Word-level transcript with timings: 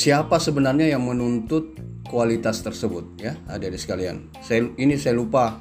siapa 0.00 0.40
sebenarnya 0.40 0.96
yang 0.96 1.04
menuntut 1.04 1.76
kualitas 2.08 2.64
tersebut 2.64 3.20
ya 3.20 3.36
adik-adik 3.52 3.76
sekalian. 3.76 4.32
Saya 4.40 4.72
ini 4.80 4.96
saya 4.96 5.12
lupa 5.12 5.60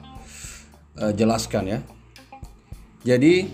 uh, 0.95 1.11
jelaskan 1.11 1.67
ya. 1.67 1.79
Jadi 3.03 3.51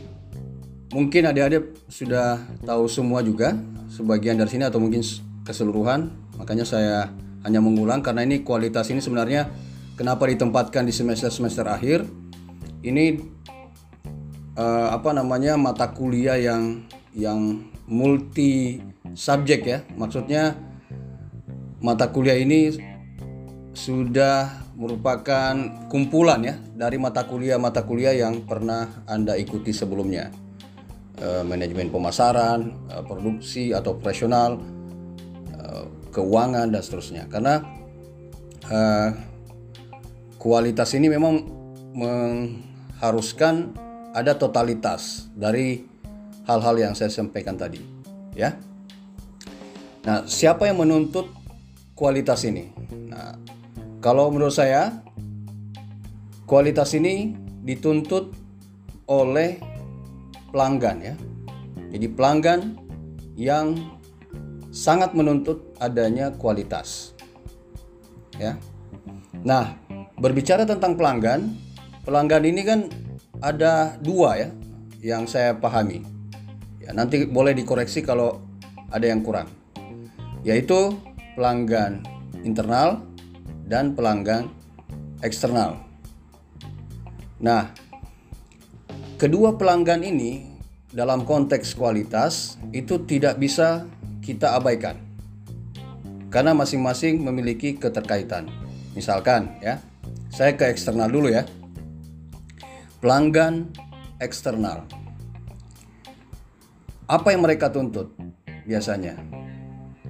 mungkin 0.93 1.25
adik-adik 1.25 1.89
sudah 1.89 2.37
tahu 2.61 2.85
semua 2.85 3.25
juga 3.25 3.57
sebagian 3.89 4.37
dari 4.37 4.53
sini 4.53 4.69
atau 4.69 4.77
mungkin 4.77 5.01
keseluruhan. 5.41 6.13
Makanya 6.37 6.69
saya 6.69 7.09
hanya 7.41 7.65
mengulang 7.65 8.05
karena 8.05 8.21
ini 8.21 8.45
kualitas 8.45 8.85
ini 8.93 9.01
sebenarnya 9.01 9.49
kenapa 9.97 10.29
ditempatkan 10.29 10.85
di 10.85 10.93
semester-semester 10.93 11.65
akhir. 11.65 12.05
Ini 12.85 13.17
uh, 14.53 14.93
apa 14.93 15.09
namanya 15.17 15.57
mata 15.57 15.89
kuliah 15.89 16.37
yang 16.37 16.85
yang 17.17 17.65
multi 17.89 18.77
subjek 19.17 19.65
ya. 19.65 19.81
Maksudnya 19.97 20.74
mata 21.83 22.11
kuliah 22.11 22.39
ini 22.39 22.75
sudah 23.75 24.65
merupakan 24.75 25.55
kumpulan 25.91 26.43
ya 26.43 26.55
dari 26.75 26.99
mata 26.99 27.27
kuliah-mata 27.27 27.83
kuliah 27.87 28.15
yang 28.15 28.43
pernah 28.43 29.03
Anda 29.07 29.35
ikuti 29.39 29.71
sebelumnya. 29.71 30.31
E, 31.15 31.47
manajemen 31.47 31.87
pemasaran, 31.91 32.91
e, 32.91 32.95
produksi 33.07 33.71
atau 33.71 33.95
operasional, 33.95 34.59
e, 35.55 35.67
keuangan 36.11 36.71
dan 36.71 36.81
seterusnya. 36.83 37.27
Karena 37.31 37.63
kualitas 40.41 40.89
ini 40.97 41.05
memang 41.05 41.37
mengharuskan 41.93 43.77
ada 44.09 44.33
totalitas 44.33 45.29
dari 45.37 45.85
hal-hal 46.49 46.75
yang 46.81 46.93
saya 46.97 47.13
sampaikan 47.13 47.53
tadi, 47.53 47.77
ya. 48.33 48.57
Nah, 50.01 50.25
siapa 50.25 50.65
yang 50.65 50.81
menuntut 50.81 51.29
kualitas 51.95 52.43
ini? 52.43 52.69
Nah, 53.09 53.39
kalau 54.03 54.29
menurut 54.29 54.53
saya 54.53 55.01
kualitas 56.45 56.93
ini 56.93 57.33
dituntut 57.65 58.35
oleh 59.09 59.57
pelanggan 60.51 60.97
ya. 61.01 61.15
Jadi 61.89 62.07
pelanggan 62.11 62.75
yang 63.39 63.95
sangat 64.75 65.15
menuntut 65.15 65.71
adanya 65.79 66.35
kualitas. 66.35 67.15
Ya. 68.35 68.59
Nah, 69.47 69.79
berbicara 70.19 70.67
tentang 70.67 70.99
pelanggan, 70.99 71.55
pelanggan 72.03 72.43
ini 72.43 72.61
kan 72.67 72.79
ada 73.39 73.95
dua 74.03 74.35
ya 74.35 74.49
yang 74.99 75.23
saya 75.23 75.55
pahami. 75.55 76.03
Ya, 76.83 76.91
nanti 76.91 77.23
boleh 77.23 77.55
dikoreksi 77.55 78.03
kalau 78.03 78.43
ada 78.91 79.07
yang 79.07 79.23
kurang. 79.23 79.47
Yaitu 80.45 80.93
pelanggan 81.35 82.01
internal 82.41 83.03
dan 83.67 83.93
pelanggan 83.93 84.47
eksternal. 85.19 85.83
Nah, 87.43 87.75
kedua 89.19 89.59
pelanggan 89.59 90.01
ini 90.01 90.47
dalam 90.95 91.27
konteks 91.27 91.75
kualitas 91.75 92.55
itu 92.71 93.03
tidak 93.03 93.35
bisa 93.35 93.83
kita 94.23 94.55
abaikan. 94.55 94.95
Karena 96.31 96.55
masing-masing 96.55 97.19
memiliki 97.19 97.75
keterkaitan. 97.75 98.47
Misalkan 98.95 99.59
ya, 99.59 99.83
saya 100.31 100.55
ke 100.55 100.71
eksternal 100.71 101.11
dulu 101.11 101.27
ya. 101.27 101.43
Pelanggan 103.03 103.69
eksternal. 104.23 104.87
Apa 107.05 107.35
yang 107.35 107.43
mereka 107.43 107.69
tuntut 107.69 108.15
biasanya? 108.65 109.19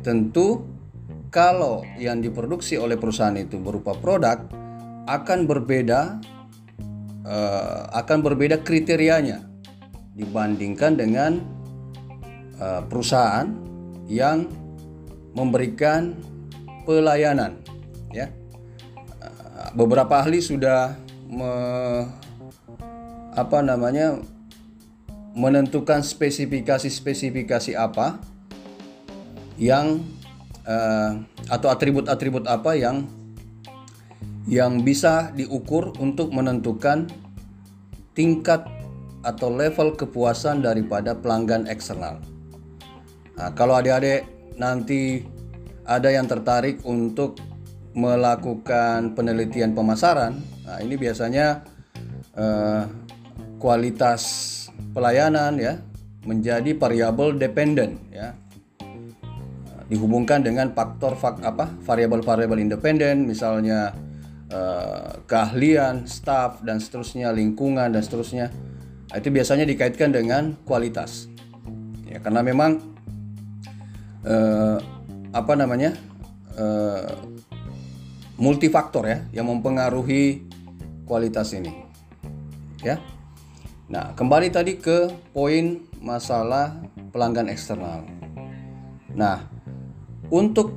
Tentu 0.05 0.75
kalau 1.35 1.84
yang 2.00 2.23
diproduksi 2.23 2.79
oleh 2.79 2.96
perusahaan 2.96 3.35
itu 3.35 3.59
berupa 3.59 3.91
produk 3.91 4.40
akan 5.03 5.44
berbeda 5.44 6.23
uh, 7.28 7.91
akan 7.91 8.23
berbeda 8.23 8.63
kriterianya 8.63 9.44
dibandingkan 10.16 10.95
dengan 10.95 11.44
uh, 12.56 12.88
perusahaan 12.88 13.51
yang 14.07 14.47
memberikan 15.35 16.16
pelayanan 16.88 17.59
ya. 18.16 18.31
Uh, 19.19 19.75
beberapa 19.75 20.24
ahli 20.24 20.40
sudah 20.40 20.95
me, 21.28 21.51
apa 23.35 23.59
namanya 23.59 24.24
menentukan 25.35 26.00
spesifikasi-spesifikasi 26.00 27.75
apa 27.75 28.24
yang 29.59 30.14
uh, 30.65 31.21
atau 31.49 31.67
atribut-atribut 31.71 32.49
apa 32.49 32.75
yang 32.75 33.05
yang 34.45 34.85
bisa 34.85 35.33
diukur 35.33 35.93
untuk 35.97 36.29
menentukan 36.29 37.09
tingkat 38.13 38.61
atau 39.25 39.49
level 39.49 39.97
kepuasan 39.97 40.61
daripada 40.61 41.17
pelanggan 41.17 41.65
eksternal. 41.65 42.21
Nah, 43.35 43.49
kalau 43.57 43.73
adik-adik 43.73 44.29
nanti 44.55 45.25
ada 45.81 46.13
yang 46.13 46.29
tertarik 46.29 46.77
untuk 46.85 47.41
melakukan 47.97 49.17
penelitian 49.17 49.73
pemasaran, 49.73 50.37
nah 50.61 50.77
ini 50.77 50.93
biasanya 50.93 51.65
uh, 52.37 52.85
kualitas 53.57 54.21
pelayanan 54.93 55.57
ya 55.57 55.81
menjadi 56.25 56.75
variabel 56.77 57.37
dependen 57.37 57.97
ya 58.13 58.35
dihubungkan 59.85 60.41
dengan 60.41 60.73
faktor 60.73 61.13
fak 61.13 61.46
apa 61.46 61.69
variabel-variabel 61.85 62.57
independen 62.57 63.29
misalnya 63.29 63.94
uh, 64.50 65.22
keahlian 65.29 66.09
staff 66.09 66.62
dan 66.66 66.81
seterusnya 66.81 67.29
lingkungan 67.34 67.94
dan 67.94 68.01
seterusnya. 68.01 68.50
Nah, 69.09 69.18
itu 69.22 69.29
biasanya 69.29 69.66
dikaitkan 69.69 70.09
dengan 70.12 70.57
kualitas. 70.66 71.29
Ya 72.09 72.18
karena 72.18 72.41
memang 72.41 72.81
uh, 74.25 74.78
apa 75.35 75.53
namanya 75.53 75.94
uh, 76.57 77.13
multifaktor 78.35 79.07
ya 79.07 79.18
yang 79.31 79.47
mempengaruhi 79.47 80.44
kualitas 81.06 81.53
ini. 81.53 81.85
Ya. 82.81 83.00
Nah 83.85 84.18
kembali 84.18 84.50
tadi 84.50 84.81
ke 84.81 85.13
poin 85.29 85.85
masalah 86.01 86.74
pelanggan 87.13 87.53
eksternal. 87.53 88.01
Nah 89.13 89.54
untuk 90.30 90.74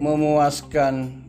memuaskan 0.00 1.24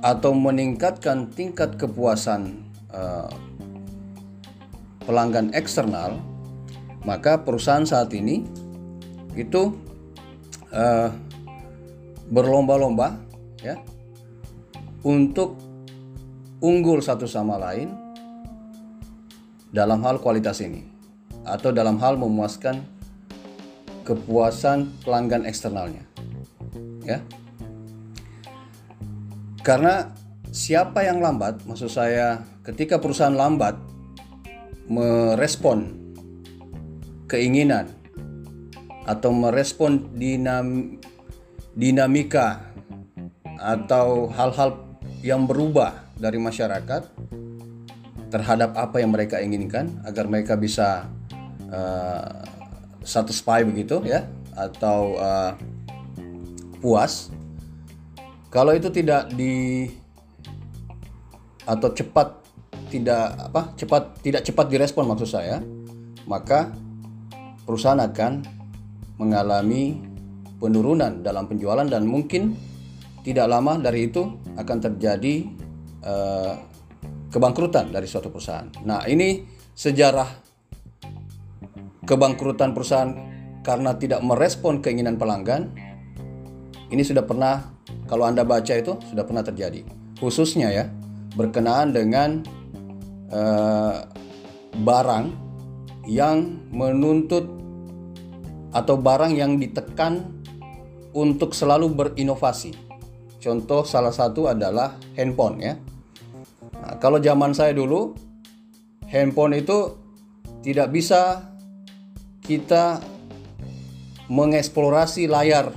atau 0.00 0.32
meningkatkan 0.32 1.28
tingkat 1.34 1.76
kepuasan 1.76 2.64
uh, 2.88 3.28
pelanggan 5.04 5.52
eksternal, 5.52 6.16
maka 7.04 7.42
perusahaan 7.42 7.84
saat 7.84 8.14
ini 8.16 8.46
itu 9.36 9.76
uh, 10.72 11.10
berlomba-lomba 12.30 13.18
ya 13.60 13.76
untuk 15.04 15.58
unggul 16.60 17.00
satu 17.04 17.28
sama 17.28 17.56
lain 17.56 17.92
dalam 19.72 20.02
hal 20.04 20.20
kualitas 20.20 20.60
ini 20.60 20.84
atau 21.44 21.72
dalam 21.72 21.96
hal 21.98 22.20
memuaskan 22.20 22.99
kepuasan 24.10 24.90
pelanggan 25.06 25.46
eksternalnya. 25.46 26.02
Ya. 27.06 27.22
Karena 29.62 30.10
siapa 30.50 31.06
yang 31.06 31.22
lambat, 31.22 31.62
maksud 31.62 31.86
saya 31.86 32.42
ketika 32.66 32.98
perusahaan 32.98 33.34
lambat 33.34 33.78
merespon 34.90 35.94
keinginan 37.30 37.86
atau 39.06 39.30
merespon 39.30 40.10
dinam, 40.18 40.98
dinamika 41.78 42.66
atau 43.62 44.26
hal-hal 44.34 44.98
yang 45.22 45.46
berubah 45.46 46.10
dari 46.18 46.42
masyarakat 46.42 47.06
terhadap 48.34 48.74
apa 48.74 48.98
yang 48.98 49.14
mereka 49.14 49.38
inginkan 49.38 50.02
agar 50.02 50.26
mereka 50.26 50.58
bisa 50.58 51.06
uh, 51.70 52.49
satisfy 53.10 53.66
begitu 53.66 53.98
ya 54.06 54.30
atau 54.54 55.18
uh, 55.18 55.58
puas 56.78 57.34
kalau 58.54 58.70
itu 58.70 58.86
tidak 58.94 59.26
di 59.34 59.90
atau 61.66 61.90
cepat 61.90 62.38
tidak 62.90 63.50
apa 63.50 63.74
cepat 63.74 64.02
tidak 64.22 64.42
cepat 64.46 64.66
direspon 64.70 65.10
maksud 65.10 65.26
saya 65.26 65.58
maka 66.30 66.70
perusahaan 67.66 67.98
akan 67.98 68.46
mengalami 69.18 69.98
penurunan 70.58 71.22
dalam 71.22 71.50
penjualan 71.50 71.86
dan 71.86 72.06
mungkin 72.06 72.54
tidak 73.26 73.46
lama 73.48 73.76
dari 73.76 74.08
itu 74.08 74.38
akan 74.56 74.78
terjadi 74.80 75.34
uh, 76.04 76.54
kebangkrutan 77.30 77.94
dari 77.94 78.08
suatu 78.10 78.32
perusahaan. 78.32 78.66
Nah, 78.84 79.06
ini 79.06 79.44
sejarah 79.76 80.49
kebangkrutan 82.04 82.72
perusahaan 82.72 83.12
karena 83.60 83.96
tidak 83.96 84.24
merespon 84.24 84.80
keinginan 84.80 85.20
pelanggan 85.20 85.72
Ini 86.90 87.06
sudah 87.06 87.22
pernah 87.22 87.70
kalau 88.10 88.26
Anda 88.26 88.42
baca 88.42 88.74
itu 88.74 88.98
sudah 89.06 89.22
pernah 89.22 89.46
terjadi. 89.46 89.86
Khususnya 90.18 90.74
ya 90.74 90.90
berkenaan 91.38 91.94
dengan 91.94 92.42
uh, 93.30 94.10
barang 94.74 95.24
yang 96.10 96.66
menuntut 96.74 97.46
atau 98.74 98.98
barang 98.98 99.38
yang 99.38 99.58
ditekan 99.58 100.42
untuk 101.14 101.54
selalu 101.54 101.90
berinovasi. 101.90 102.74
Contoh 103.38 103.86
salah 103.86 104.10
satu 104.10 104.50
adalah 104.50 104.98
handphone 105.14 105.56
ya. 105.62 105.74
Nah, 106.74 106.98
kalau 106.98 107.22
zaman 107.22 107.54
saya 107.54 107.70
dulu 107.70 108.14
handphone 109.10 109.58
itu 109.58 109.96
tidak 110.60 110.92
bisa 110.92 111.49
kita 112.50 112.98
mengeksplorasi 114.26 115.30
layar 115.30 115.70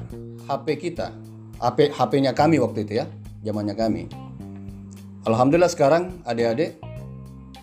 HP 0.49 0.89
kita. 0.89 1.13
HP 1.61 1.93
HP-nya 1.93 2.33
kami 2.33 2.57
waktu 2.57 2.89
itu 2.89 2.97
ya, 2.97 3.05
zamannya 3.45 3.77
kami. 3.77 4.09
Alhamdulillah 5.29 5.69
sekarang 5.69 6.25
adik-adik 6.25 6.81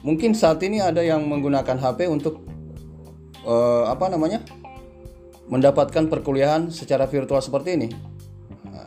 mungkin 0.07 0.33
saat 0.33 0.63
ini 0.63 0.79
ada 0.79 1.03
yang 1.03 1.27
menggunakan 1.27 1.75
HP 1.75 2.07
untuk 2.07 2.47
uh, 3.43 3.91
apa 3.91 4.07
namanya? 4.07 4.47
mendapatkan 5.51 6.07
perkuliahan 6.07 6.71
secara 6.71 7.11
virtual 7.11 7.43
seperti 7.43 7.75
ini. 7.75 7.91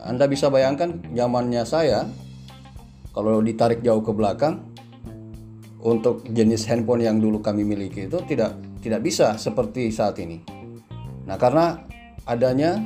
Anda 0.00 0.24
bisa 0.24 0.48
bayangkan 0.48 0.96
zamannya 1.12 1.60
saya 1.68 2.08
kalau 3.12 3.44
ditarik 3.44 3.84
jauh 3.84 4.00
ke 4.00 4.08
belakang 4.16 4.64
untuk 5.84 6.24
jenis 6.32 6.64
handphone 6.64 7.04
yang 7.04 7.20
dulu 7.20 7.44
kami 7.44 7.60
miliki 7.60 8.08
itu 8.08 8.18
tidak 8.24 8.56
tidak 8.80 9.04
bisa 9.04 9.36
seperti 9.36 9.92
saat 9.92 10.16
ini. 10.16 10.40
Nah, 11.28 11.36
karena 11.36 11.84
adanya 12.24 12.80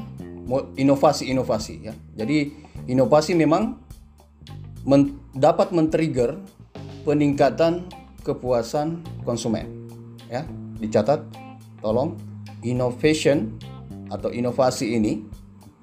inovasi-inovasi 0.74 1.74
ya. 1.86 1.94
Jadi 2.18 2.50
inovasi 2.90 3.38
memang 3.38 3.78
men 4.82 5.14
dapat 5.30 5.70
men-trigger 5.70 6.42
peningkatan 7.06 7.86
kepuasan 8.26 9.06
konsumen. 9.22 9.86
Ya, 10.26 10.42
dicatat 10.82 11.22
tolong 11.78 12.18
innovation 12.66 13.54
atau 14.10 14.34
inovasi 14.34 14.98
ini 14.98 15.22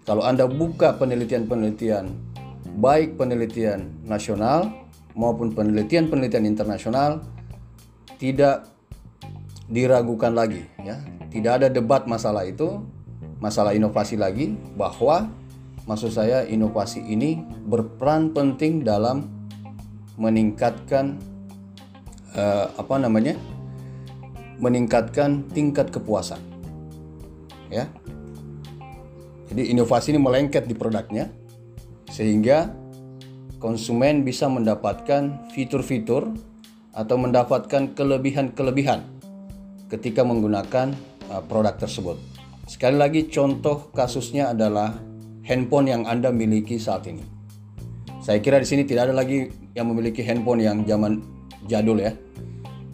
kalau 0.04 0.22
Anda 0.28 0.46
buka 0.46 1.00
penelitian-penelitian 1.00 2.36
baik 2.78 3.16
penelitian 3.16 4.04
nasional 4.04 4.85
maupun 5.16 5.56
penelitian-penelitian 5.56 6.46
internasional 6.46 7.24
tidak 8.20 8.68
diragukan 9.72 10.36
lagi 10.36 10.68
ya. 10.84 11.00
Tidak 11.32 11.52
ada 11.52 11.68
debat 11.68 12.08
masalah 12.08 12.48
itu, 12.48 12.80
masalah 13.44 13.76
inovasi 13.76 14.16
lagi 14.16 14.56
bahwa 14.76 15.28
maksud 15.84 16.16
saya 16.16 16.48
inovasi 16.48 17.04
ini 17.04 17.44
berperan 17.68 18.32
penting 18.32 18.88
dalam 18.88 19.28
meningkatkan 20.16 21.20
uh, 22.36 22.72
apa 22.76 22.96
namanya? 23.00 23.36
meningkatkan 24.56 25.44
tingkat 25.52 25.92
kepuasan 25.92 26.40
ya. 27.68 27.92
Jadi 29.52 29.68
inovasi 29.76 30.16
ini 30.16 30.20
melengket 30.24 30.64
di 30.64 30.72
produknya 30.72 31.28
sehingga 32.08 32.72
konsumen 33.66 34.22
bisa 34.22 34.46
mendapatkan 34.46 35.50
fitur-fitur 35.50 36.30
atau 36.94 37.18
mendapatkan 37.18 37.98
kelebihan-kelebihan 37.98 39.02
ketika 39.90 40.22
menggunakan 40.22 40.94
uh, 41.34 41.42
produk 41.50 41.74
tersebut. 41.74 42.22
Sekali 42.70 43.02
lagi 43.02 43.26
contoh 43.26 43.90
kasusnya 43.90 44.54
adalah 44.54 44.94
handphone 45.50 45.90
yang 45.90 46.06
Anda 46.06 46.30
miliki 46.30 46.78
saat 46.78 47.10
ini. 47.10 47.26
Saya 48.22 48.38
kira 48.38 48.62
di 48.62 48.70
sini 48.70 48.86
tidak 48.86 49.10
ada 49.10 49.18
lagi 49.18 49.50
yang 49.74 49.90
memiliki 49.90 50.22
handphone 50.22 50.62
yang 50.62 50.86
zaman 50.86 51.26
jadul 51.66 51.98
ya. 51.98 52.14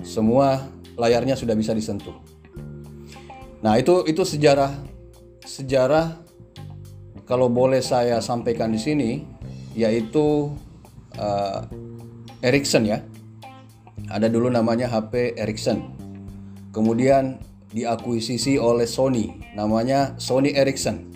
Semua 0.07 0.71
layarnya 0.95 1.35
sudah 1.35 1.55
bisa 1.55 1.75
disentuh. 1.75 2.15
Nah, 3.59 3.75
itu 3.75 4.07
itu 4.07 4.23
sejarah 4.23 4.71
sejarah 5.43 6.15
kalau 7.27 7.51
boleh 7.51 7.83
saya 7.83 8.23
sampaikan 8.23 8.71
di 8.71 8.79
sini 8.79 9.30
yaitu 9.77 10.51
uh, 11.17 11.61
Ericsson 12.43 12.87
ya. 12.87 12.99
Ada 14.11 14.27
dulu 14.27 14.51
namanya 14.51 14.91
HP 14.91 15.39
Ericsson. 15.39 15.93
Kemudian 16.75 17.39
diakuisisi 17.71 18.59
oleh 18.59 18.83
Sony, 18.87 19.31
namanya 19.55 20.15
Sony 20.19 20.51
Ericsson. 20.51 21.07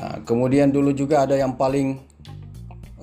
Nah, 0.00 0.24
kemudian 0.24 0.72
dulu 0.72 0.90
juga 0.96 1.28
ada 1.28 1.36
yang 1.36 1.54
paling 1.54 2.00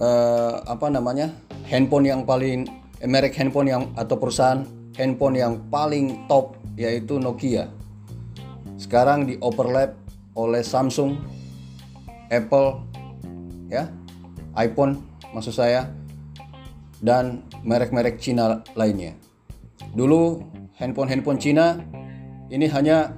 uh, 0.02 0.66
apa 0.66 0.90
namanya 0.90 1.30
handphone 1.70 2.10
yang 2.10 2.26
paling 2.26 2.66
eh, 3.00 3.10
merek 3.10 3.38
handphone 3.38 3.70
yang 3.70 3.84
atau 3.94 4.18
perusahaan 4.18 4.66
handphone 4.98 5.38
yang 5.38 5.62
paling 5.70 6.26
top 6.28 6.58
yaitu 6.76 7.22
Nokia 7.22 7.70
sekarang 8.80 9.28
di 9.28 9.36
overlap 9.44 9.92
oleh 10.40 10.64
Samsung, 10.64 11.20
Apple, 12.32 12.80
ya, 13.68 13.92
iPhone 14.58 15.02
maksud 15.34 15.54
saya, 15.54 15.90
dan 17.00 17.48
merek-merek 17.64 18.20
Cina 18.20 18.64
lainnya. 18.76 19.16
Dulu 19.96 20.44
handphone-handphone 20.76 21.40
Cina 21.40 21.80
ini 22.52 22.68
hanya 22.68 23.16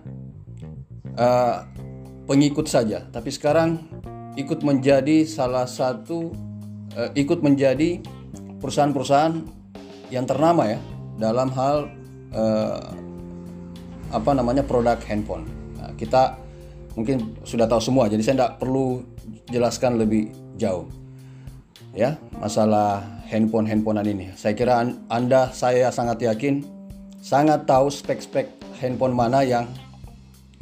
uh, 1.17 1.65
pengikut 2.29 2.69
saja, 2.69 3.07
tapi 3.09 3.33
sekarang 3.33 3.81
ikut 4.37 4.63
menjadi 4.63 5.27
salah 5.27 5.67
satu 5.67 6.31
uh, 6.95 7.09
ikut 7.17 7.43
menjadi 7.43 7.99
perusahaan-perusahaan 8.61 9.41
yang 10.13 10.27
ternama 10.29 10.67
ya 10.67 10.79
dalam 11.17 11.49
hal 11.51 11.89
uh, 12.35 12.91
apa 14.11 14.31
namanya 14.35 14.61
produk 14.61 14.99
handphone. 15.07 15.47
Nah, 15.79 15.91
kita 15.95 16.37
mungkin 16.93 17.39
sudah 17.47 17.65
tahu 17.65 17.79
semua, 17.79 18.11
jadi 18.11 18.21
saya 18.21 18.35
tidak 18.37 18.53
perlu 18.59 19.01
jelaskan 19.47 19.95
lebih 19.95 20.29
jauh. 20.59 20.85
Ya, 21.91 22.15
masalah 22.39 23.03
handphone 23.27 23.67
handphonean 23.67 24.07
ini. 24.07 24.27
Saya 24.39 24.55
kira 24.55 24.79
Anda 25.11 25.51
saya 25.51 25.91
sangat 25.91 26.23
yakin 26.23 26.63
sangat 27.19 27.67
tahu 27.67 27.91
spek-spek 27.91 28.47
handphone 28.79 29.11
mana 29.11 29.43
yang 29.43 29.67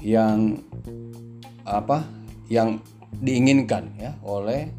yang 0.02 0.58
apa 1.70 2.02
yang 2.50 2.82
diinginkan 3.22 3.94
ya 4.02 4.18
oleh 4.26 4.74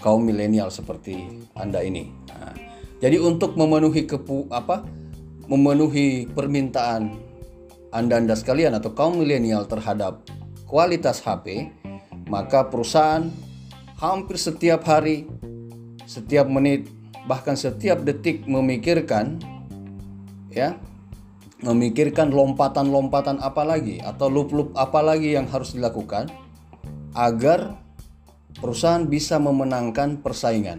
kaum 0.00 0.24
milenial 0.24 0.72
seperti 0.72 1.44
Anda 1.52 1.84
ini. 1.84 2.08
Nah, 2.32 2.56
jadi 3.04 3.20
untuk 3.20 3.52
memenuhi 3.52 4.08
kepu 4.08 4.48
apa 4.48 4.80
memenuhi 5.44 6.24
permintaan 6.32 7.28
anda-anda 7.88 8.36
sekalian 8.36 8.76
atau 8.76 8.92
kaum 8.92 9.20
milenial 9.20 9.64
terhadap 9.64 10.24
kualitas 10.68 11.24
HP, 11.24 11.72
maka 12.28 12.68
perusahaan 12.68 13.32
hampir 13.98 14.38
setiap 14.38 14.86
hari, 14.86 15.26
setiap 16.06 16.46
menit, 16.46 16.86
bahkan 17.26 17.58
setiap 17.58 18.06
detik 18.06 18.46
memikirkan 18.46 19.42
ya, 20.54 20.78
memikirkan 21.66 22.30
lompatan-lompatan 22.30 23.42
apa 23.42 23.66
lagi 23.66 23.98
atau 23.98 24.30
loop-loop 24.30 24.70
apa 24.78 25.02
lagi 25.02 25.34
yang 25.34 25.50
harus 25.50 25.74
dilakukan 25.74 26.30
agar 27.18 27.74
perusahaan 28.62 29.02
bisa 29.02 29.42
memenangkan 29.42 30.22
persaingan. 30.22 30.78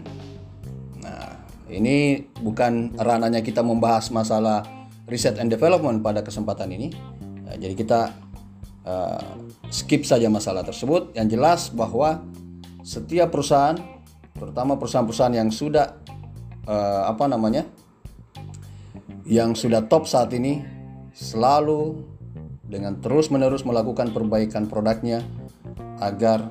Nah, 1.04 1.36
ini 1.68 2.24
bukan 2.40 2.96
ranahnya 2.96 3.44
kita 3.44 3.60
membahas 3.60 4.08
masalah 4.08 4.64
Research 5.04 5.42
and 5.42 5.52
Development 5.52 6.00
pada 6.00 6.24
kesempatan 6.24 6.72
ini. 6.72 6.88
Nah, 7.44 7.58
jadi 7.58 7.74
kita 7.76 8.14
uh, 8.86 9.36
skip 9.68 10.06
saja 10.06 10.30
masalah 10.32 10.64
tersebut. 10.64 11.12
Yang 11.18 11.26
jelas 11.34 11.60
bahwa 11.74 12.22
setiap 12.80 13.32
perusahaan, 13.32 13.76
terutama 14.36 14.80
perusahaan-perusahaan 14.80 15.36
yang 15.36 15.50
sudah 15.52 16.00
uh, 16.64 17.08
apa 17.08 17.24
namanya, 17.28 17.68
yang 19.28 19.52
sudah 19.52 19.84
top 19.86 20.08
saat 20.08 20.32
ini, 20.32 20.64
selalu 21.12 22.00
dengan 22.64 22.96
terus-menerus 23.02 23.66
melakukan 23.66 24.14
perbaikan 24.14 24.70
produknya 24.70 25.20
agar 26.00 26.48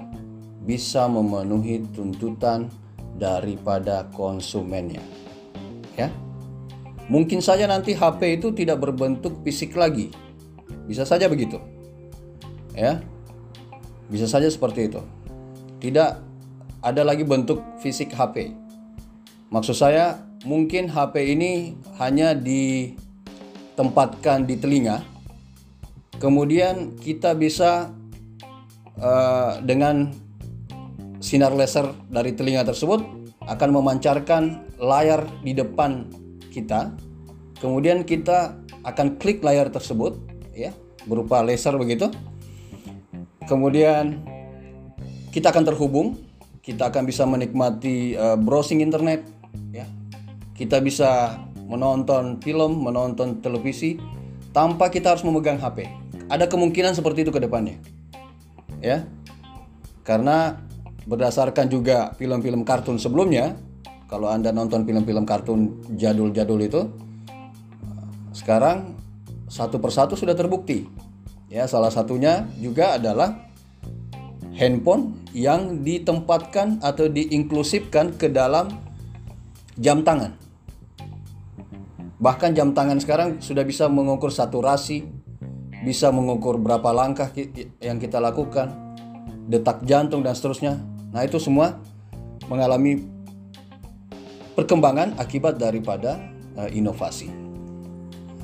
bisa 0.67 1.09
memenuhi 1.09 1.81
tuntutan 1.95 2.69
daripada 3.17 4.05
konsumennya. 4.13 5.01
Ya. 5.98 6.13
Mungkin 7.09 7.41
saja 7.41 7.65
nanti 7.65 7.98
HP 7.98 8.38
itu 8.38 8.53
tidak 8.53 8.86
berbentuk 8.86 9.41
fisik 9.41 9.74
lagi. 9.74 10.13
Bisa 10.86 11.09
saja 11.09 11.25
begitu. 11.25 11.57
Ya. 12.77 13.01
Bisa 14.13 14.29
saja 14.29 14.45
seperti 14.45 14.93
itu. 14.93 15.01
Tidak 15.79 16.12
ada 16.83 17.07
lagi 17.07 17.24
bentuk 17.24 17.63
fisik 17.79 18.12
HP. 18.12 18.51
Maksud 19.50 19.74
saya, 19.75 20.19
mungkin 20.45 20.88
HP 20.91 21.33
ini 21.36 21.75
hanya 22.00 22.33
ditempatkan 22.36 24.45
di 24.48 24.55
telinga. 24.59 25.01
Kemudian 26.19 26.95
kita 27.00 27.33
bisa 27.36 27.89
uh, 29.00 29.59
dengan 29.63 30.12
sinar 31.24 31.55
laser 31.55 31.95
dari 32.12 32.36
telinga 32.36 32.63
tersebut 32.67 33.00
akan 33.48 33.69
memancarkan 33.79 34.67
layar 34.79 35.24
di 35.43 35.53
depan 35.55 36.05
kita. 36.51 36.91
Kemudian 37.59 38.03
kita 38.03 38.55
akan 38.83 39.19
klik 39.19 39.43
layar 39.43 39.69
tersebut 39.71 40.15
ya, 40.55 40.71
berupa 41.07 41.43
laser 41.43 41.75
begitu. 41.75 42.12
Kemudian 43.48 44.24
kita 45.29 45.53
akan 45.53 45.63
terhubung, 45.65 46.17
kita 46.65 46.89
akan 46.89 47.05
bisa 47.05 47.25
menikmati 47.25 48.17
uh, 48.17 48.38
browsing 48.38 48.81
internet 48.81 49.25
ya. 49.74 49.86
Kita 50.57 50.81
bisa 50.83 51.39
menonton 51.69 52.41
film, 52.41 52.83
menonton 52.83 53.39
televisi 53.39 53.95
tanpa 54.51 54.89
kita 54.89 55.15
harus 55.15 55.24
memegang 55.24 55.62
HP. 55.62 55.86
Ada 56.29 56.50
kemungkinan 56.50 56.98
seperti 56.98 57.25
itu 57.25 57.31
ke 57.31 57.41
depannya. 57.41 57.77
Ya. 58.81 59.05
Karena 60.03 60.57
berdasarkan 61.05 61.69
juga 61.69 62.13
film-film 62.17 62.65
kartun 62.65 62.98
sebelumnya, 62.98 63.53
kalau 64.09 64.29
Anda 64.29 64.50
nonton 64.50 64.86
film-film 64.86 65.25
kartun 65.25 65.86
jadul-jadul 65.93 66.59
itu, 66.65 66.81
sekarang 68.33 68.98
satu 69.50 69.77
persatu 69.77 70.17
sudah 70.17 70.33
terbukti. 70.33 70.89
Ya, 71.50 71.65
salah 71.65 71.89
satunya 71.89 72.45
juga 72.62 72.98
adalah 72.98 73.49
handphone 74.60 75.16
yang 75.32 75.88
ditempatkan 75.88 76.84
atau 76.84 77.08
diinklusifkan 77.08 78.20
ke 78.20 78.28
dalam 78.28 78.68
jam 79.80 80.04
tangan. 80.04 80.36
Bahkan 82.20 82.51
jam 82.51 82.75
tangan 82.75 83.00
sekarang 83.00 83.39
sudah 83.39 83.63
bisa 83.63 83.88
mengukur 83.88 84.28
saturasi, 84.28 85.08
bisa 85.88 86.12
mengukur 86.12 86.60
berapa 86.60 86.92
langkah 86.92 87.32
yang 87.80 87.96
kita 87.96 88.20
lakukan, 88.20 88.75
detak 89.48 89.88
jantung 89.88 90.20
dan 90.20 90.36
seterusnya. 90.36 90.75
Nah, 91.16 91.24
itu 91.24 91.39
semua 91.39 91.80
mengalami 92.51 93.08
perkembangan 94.60 95.16
akibat 95.16 95.56
daripada 95.56 96.20
uh, 96.60 96.68
inovasi. 96.68 97.32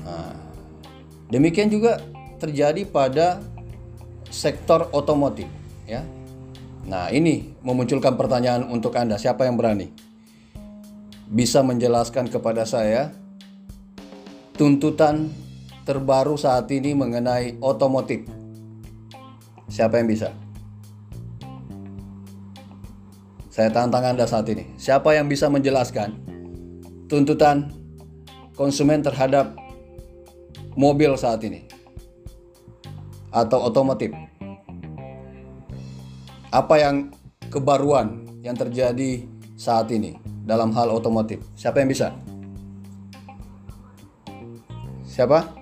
Nah, 0.00 0.32
demikian 1.28 1.68
juga 1.68 2.00
terjadi 2.40 2.88
pada 2.88 3.44
sektor 4.32 4.88
otomotif, 4.96 5.46
ya. 5.86 6.02
Nah, 6.86 7.10
ini 7.10 7.54
memunculkan 7.66 8.14
pertanyaan 8.14 8.66
untuk 8.70 8.94
Anda, 8.94 9.18
siapa 9.18 9.46
yang 9.46 9.58
berani? 9.58 9.90
Bisa 11.26 11.62
menjelaskan 11.66 12.30
kepada 12.30 12.62
saya 12.62 13.10
tuntutan 14.54 15.34
terbaru 15.82 16.38
saat 16.38 16.70
ini 16.70 16.94
mengenai 16.94 17.58
otomotif. 17.58 18.22
Siapa 19.66 19.98
yang 19.98 20.06
bisa? 20.06 20.30
Saya 23.50 23.72
tantang 23.74 24.04
Anda 24.06 24.28
saat 24.28 24.46
ini. 24.46 24.78
Siapa 24.78 25.16
yang 25.16 25.26
bisa 25.26 25.50
menjelaskan 25.50 26.14
tuntutan 27.10 27.74
konsumen 28.54 29.02
terhadap 29.02 29.58
mobil 30.78 31.18
saat 31.18 31.42
ini? 31.42 31.66
Atau 33.34 33.58
otomotif? 33.66 34.14
Apa 36.56 36.80
yang 36.80 37.12
kebaruan 37.52 38.24
yang 38.40 38.56
terjadi 38.56 39.28
saat 39.60 39.92
ini 39.92 40.16
dalam 40.48 40.72
hal 40.72 40.88
otomotif? 40.88 41.44
Siapa 41.52 41.84
yang 41.84 41.92
bisa? 41.92 42.16
Siapa? 45.04 45.52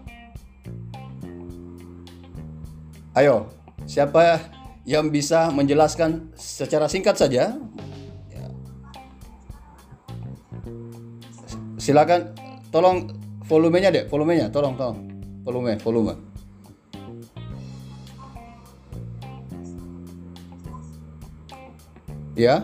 Ayo, 3.18 3.50
siapa 3.90 4.38
yang 4.86 5.10
bisa 5.10 5.50
menjelaskan 5.50 6.30
secara 6.38 6.86
singkat 6.86 7.18
saja 7.18 7.58
silakan 11.84 12.32
tolong 12.72 13.12
volumenya 13.44 13.92
deh 13.92 14.08
volumenya 14.08 14.48
tolong 14.48 14.72
tolong 14.72 15.04
volume 15.44 15.76
volume 15.84 16.33
ya. 22.34 22.62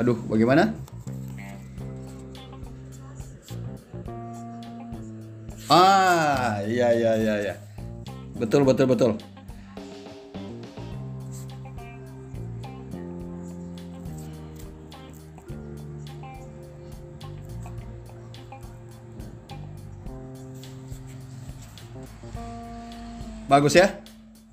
Aduh 0.00 0.16
bagaimana? 0.26 0.74
Ah 5.70 6.58
iya 6.66 6.90
iya 6.90 7.12
iya 7.14 7.34
ya 7.52 7.54
betul 8.40 8.64
betul 8.64 8.88
betul 8.88 9.10
Bagus 23.50 23.74
ya. 23.74 23.98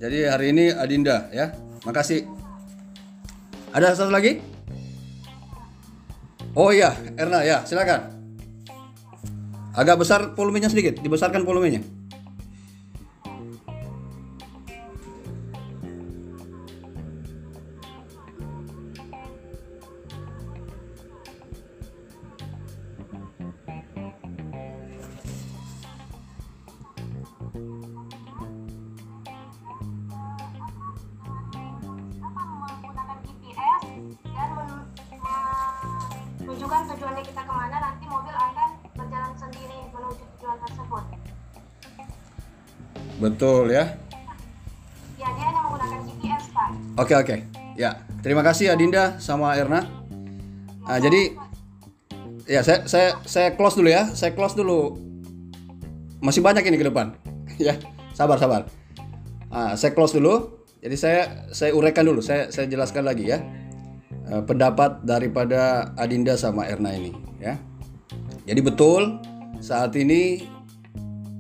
Jadi 0.02 0.26
hari 0.26 0.50
ini 0.50 0.74
Adinda 0.74 1.30
ya. 1.30 1.54
Makasih. 1.86 2.26
Ada 3.70 3.94
satu 3.94 4.10
lagi? 4.10 4.42
Oh 6.58 6.74
iya, 6.74 6.98
Erna 7.14 7.46
ya, 7.46 7.62
silakan. 7.62 8.10
Agak 9.78 10.02
besar 10.02 10.34
volumenya 10.34 10.74
sedikit, 10.74 10.98
dibesarkan 10.98 11.46
volumenya. 11.46 11.86
Oke. 47.18 47.50
Ya, 47.74 48.06
terima 48.22 48.46
kasih 48.46 48.74
Adinda 48.74 49.18
sama 49.18 49.58
Erna. 49.58 49.86
Nah, 50.86 50.98
jadi 51.02 51.34
ya 52.46 52.62
saya 52.62 52.86
saya 52.86 53.10
saya 53.26 53.58
close 53.58 53.78
dulu 53.78 53.90
ya. 53.90 54.14
Saya 54.14 54.38
close 54.38 54.54
dulu. 54.54 54.98
Masih 56.22 56.46
banyak 56.46 56.62
ini 56.66 56.78
ke 56.78 56.86
depan. 56.86 57.18
ya, 57.58 57.74
sabar, 58.14 58.38
sabar. 58.38 58.70
Nah, 59.50 59.74
saya 59.74 59.98
close 59.98 60.14
dulu. 60.14 60.62
Jadi 60.78 60.94
saya 60.94 61.50
saya 61.50 61.74
uraikan 61.74 62.06
dulu. 62.06 62.22
Saya 62.22 62.54
saya 62.54 62.70
jelaskan 62.70 63.10
lagi 63.10 63.34
ya. 63.34 63.42
Eh, 64.28 64.44
pendapat 64.46 65.02
daripada 65.02 65.90
Adinda 65.98 66.38
sama 66.38 66.70
Erna 66.70 66.94
ini 66.94 67.16
ya. 67.42 67.58
Jadi 68.46 68.62
betul 68.62 69.18
saat 69.64 69.96
ini 69.98 70.46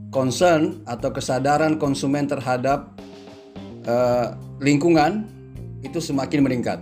concern 0.10 0.82
atau 0.90 1.14
kesadaran 1.14 1.78
konsumen 1.78 2.26
terhadap 2.26 2.96
uh, 3.86 4.34
lingkungan 4.64 5.37
itu 5.82 6.00
semakin 6.02 6.46
meningkat. 6.46 6.80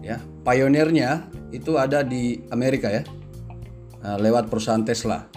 Ya, 0.00 0.20
pionirnya 0.46 1.28
itu 1.52 1.76
ada 1.76 2.00
di 2.00 2.40
Amerika 2.48 2.88
ya, 2.88 3.02
uh, 4.00 4.16
lewat 4.16 4.48
perusahaan 4.48 4.80
Tesla. 4.80 5.28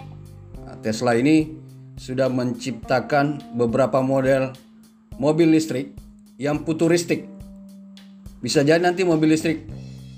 Nah, 0.64 0.76
Tesla 0.80 1.12
ini 1.18 1.52
sudah 1.94 2.26
menciptakan 2.32 3.54
beberapa 3.54 4.02
model 4.02 4.50
mobil 5.20 5.52
listrik 5.52 5.94
yang 6.40 6.64
futuristik. 6.66 7.30
Bisa 8.42 8.66
jadi 8.66 8.82
nanti 8.82 9.06
mobil 9.06 9.32
listrik 9.36 9.64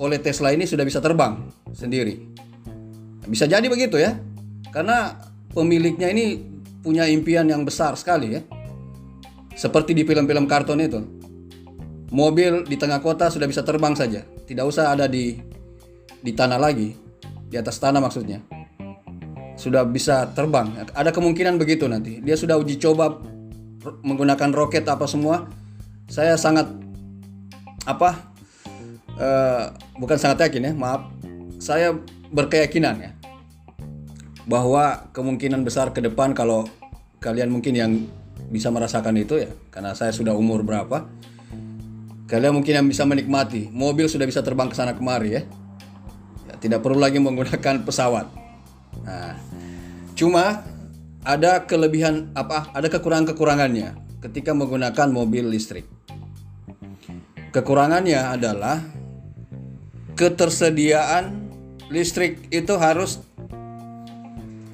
oleh 0.00 0.18
Tesla 0.20 0.52
ini 0.52 0.64
sudah 0.64 0.84
bisa 0.84 1.02
terbang 1.02 1.46
sendiri. 1.72 2.16
Bisa 3.26 3.50
jadi 3.50 3.66
begitu 3.66 3.98
ya, 3.98 4.16
karena 4.70 5.18
pemiliknya 5.50 6.12
ini 6.12 6.40
punya 6.86 7.10
impian 7.10 7.50
yang 7.50 7.66
besar 7.66 7.98
sekali 7.98 8.38
ya. 8.38 8.40
Seperti 9.56 9.96
di 9.96 10.04
film-film 10.04 10.46
kartun 10.46 10.78
itu. 10.84 11.00
Mobil 12.14 12.62
di 12.62 12.78
tengah 12.78 13.02
kota 13.02 13.26
sudah 13.26 13.50
bisa 13.50 13.66
terbang 13.66 13.94
saja, 13.98 14.22
tidak 14.46 14.70
usah 14.70 14.94
ada 14.94 15.10
di 15.10 15.42
di 16.22 16.32
tanah 16.34 16.58
lagi, 16.58 16.94
di 17.50 17.56
atas 17.58 17.82
tanah 17.82 17.98
maksudnya. 17.98 18.42
Sudah 19.56 19.82
bisa 19.88 20.30
terbang. 20.36 20.70
Ada 20.92 21.10
kemungkinan 21.10 21.56
begitu 21.56 21.88
nanti. 21.88 22.20
Dia 22.20 22.36
sudah 22.38 22.60
uji 22.60 22.76
coba 22.78 23.18
menggunakan 24.04 24.52
roket 24.52 24.84
apa 24.86 25.08
semua. 25.08 25.48
Saya 26.06 26.38
sangat 26.38 26.70
apa? 27.88 28.30
Uh, 29.16 29.72
bukan 29.96 30.20
sangat 30.20 30.46
yakin 30.46 30.70
ya, 30.70 30.72
maaf. 30.76 31.08
Saya 31.56 31.96
berkeyakinan 32.30 32.94
ya 33.00 33.10
bahwa 34.46 35.10
kemungkinan 35.10 35.66
besar 35.66 35.90
ke 35.90 35.98
depan 35.98 36.30
kalau 36.30 36.70
kalian 37.18 37.50
mungkin 37.50 37.74
yang 37.74 37.92
bisa 38.46 38.70
merasakan 38.70 39.18
itu 39.18 39.42
ya 39.42 39.50
karena 39.74 39.92
saya 39.92 40.14
sudah 40.14 40.32
umur 40.32 40.62
berapa. 40.62 41.10
Kalian 42.26 42.58
mungkin 42.58 42.74
yang 42.74 42.86
bisa 42.90 43.06
menikmati 43.06 43.70
mobil 43.70 44.10
sudah 44.10 44.26
bisa 44.26 44.42
terbang 44.42 44.66
ke 44.66 44.74
sana 44.74 44.98
kemari 44.98 45.38
ya. 45.38 45.42
ya 46.50 46.54
tidak 46.58 46.82
perlu 46.82 46.98
lagi 46.98 47.22
menggunakan 47.22 47.86
pesawat. 47.86 48.26
Nah, 49.06 49.38
cuma 50.18 50.66
ada 51.22 51.62
kelebihan 51.70 52.34
apa? 52.34 52.66
Ada 52.74 52.90
kekurangan-kekurangannya 52.90 53.94
ketika 54.26 54.50
menggunakan 54.58 55.06
mobil 55.14 55.46
listrik. 55.46 55.86
Kekurangannya 57.54 58.34
adalah 58.34 58.82
ketersediaan 60.18 61.46
listrik 61.94 62.50
itu 62.50 62.74
harus 62.74 63.22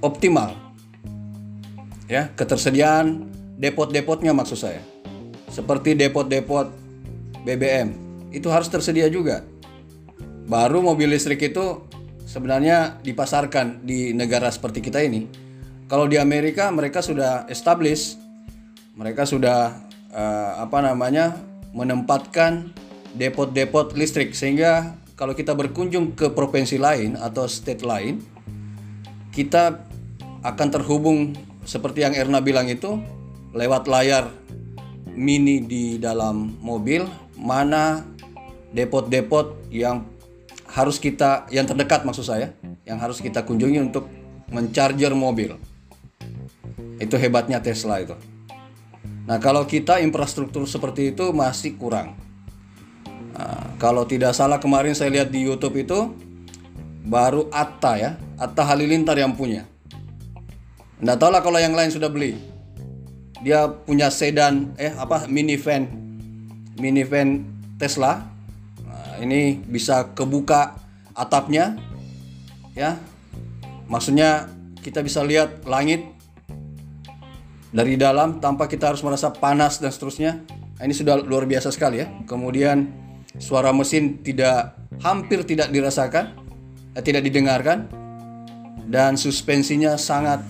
optimal. 0.01 0.57
Ya, 2.09 2.33
ketersediaan 2.33 3.29
depot-depotnya 3.61 4.33
maksud 4.33 4.57
saya. 4.57 4.81
Seperti 5.53 5.93
depot-depot 5.93 6.82
BBM 7.43 7.95
itu 8.33 8.49
harus 8.49 8.71
tersedia 8.73 9.07
juga. 9.13 9.45
Baru 10.49 10.83
mobil 10.83 11.13
listrik 11.13 11.43
itu 11.53 11.87
sebenarnya 12.27 12.99
dipasarkan 13.05 13.85
di 13.85 14.17
negara 14.17 14.49
seperti 14.49 14.81
kita 14.81 15.05
ini. 15.05 15.29
Kalau 15.87 16.09
di 16.09 16.17
Amerika 16.17 16.73
mereka 16.73 17.05
sudah 17.05 17.45
establish, 17.53 18.17
mereka 18.97 19.29
sudah 19.29 19.77
uh, 20.11 20.65
apa 20.65 20.81
namanya 20.81 21.37
menempatkan 21.77 22.73
depot-depot 23.13 23.93
listrik 23.93 24.33
sehingga 24.33 24.97
kalau 25.17 25.37
kita 25.37 25.53
berkunjung 25.53 26.17
ke 26.17 26.33
provinsi 26.33 26.81
lain 26.81 27.21
atau 27.21 27.45
state 27.45 27.85
lain, 27.85 28.25
kita 29.31 29.85
akan 30.43 30.69
terhubung 30.73 31.37
seperti 31.63 32.03
yang 32.03 32.17
Erna 32.17 32.43
bilang 32.43 32.67
itu 32.67 32.99
lewat 33.53 33.87
layar 33.87 34.33
mini 35.13 35.61
di 35.63 36.01
dalam 36.01 36.57
mobil 36.65 37.05
mana 37.43 38.07
depot-depot 38.71 39.59
yang 39.75 40.07
harus 40.71 40.97
kita 40.97 41.45
yang 41.53 41.69
terdekat 41.69 42.07
maksud 42.07 42.25
saya 42.25 42.55
yang 42.89 42.97
harus 42.97 43.21
kita 43.21 43.45
kunjungi 43.45 43.83
untuk 43.83 44.09
mencharger 44.49 45.13
mobil. 45.13 45.59
Itu 46.97 47.19
hebatnya 47.19 47.59
Tesla 47.59 47.99
itu. 47.99 48.15
Nah 49.27 49.43
kalau 49.43 49.67
kita 49.67 49.99
infrastruktur 50.01 50.65
seperti 50.65 51.13
itu 51.13 51.35
masih 51.35 51.75
kurang. 51.77 52.15
Nah, 53.33 53.75
kalau 53.81 54.07
tidak 54.07 54.37
salah 54.39 54.63
kemarin 54.63 54.95
saya 54.95 55.11
lihat 55.11 55.33
di 55.33 55.43
YouTube 55.43 55.75
itu 55.83 56.15
baru 57.03 57.51
Atta 57.51 57.99
ya 57.99 58.11
Atta 58.39 58.63
Halilintar 58.63 59.19
yang 59.19 59.35
punya. 59.35 59.67
Nggak 61.03 61.19
tahu 61.19 61.31
lah 61.35 61.43
kalau 61.43 61.59
yang 61.59 61.75
lain 61.75 61.91
sudah 61.91 62.07
beli. 62.07 62.39
Dia 63.43 63.67
punya 63.67 64.07
sedan 64.07 64.71
eh 64.79 64.95
apa 64.95 65.27
minivan 65.27 65.91
minivan 66.83 67.47
Tesla. 67.79 68.27
Nah, 68.83 69.23
ini 69.23 69.63
bisa 69.63 70.11
kebuka 70.19 70.75
atapnya 71.15 71.79
ya. 72.75 72.99
Maksudnya 73.87 74.51
kita 74.83 74.99
bisa 75.07 75.23
lihat 75.23 75.63
langit 75.63 76.03
dari 77.71 77.95
dalam 77.95 78.43
tanpa 78.43 78.67
kita 78.67 78.91
harus 78.91 79.07
merasa 79.07 79.31
panas 79.31 79.79
dan 79.79 79.95
seterusnya. 79.95 80.43
Nah, 80.51 80.83
ini 80.83 80.95
sudah 80.99 81.23
luar 81.23 81.47
biasa 81.47 81.71
sekali 81.71 82.03
ya. 82.03 82.11
Kemudian 82.27 82.91
suara 83.39 83.71
mesin 83.71 84.19
tidak 84.27 84.75
hampir 84.99 85.47
tidak 85.47 85.71
dirasakan 85.71 86.35
eh, 86.99 87.03
tidak 87.07 87.23
didengarkan 87.23 87.87
dan 88.91 89.15
suspensinya 89.17 89.95
sangat 89.97 90.43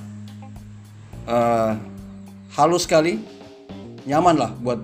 uh, 1.29 1.79
halus 2.59 2.89
sekali, 2.89 3.21
nyaman 4.09 4.35
lah 4.35 4.51
buat 4.59 4.83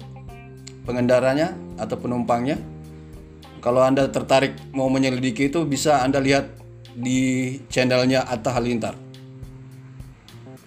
pengendaranya 0.89 1.53
atau 1.77 2.01
penumpangnya. 2.01 2.57
Kalau 3.61 3.85
Anda 3.85 4.09
tertarik 4.09 4.57
mau 4.73 4.89
menyelidiki 4.89 5.53
itu 5.53 5.69
bisa 5.69 6.01
Anda 6.01 6.17
lihat 6.25 6.49
di 6.97 7.53
channelnya 7.69 8.25
Atta 8.25 8.57
Halilintar. 8.57 8.97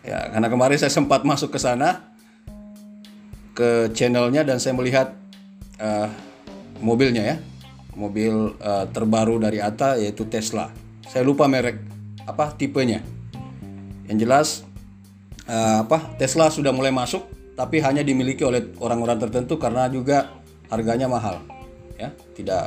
Ya, 0.06 0.30
karena 0.30 0.46
kemarin 0.46 0.78
saya 0.78 0.94
sempat 0.94 1.26
masuk 1.26 1.50
ke 1.50 1.58
sana 1.58 2.14
ke 3.58 3.90
channelnya 3.98 4.46
dan 4.46 4.62
saya 4.62 4.78
melihat 4.78 5.18
uh, 5.82 6.10
mobilnya 6.78 7.26
ya, 7.26 7.38
mobil 7.98 8.54
uh, 8.62 8.86
terbaru 8.94 9.42
dari 9.42 9.58
Atta 9.58 9.98
yaitu 9.98 10.30
Tesla. 10.30 10.70
Saya 11.10 11.26
lupa 11.26 11.50
merek 11.50 11.82
apa 12.30 12.54
tipenya. 12.54 13.02
Yang 14.06 14.18
jelas 14.22 14.48
uh, 15.48 15.88
apa 15.88 16.14
Tesla 16.20 16.52
sudah 16.52 16.76
mulai 16.76 16.92
masuk 16.92 17.24
tapi 17.62 17.78
hanya 17.78 18.02
dimiliki 18.02 18.42
oleh 18.42 18.74
orang-orang 18.82 19.22
tertentu 19.22 19.62
karena 19.62 19.86
juga 19.86 20.42
harganya 20.74 21.06
mahal 21.06 21.46
ya. 21.94 22.10
Tidak 22.10 22.66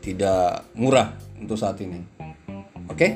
tidak 0.00 0.64
murah 0.80 1.12
untuk 1.36 1.60
saat 1.60 1.76
ini. 1.84 2.00
Oke? 2.88 2.96
Okay? 2.96 3.10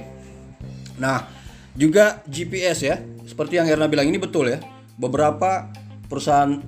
nah 1.00 1.24
juga 1.72 2.20
GPS 2.28 2.78
ya. 2.84 3.00
Seperti 3.24 3.56
yang 3.56 3.72
Erna 3.72 3.88
bilang 3.88 4.04
ini 4.04 4.20
betul 4.20 4.52
ya. 4.52 4.60
Beberapa 5.00 5.72
perusahaan 6.12 6.60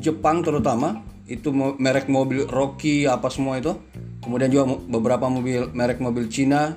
Jepang 0.00 0.40
terutama 0.40 1.04
itu 1.28 1.52
merek 1.52 2.08
mobil 2.08 2.48
Rocky 2.48 3.04
apa 3.04 3.28
semua 3.28 3.60
itu. 3.60 3.76
Kemudian 4.24 4.48
juga 4.48 4.80
beberapa 4.88 5.28
mobil 5.28 5.68
merek 5.76 6.00
mobil 6.00 6.32
Cina 6.32 6.72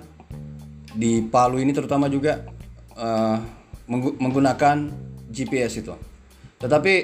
di 0.92 1.24
Palu 1.24 1.64
ini 1.64 1.72
terutama 1.72 2.12
juga 2.12 2.44
uh, 3.00 3.40
menggunakan 4.20 4.92
GPS 5.32 5.88
itu. 5.88 5.96
Tetapi 6.60 6.96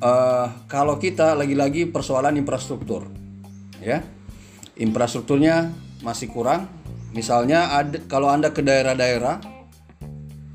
uh, 0.00 0.46
kalau 0.64 0.96
kita 0.96 1.36
lagi-lagi 1.36 1.84
persoalan 1.88 2.40
infrastruktur, 2.40 3.04
ya, 3.84 4.00
infrastrukturnya 4.80 5.72
masih 6.00 6.32
kurang. 6.32 6.66
Misalnya 7.10 7.74
ada, 7.74 7.98
kalau 8.06 8.30
anda 8.30 8.54
ke 8.54 8.62
daerah-daerah, 8.62 9.42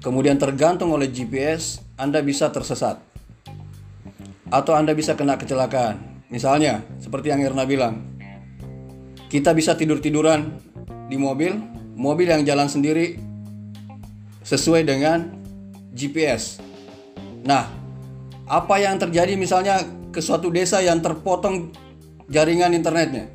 kemudian 0.01 0.41
tergantung 0.41 0.89
oleh 0.95 1.11
GPS, 1.11 1.83
anda 1.99 2.23
bisa 2.25 2.49
tersesat 2.49 2.97
atau 4.49 4.73
anda 4.73 4.95
bisa 4.97 5.13
kena 5.13 5.37
kecelakaan. 5.37 6.25
Misalnya 6.33 6.81
seperti 6.97 7.29
yang 7.29 7.43
Irna 7.43 7.67
bilang, 7.67 8.01
kita 9.29 9.53
bisa 9.53 9.77
tidur 9.77 10.01
tiduran 10.01 10.57
di 11.11 11.19
mobil, 11.19 11.53
mobil 11.93 12.31
yang 12.31 12.41
jalan 12.47 12.71
sendiri 12.71 13.19
sesuai 14.41 14.85
dengan 14.87 15.29
GPS. 15.93 16.64
Nah, 17.45 17.69
apa 18.49 18.75
yang 18.81 18.97
terjadi 18.97 19.37
misalnya 19.37 19.85
ke 20.09 20.17
suatu 20.17 20.49
desa 20.49 20.81
yang 20.81 20.97
terpotong 21.01 21.69
jaringan 22.25 22.73
internetnya 22.73 23.29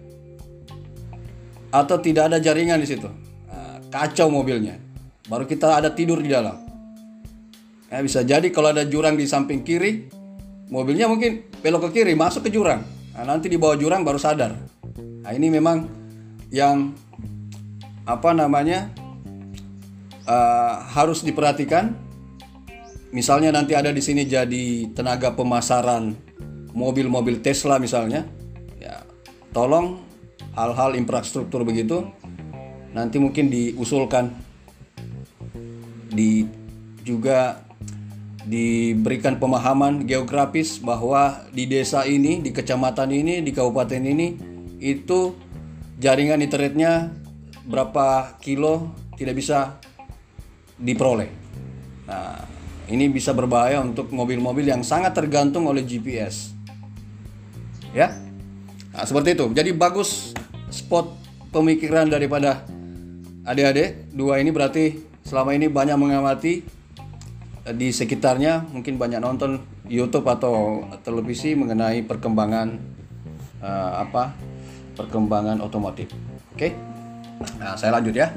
atau 1.70 1.96
tidak 2.02 2.34
ada 2.34 2.42
jaringan 2.42 2.82
di 2.82 2.88
situ, 2.90 3.06
nah, 3.46 3.78
kacau 3.86 4.26
mobilnya. 4.26 4.82
Baru 5.30 5.46
kita 5.46 5.78
ada 5.78 5.94
tidur 5.94 6.18
di 6.18 6.34
dalam. 6.34 6.58
Ya, 7.86 8.02
bisa 8.02 8.26
jadi 8.26 8.50
kalau 8.50 8.74
ada 8.74 8.82
jurang 8.82 9.14
di 9.14 9.30
samping 9.30 9.62
kiri, 9.62 10.10
mobilnya 10.70 11.06
mungkin 11.06 11.46
belok 11.62 11.90
ke 11.90 12.02
kiri, 12.02 12.18
masuk 12.18 12.46
ke 12.46 12.50
jurang. 12.50 12.82
Nah, 13.14 13.22
nanti 13.26 13.46
di 13.46 13.54
bawah 13.54 13.78
jurang 13.78 14.02
baru 14.02 14.18
sadar. 14.18 14.58
Nah, 14.98 15.30
ini 15.30 15.46
memang 15.54 15.86
yang 16.50 16.90
apa 18.02 18.34
namanya 18.34 18.90
uh, 20.26 20.82
harus 20.90 21.22
diperhatikan. 21.22 22.09
Misalnya 23.10 23.50
nanti 23.50 23.74
ada 23.74 23.90
di 23.90 23.98
sini 23.98 24.22
jadi 24.22 24.90
tenaga 24.94 25.34
pemasaran 25.34 26.14
mobil-mobil 26.70 27.42
Tesla 27.42 27.82
misalnya, 27.82 28.22
ya 28.78 29.02
tolong 29.50 29.98
hal-hal 30.54 30.94
infrastruktur 30.94 31.66
begitu 31.66 32.06
nanti 32.90 33.22
mungkin 33.22 33.50
diusulkan 33.50 34.34
di 36.10 36.46
juga 37.06 37.62
diberikan 38.46 39.38
pemahaman 39.38 40.06
geografis 40.06 40.78
bahwa 40.82 41.44
di 41.54 41.70
desa 41.70 42.02
ini, 42.06 42.42
di 42.42 42.50
kecamatan 42.50 43.10
ini, 43.14 43.42
di 43.44 43.50
kabupaten 43.54 44.02
ini 44.02 44.28
itu 44.80 45.34
jaringan 46.00 46.40
internetnya 46.40 47.12
berapa 47.68 48.38
kilo 48.40 48.90
tidak 49.14 49.38
bisa 49.38 49.76
diperoleh. 50.80 51.28
Nah, 52.08 52.49
ini 52.90 53.06
bisa 53.06 53.30
berbahaya 53.30 53.78
untuk 53.78 54.10
mobil-mobil 54.10 54.66
yang 54.66 54.82
sangat 54.82 55.14
tergantung 55.14 55.70
oleh 55.70 55.86
GPS. 55.86 56.50
Ya. 57.94 58.18
Nah, 58.90 59.06
seperti 59.06 59.38
itu. 59.38 59.46
Jadi 59.54 59.70
bagus 59.70 60.34
spot 60.74 61.14
pemikiran 61.54 62.10
daripada 62.10 62.66
adik-adik 63.46 64.10
dua 64.10 64.42
ini 64.42 64.50
berarti 64.50 64.98
selama 65.22 65.54
ini 65.54 65.70
banyak 65.70 65.96
mengamati 65.98 66.66
eh, 67.66 67.74
di 67.74 67.94
sekitarnya 67.94 68.70
mungkin 68.74 68.98
banyak 68.98 69.22
nonton 69.22 69.62
YouTube 69.90 70.26
atau 70.30 70.86
televisi 71.02 71.58
mengenai 71.58 72.06
perkembangan 72.06 72.78
uh, 73.58 74.06
apa 74.06 74.30
perkembangan 74.94 75.58
otomotif. 75.58 76.06
Oke, 76.54 76.70
nah 77.58 77.74
saya 77.74 77.98
lanjut 77.98 78.14
ya. 78.14 78.30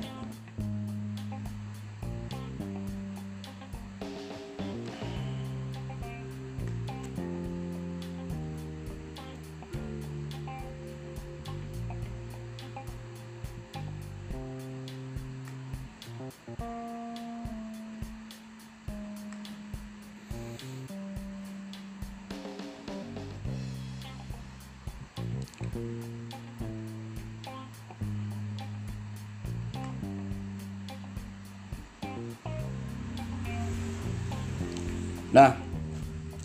Nah, 16.24 16.32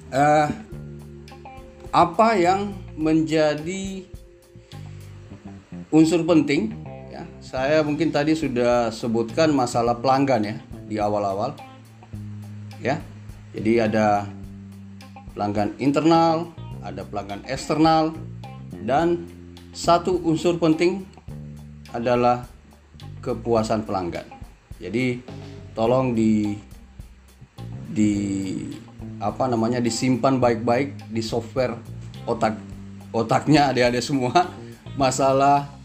eh, 0.08 0.48
apa 1.92 2.28
yang 2.40 2.72
menjadi 2.96 4.08
unsur 5.92 6.24
penting? 6.24 6.72
Ya, 7.48 7.64
saya 7.64 7.80
mungkin 7.80 8.12
tadi 8.12 8.36
sudah 8.36 8.92
sebutkan 8.92 9.48
masalah 9.56 9.96
pelanggan 9.96 10.44
ya 10.44 10.56
di 10.84 11.00
awal-awal. 11.00 11.56
Ya, 12.76 13.00
jadi 13.56 13.88
ada 13.88 14.28
pelanggan 15.32 15.72
internal, 15.80 16.52
ada 16.84 17.08
pelanggan 17.08 17.40
eksternal, 17.48 18.12
dan 18.84 19.24
satu 19.72 20.20
unsur 20.28 20.60
penting 20.60 21.08
adalah 21.96 22.44
kepuasan 23.24 23.88
pelanggan. 23.88 24.28
Jadi 24.76 25.24
tolong 25.72 26.12
di 26.12 26.52
di 27.88 28.12
apa 29.24 29.48
namanya 29.48 29.80
disimpan 29.80 30.36
baik-baik 30.36 31.00
di 31.08 31.24
software 31.24 31.80
otak 32.28 32.60
otaknya 33.08 33.72
adik-adik 33.72 34.04
semua 34.04 34.52
masalah 35.00 35.77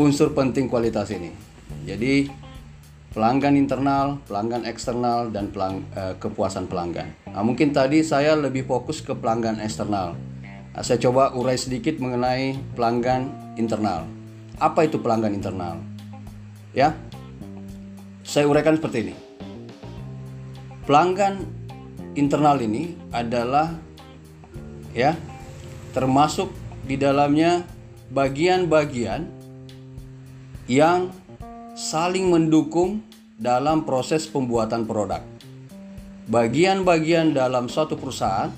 unsur 0.00 0.32
penting 0.32 0.72
kualitas 0.72 1.12
ini. 1.12 1.28
Jadi 1.84 2.32
pelanggan 3.12 3.60
internal, 3.60 4.16
pelanggan 4.24 4.64
eksternal 4.64 5.28
dan 5.28 5.52
pelang, 5.52 5.84
eh, 5.92 6.16
kepuasan 6.16 6.64
pelanggan. 6.72 7.12
Nah, 7.28 7.44
mungkin 7.44 7.76
tadi 7.76 8.00
saya 8.00 8.32
lebih 8.32 8.64
fokus 8.64 9.04
ke 9.04 9.12
pelanggan 9.12 9.60
eksternal. 9.60 10.16
Nah, 10.72 10.80
saya 10.80 10.96
coba 10.96 11.36
urai 11.36 11.60
sedikit 11.60 12.00
mengenai 12.00 12.56
pelanggan 12.72 13.28
internal. 13.60 14.08
Apa 14.56 14.88
itu 14.88 14.96
pelanggan 14.96 15.36
internal? 15.36 15.76
Ya. 16.72 16.96
Saya 18.24 18.46
uraikan 18.48 18.78
seperti 18.78 19.10
ini 19.10 19.14
pelanggan 20.90 21.46
internal 22.18 22.58
ini 22.58 22.98
adalah 23.14 23.78
ya 24.90 25.14
termasuk 25.94 26.50
di 26.82 26.98
dalamnya 26.98 27.62
bagian-bagian 28.10 29.30
yang 30.70 31.10
saling 31.74 32.30
mendukung 32.30 33.02
dalam 33.34 33.82
proses 33.82 34.30
pembuatan 34.30 34.86
produk. 34.86 35.18
Bagian-bagian 36.30 37.34
dalam 37.34 37.66
suatu 37.66 37.98
perusahaan 37.98 38.54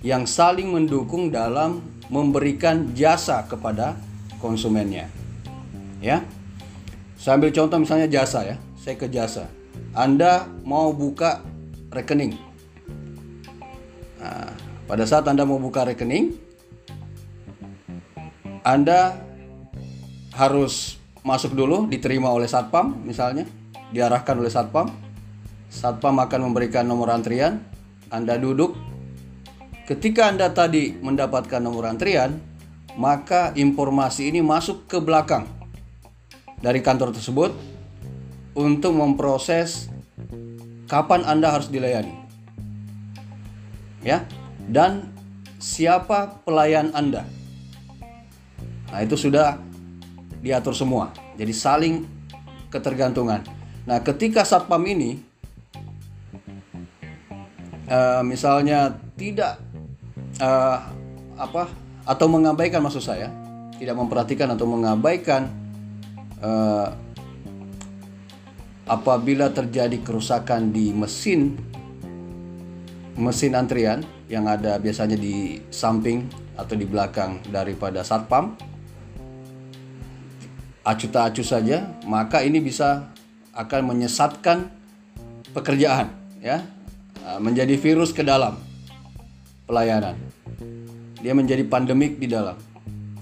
yang 0.00 0.24
saling 0.24 0.72
mendukung 0.72 1.28
dalam 1.28 1.84
memberikan 2.08 2.96
jasa 2.96 3.44
kepada 3.44 3.92
konsumennya. 4.40 5.12
Ya. 6.00 6.24
Saya 7.20 7.36
ambil 7.36 7.52
contoh 7.52 7.76
misalnya 7.76 8.08
jasa 8.08 8.40
ya. 8.40 8.56
Saya 8.80 8.96
ke 8.96 9.04
jasa. 9.12 9.44
Anda 9.92 10.48
mau 10.64 10.96
buka 10.96 11.44
rekening. 11.92 12.40
Nah, 14.16 14.48
pada 14.88 15.04
saat 15.04 15.28
Anda 15.28 15.44
mau 15.44 15.60
buka 15.60 15.84
rekening, 15.84 16.40
Anda 18.64 19.20
harus 20.32 20.99
masuk 21.22 21.52
dulu, 21.52 21.86
diterima 21.86 22.32
oleh 22.32 22.48
satpam, 22.48 22.96
misalnya, 23.04 23.44
diarahkan 23.92 24.36
oleh 24.38 24.52
satpam. 24.52 24.88
Satpam 25.70 26.18
akan 26.18 26.50
memberikan 26.50 26.86
nomor 26.86 27.12
antrian, 27.14 27.62
Anda 28.10 28.40
duduk. 28.40 28.74
Ketika 29.86 30.30
Anda 30.30 30.50
tadi 30.50 30.94
mendapatkan 30.98 31.62
nomor 31.62 31.86
antrian, 31.90 32.38
maka 32.98 33.54
informasi 33.54 34.34
ini 34.34 34.42
masuk 34.42 34.90
ke 34.90 34.98
belakang 34.98 35.46
dari 36.58 36.82
kantor 36.82 37.14
tersebut 37.14 37.54
untuk 38.54 38.92
memproses 38.92 39.88
kapan 40.90 41.22
Anda 41.22 41.54
harus 41.54 41.70
dilayani. 41.70 42.14
Ya. 44.02 44.26
Dan 44.70 45.10
siapa 45.58 46.42
pelayan 46.46 46.94
Anda. 46.94 47.26
Nah, 48.90 49.00
itu 49.02 49.14
sudah 49.14 49.58
diatur 50.40 50.72
semua. 50.72 51.12
Jadi 51.36 51.52
saling 51.52 51.94
ketergantungan. 52.72 53.44
Nah, 53.84 53.98
ketika 54.00 54.44
satpam 54.44 54.80
ini 54.88 55.20
uh, 57.88 58.22
misalnya 58.24 58.96
tidak 59.16 59.60
uh, 60.40 60.78
apa 61.36 61.68
atau 62.04 62.26
mengabaikan 62.28 62.80
maksud 62.80 63.04
saya, 63.04 63.28
tidak 63.76 63.96
memperhatikan 63.96 64.48
atau 64.52 64.66
mengabaikan 64.68 65.48
uh, 66.40 66.88
apabila 68.90 69.52
terjadi 69.54 70.02
kerusakan 70.02 70.74
di 70.74 70.90
mesin 70.90 71.54
mesin 73.14 73.52
antrian 73.54 74.02
yang 74.26 74.48
ada 74.48 74.80
biasanya 74.80 75.14
di 75.14 75.60
samping 75.68 76.26
atau 76.56 76.74
di 76.74 76.86
belakang 76.88 77.38
daripada 77.52 78.00
satpam 78.02 78.56
acu 80.86 81.06
tak 81.12 81.34
acu 81.34 81.42
saja 81.44 81.88
maka 82.08 82.40
ini 82.40 82.58
bisa 82.62 83.12
akan 83.52 83.94
menyesatkan 83.94 84.70
pekerjaan 85.52 86.12
ya. 86.40 86.64
Menjadi 87.38 87.78
virus 87.78 88.10
ke 88.10 88.26
dalam 88.26 88.58
pelayanan. 89.68 90.18
Dia 91.22 91.30
menjadi 91.30 91.62
pandemik 91.62 92.18
di 92.18 92.26
dalam. 92.26 92.58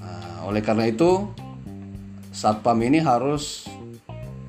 Nah, 0.00 0.48
oleh 0.48 0.64
karena 0.64 0.88
itu 0.88 1.28
satpam 2.32 2.78
ini 2.80 3.02
harus 3.02 3.68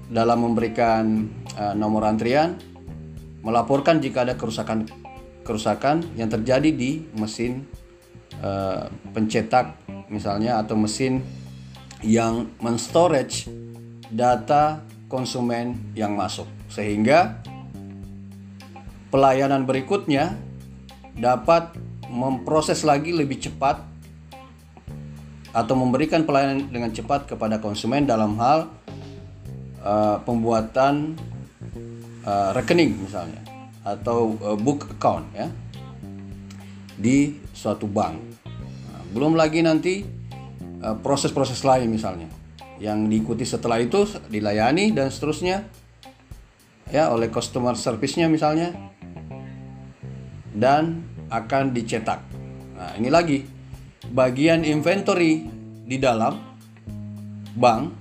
dalam 0.10 0.42
memberikan 0.46 1.30
uh, 1.58 1.74
nomor 1.78 2.06
antrian 2.06 2.58
melaporkan 3.46 4.02
jika 4.02 4.26
ada 4.26 4.38
kerusakan 4.38 4.90
kerusakan 5.46 6.02
yang 6.18 6.30
terjadi 6.30 6.70
di 6.74 7.06
mesin 7.18 7.66
uh, 8.42 8.90
pencetak 9.14 9.78
misalnya 10.10 10.62
atau 10.62 10.78
mesin 10.78 11.22
yang 12.04 12.48
menstorage 12.64 13.48
data 14.08 14.84
konsumen 15.12 15.94
yang 15.98 16.16
masuk 16.16 16.48
sehingga 16.72 17.42
pelayanan 19.10 19.66
berikutnya 19.66 20.38
dapat 21.18 21.76
memproses 22.08 22.86
lagi 22.88 23.12
lebih 23.12 23.42
cepat 23.42 23.84
atau 25.50 25.74
memberikan 25.74 26.24
pelayanan 26.24 26.70
dengan 26.70 26.94
cepat 26.94 27.26
kepada 27.26 27.58
konsumen 27.58 28.06
dalam 28.06 28.38
hal 28.38 28.70
uh, 29.82 30.22
pembuatan 30.22 31.18
uh, 32.24 32.54
rekening 32.54 32.96
misalnya 33.02 33.42
atau 33.82 34.38
uh, 34.46 34.58
book 34.58 34.86
account 34.94 35.26
ya 35.34 35.50
di 37.00 37.40
suatu 37.56 37.90
bank. 37.90 38.20
Nah, 38.92 39.02
belum 39.16 39.34
lagi 39.34 39.66
nanti 39.66 40.19
proses-proses 40.80 41.60
uh, 41.64 41.76
lain 41.76 41.92
misalnya 41.92 42.28
yang 42.80 43.12
diikuti 43.12 43.44
setelah 43.44 43.78
itu 43.84 44.08
dilayani 44.32 44.96
dan 44.96 45.12
seterusnya 45.12 45.68
ya 46.90 47.12
oleh 47.12 47.28
customer 47.28 47.76
service-nya 47.76 48.32
misalnya 48.32 48.74
dan 50.56 51.06
akan 51.30 51.76
dicetak. 51.76 52.24
Nah, 52.74 52.96
ini 52.98 53.10
lagi 53.12 53.46
bagian 54.10 54.66
inventory 54.66 55.46
di 55.86 55.98
dalam 56.02 56.34
bank 57.54 57.94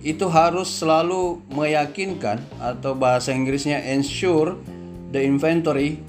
itu 0.00 0.26
harus 0.32 0.72
selalu 0.80 1.44
meyakinkan 1.52 2.40
atau 2.56 2.96
bahasa 2.96 3.36
Inggrisnya 3.36 3.84
ensure 3.84 4.56
the 5.12 5.20
inventory 5.20 6.00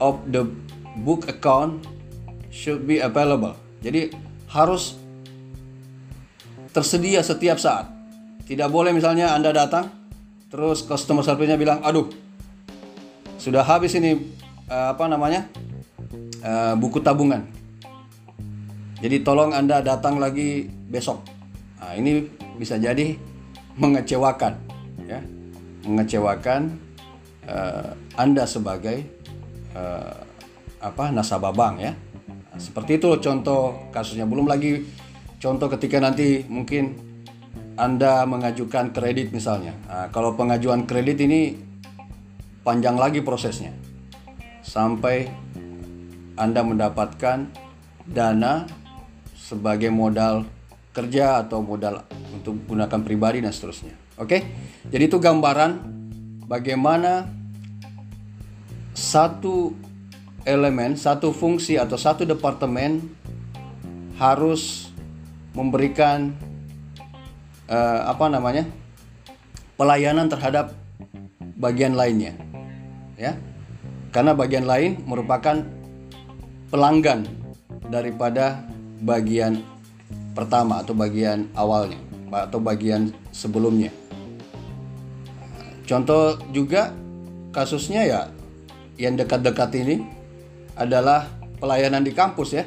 of 0.00 0.16
the 0.32 0.48
book 1.04 1.28
account 1.28 1.84
should 2.48 2.88
be 2.88 2.98
available. 2.98 3.54
Jadi 3.84 4.10
harus 4.48 4.96
tersedia 6.72 7.24
setiap 7.24 7.56
saat. 7.60 7.88
Tidak 8.48 8.68
boleh 8.72 8.96
misalnya 8.96 9.36
Anda 9.36 9.52
datang 9.52 9.92
terus 10.48 10.80
customer 10.84 11.20
service-nya 11.20 11.60
bilang, 11.60 11.84
"Aduh, 11.84 12.08
sudah 13.36 13.60
habis 13.60 13.92
ini 13.96 14.16
uh, 14.72 14.96
apa 14.96 15.04
namanya? 15.08 15.44
Uh, 16.40 16.74
buku 16.80 17.04
tabungan." 17.04 17.44
Jadi 18.98 19.22
tolong 19.22 19.54
Anda 19.54 19.84
datang 19.84 20.18
lagi 20.18 20.66
besok. 20.66 21.22
Nah, 21.78 21.94
ini 21.94 22.26
bisa 22.58 22.74
jadi 22.74 23.14
mengecewakan 23.78 24.52
ya 25.06 25.22
mengecewakan 25.86 26.76
uh, 27.46 27.94
anda 28.18 28.44
sebagai 28.44 29.06
uh, 29.72 30.26
apa 30.82 31.14
nasabah 31.14 31.54
bank 31.54 31.74
ya 31.80 31.92
seperti 32.58 32.98
itu 32.98 33.08
contoh 33.22 33.88
kasusnya 33.94 34.26
belum 34.26 34.50
lagi 34.50 34.82
contoh 35.38 35.70
ketika 35.70 36.02
nanti 36.02 36.42
mungkin 36.50 36.98
Anda 37.78 38.26
mengajukan 38.26 38.90
kredit 38.90 39.30
misalnya. 39.30 39.70
Nah, 39.86 40.10
kalau 40.10 40.34
pengajuan 40.34 40.82
kredit 40.82 41.22
ini 41.22 41.54
panjang 42.66 42.98
lagi 42.98 43.22
prosesnya 43.22 43.70
sampai 44.66 45.30
Anda 46.34 46.66
mendapatkan 46.66 47.48
dana 48.02 48.66
sebagai 49.38 49.88
modal 49.94 50.42
kerja 50.90 51.46
atau 51.46 51.62
modal 51.62 52.02
untuk 52.34 52.58
gunakan 52.66 53.00
pribadi 53.06 53.38
dan 53.38 53.54
seterusnya. 53.54 53.94
Oke, 54.18 54.42
jadi 54.90 55.06
itu 55.06 55.22
gambaran 55.22 55.78
bagaimana 56.50 57.30
satu 58.98 59.70
elemen, 60.46 60.94
satu 60.94 61.34
fungsi 61.34 61.80
atau 61.80 61.98
satu 61.98 62.22
departemen 62.22 63.02
harus 64.18 64.90
memberikan 65.54 66.34
uh, 67.70 68.10
apa 68.10 68.26
namanya 68.30 68.66
pelayanan 69.78 70.26
terhadap 70.26 70.74
bagian 71.58 71.94
lainnya, 71.98 72.34
ya, 73.18 73.34
karena 74.10 74.34
bagian 74.34 74.66
lain 74.66 75.02
merupakan 75.06 75.62
pelanggan 76.70 77.26
daripada 77.88 78.62
bagian 79.02 79.62
pertama 80.34 80.82
atau 80.82 80.94
bagian 80.94 81.50
awalnya 81.54 81.98
atau 82.30 82.60
bagian 82.60 83.10
sebelumnya. 83.32 83.90
Contoh 85.88 86.36
juga 86.52 86.92
kasusnya 87.50 88.04
ya 88.04 88.20
yang 89.00 89.16
dekat-dekat 89.16 89.72
ini 89.80 89.96
adalah 90.78 91.26
pelayanan 91.58 92.06
di 92.06 92.14
kampus 92.14 92.54
ya. 92.54 92.64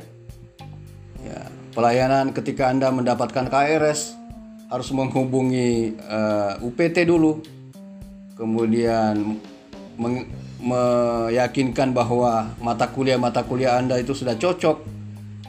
ya 1.24 1.40
pelayanan 1.72 2.36
ketika 2.36 2.68
Anda 2.68 2.92
mendapatkan 2.92 3.48
KRS 3.48 4.20
harus 4.68 4.90
menghubungi 4.92 5.96
uh, 6.04 6.60
eh, 6.60 6.68
UPT 6.68 7.08
dulu. 7.08 7.40
Kemudian 8.36 9.38
meyakinkan 10.62 11.94
bahwa 11.94 12.52
mata 12.58 12.90
kuliah-mata 12.90 13.48
kuliah 13.48 13.80
Anda 13.80 13.98
itu 13.98 14.12
sudah 14.12 14.36
cocok. 14.36 14.84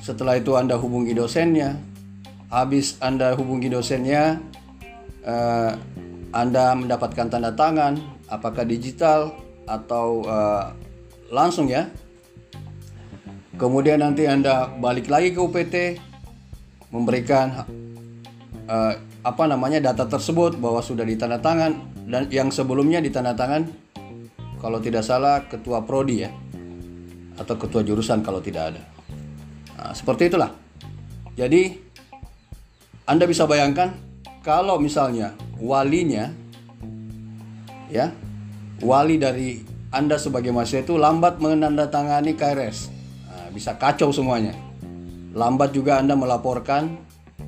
Setelah 0.03 0.39
itu 0.39 0.55
Anda 0.55 0.79
hubungi 0.79 1.15
dosennya. 1.15 1.79
Habis 2.53 3.01
Anda 3.01 3.33
hubungi 3.33 3.73
dosennya, 3.73 4.37
uh, 5.25 5.73
anda 6.33 6.73
mendapatkan 6.73 7.29
tanda 7.29 7.53
tangan, 7.53 8.01
apakah 8.25 8.65
digital 8.65 9.37
atau 9.69 10.25
uh, 10.25 10.73
langsung 11.29 11.69
ya. 11.69 11.93
Kemudian 13.63 14.03
nanti 14.03 14.27
Anda 14.27 14.67
balik 14.67 15.07
lagi 15.07 15.31
ke 15.31 15.39
UPT 15.39 15.75
memberikan 16.91 17.63
uh, 18.67 18.93
apa 19.23 19.45
namanya 19.47 19.79
data 19.79 20.11
tersebut 20.11 20.59
bahwa 20.59 20.83
sudah 20.83 21.07
ditandatangan 21.07 21.71
dan 22.11 22.27
yang 22.35 22.51
sebelumnya 22.51 22.99
ditandatangan 22.99 23.71
kalau 24.59 24.83
tidak 24.83 25.07
salah 25.07 25.47
ketua 25.47 25.87
prodi 25.87 26.27
ya 26.27 26.35
atau 27.39 27.55
ketua 27.55 27.87
jurusan 27.87 28.27
kalau 28.27 28.43
tidak 28.43 28.75
ada. 28.75 28.83
Nah, 29.79 29.95
seperti 29.95 30.27
itulah. 30.27 30.51
Jadi 31.39 31.79
Anda 33.07 33.31
bisa 33.31 33.47
bayangkan 33.47 33.95
kalau 34.43 34.83
misalnya 34.83 35.39
walinya 35.63 36.35
ya 37.87 38.11
wali 38.83 39.23
dari 39.23 39.63
anda 39.95 40.19
sebagai 40.19 40.51
mahasiswa 40.51 40.83
itu 40.83 40.99
lambat 40.99 41.39
menandatangani 41.39 42.35
KRS 42.35 43.02
bisa 43.53 43.77
kacau 43.77 44.11
semuanya. 44.11 44.57
Lambat 45.33 45.77
juga 45.77 46.01
anda 46.01 46.17
melaporkan 46.17 46.97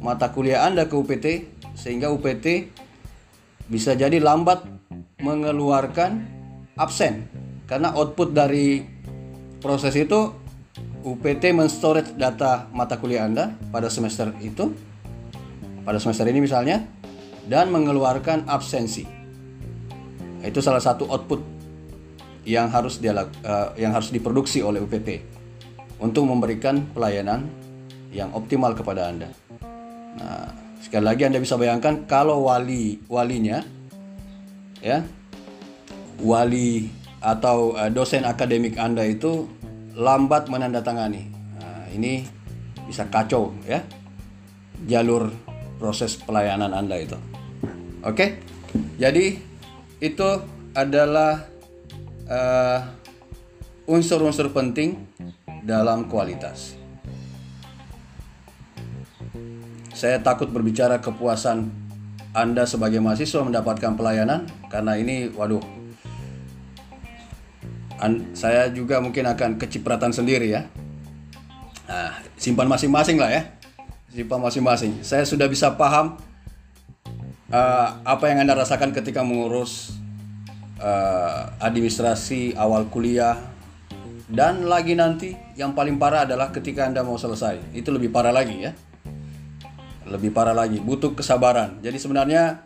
mata 0.00 0.28
kuliah 0.30 0.68
anda 0.68 0.84
ke 0.84 0.94
UPT 0.94 1.26
sehingga 1.74 2.12
UPT 2.12 2.70
bisa 3.68 3.96
jadi 3.96 4.20
lambat 4.20 4.64
mengeluarkan 5.20 6.24
absen. 6.76 7.28
Karena 7.64 7.96
output 7.96 8.36
dari 8.36 8.84
proses 9.64 9.96
itu 9.96 10.36
UPT 11.04 11.52
men-storage 11.52 12.16
data 12.16 12.68
mata 12.72 12.96
kuliah 13.00 13.28
Anda 13.28 13.52
pada 13.68 13.88
semester 13.92 14.32
itu 14.40 14.72
pada 15.84 16.00
semester 16.00 16.24
ini 16.28 16.44
misalnya 16.44 16.84
dan 17.44 17.68
mengeluarkan 17.72 18.48
absensi. 18.48 19.04
Itu 20.44 20.60
salah 20.60 20.80
satu 20.80 21.08
output 21.08 21.40
yang 22.44 22.68
harus 22.68 23.00
dia 23.00 23.16
uh, 23.16 23.72
yang 23.80 23.96
harus 23.96 24.12
diproduksi 24.12 24.60
oleh 24.60 24.80
UPT 24.84 25.33
untuk 26.04 26.28
memberikan 26.28 26.84
pelayanan 26.92 27.48
yang 28.12 28.28
optimal 28.36 28.76
kepada 28.76 29.08
Anda. 29.08 29.32
Nah, 30.20 30.52
sekali 30.84 31.08
lagi 31.08 31.24
Anda 31.24 31.40
bisa 31.40 31.56
bayangkan 31.56 32.04
kalau 32.04 32.44
wali 32.44 33.00
walinya 33.08 33.64
ya 34.84 35.00
wali 36.20 36.92
atau 37.24 37.72
uh, 37.72 37.88
dosen 37.88 38.28
akademik 38.28 38.76
Anda 38.76 39.08
itu 39.08 39.48
lambat 39.96 40.52
menandatangani. 40.52 41.24
Nah, 41.56 41.88
ini 41.88 42.28
bisa 42.84 43.08
kacau 43.08 43.56
ya 43.64 43.80
jalur 44.84 45.32
proses 45.80 46.20
pelayanan 46.20 46.76
Anda 46.76 47.00
itu. 47.00 47.16
Oke, 48.04 48.44
jadi 49.00 49.40
itu 50.04 50.28
adalah 50.76 51.48
unsur 52.28 52.28
uh, 52.28 52.80
unsur-unsur 53.88 54.52
penting 54.52 55.00
dalam 55.64 56.06
kualitas. 56.06 56.76
Saya 59.96 60.20
takut 60.20 60.52
berbicara 60.52 61.00
kepuasan 61.00 61.72
Anda 62.36 62.68
sebagai 62.68 63.00
mahasiswa 63.00 63.40
mendapatkan 63.40 63.96
pelayanan 63.96 64.44
karena 64.68 65.00
ini, 65.00 65.32
waduh, 65.32 65.62
an, 68.02 68.36
saya 68.36 68.68
juga 68.68 69.00
mungkin 69.00 69.24
akan 69.24 69.56
kecipratan 69.56 70.12
sendiri 70.12 70.52
ya. 70.52 70.68
Nah, 71.88 72.20
simpan 72.36 72.68
masing-masing 72.68 73.16
lah 73.16 73.30
ya, 73.32 73.42
simpan 74.12 74.42
masing-masing. 74.42 75.00
Saya 75.06 75.22
sudah 75.24 75.46
bisa 75.46 75.72
paham 75.78 76.18
uh, 77.54 77.88
apa 78.02 78.24
yang 78.28 78.42
anda 78.42 78.58
rasakan 78.58 78.90
ketika 78.90 79.22
mengurus 79.22 79.94
uh, 80.82 81.54
administrasi 81.62 82.58
awal 82.58 82.90
kuliah 82.90 83.53
dan 84.24 84.64
lagi 84.64 84.96
nanti 84.96 85.36
yang 85.52 85.76
paling 85.76 86.00
parah 86.00 86.24
adalah 86.24 86.48
ketika 86.48 86.88
anda 86.88 87.04
mau 87.04 87.20
selesai. 87.20 87.76
Itu 87.76 87.92
lebih 87.92 88.08
parah 88.08 88.32
lagi 88.32 88.56
ya. 88.64 88.72
Lebih 90.08 90.32
parah 90.32 90.56
lagi 90.56 90.80
butuh 90.80 91.12
kesabaran. 91.12 91.80
Jadi 91.84 92.00
sebenarnya 92.00 92.64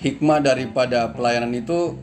hikmah 0.00 0.44
daripada 0.44 1.08
pelayanan 1.12 1.52
itu 1.56 1.96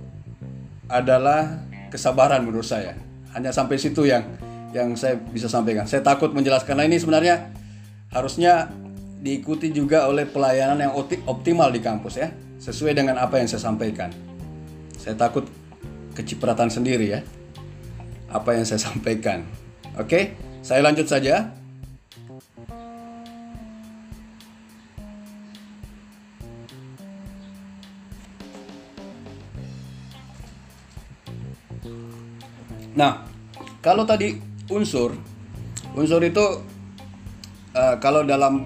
adalah 0.89 1.61
kesabaran 1.93 2.41
menurut 2.41 2.65
saya. 2.65 2.97
Hanya 3.37 3.53
sampai 3.53 3.77
situ 3.77 4.09
yang 4.09 4.25
yang 4.73 4.97
saya 4.97 5.17
bisa 5.17 5.45
sampaikan. 5.45 5.85
Saya 5.85 6.01
takut 6.01 6.33
menjelaskan. 6.33 6.73
Nah 6.73 6.85
ini 6.89 6.97
sebenarnya 6.97 7.53
harusnya 8.09 8.73
diikuti 9.21 9.69
juga 9.69 10.09
oleh 10.09 10.25
pelayanan 10.25 10.77
yang 10.77 10.93
optimal 11.25 11.69
di 11.69 11.81
kampus 11.81 12.17
ya, 12.17 12.29
sesuai 12.61 12.97
dengan 12.97 13.21
apa 13.21 13.37
yang 13.37 13.49
saya 13.49 13.61
sampaikan. 13.61 14.09
Saya 14.97 15.13
takut 15.17 15.45
kecipratan 16.13 16.69
sendiri 16.69 17.13
ya, 17.13 17.21
apa 18.31 18.55
yang 18.55 18.65
saya 18.67 18.81
sampaikan. 18.81 19.47
Oke, 19.97 20.35
saya 20.61 20.83
lanjut 20.83 21.07
saja. 21.07 21.55
Nah, 32.97 33.29
kalau 33.85 34.09
tadi 34.09 34.41
unsur, 34.73 35.13
unsur 35.93 36.17
itu 36.25 36.41
uh, 37.77 37.95
kalau 38.01 38.25
dalam 38.25 38.65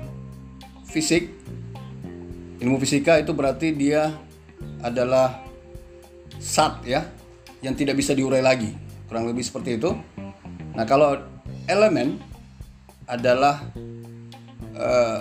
fisik 0.88 1.28
ilmu 2.64 2.80
fisika 2.80 3.20
itu 3.20 3.36
berarti 3.36 3.76
dia 3.76 4.14
adalah 4.80 5.44
sat 6.40 6.80
ya 6.88 7.04
yang 7.60 7.76
tidak 7.76 8.00
bisa 8.00 8.16
diurai 8.16 8.40
lagi 8.40 8.72
kurang 9.12 9.28
lebih 9.28 9.44
seperti 9.44 9.76
itu 9.76 9.92
nah 10.72 10.88
kalau 10.88 11.20
elemen 11.68 12.16
adalah 13.04 13.60
uh, 14.72 15.20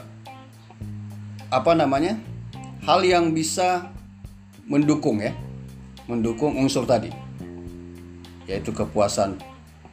apa 1.50 1.72
namanya 1.74 2.14
hal 2.86 3.02
yang 3.02 3.34
bisa 3.34 3.90
mendukung 4.70 5.18
ya 5.18 5.34
mendukung 6.06 6.54
unsur 6.54 6.86
tadi 6.86 7.10
yaitu 8.46 8.70
kepuasan 8.70 9.34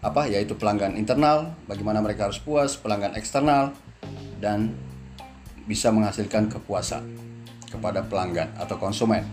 apa 0.06 0.30
yaitu 0.30 0.54
pelanggan 0.54 0.94
internal 0.94 1.58
bagaimana 1.66 1.98
mereka 1.98 2.30
harus 2.30 2.38
puas 2.38 2.78
pelanggan 2.78 3.18
eksternal 3.18 3.74
dan 4.38 4.78
bisa 5.68 5.92
menghasilkan 5.92 6.48
kepuasan 6.48 7.04
kepada 7.68 8.00
pelanggan 8.08 8.56
atau 8.56 8.80
konsumen. 8.80 9.28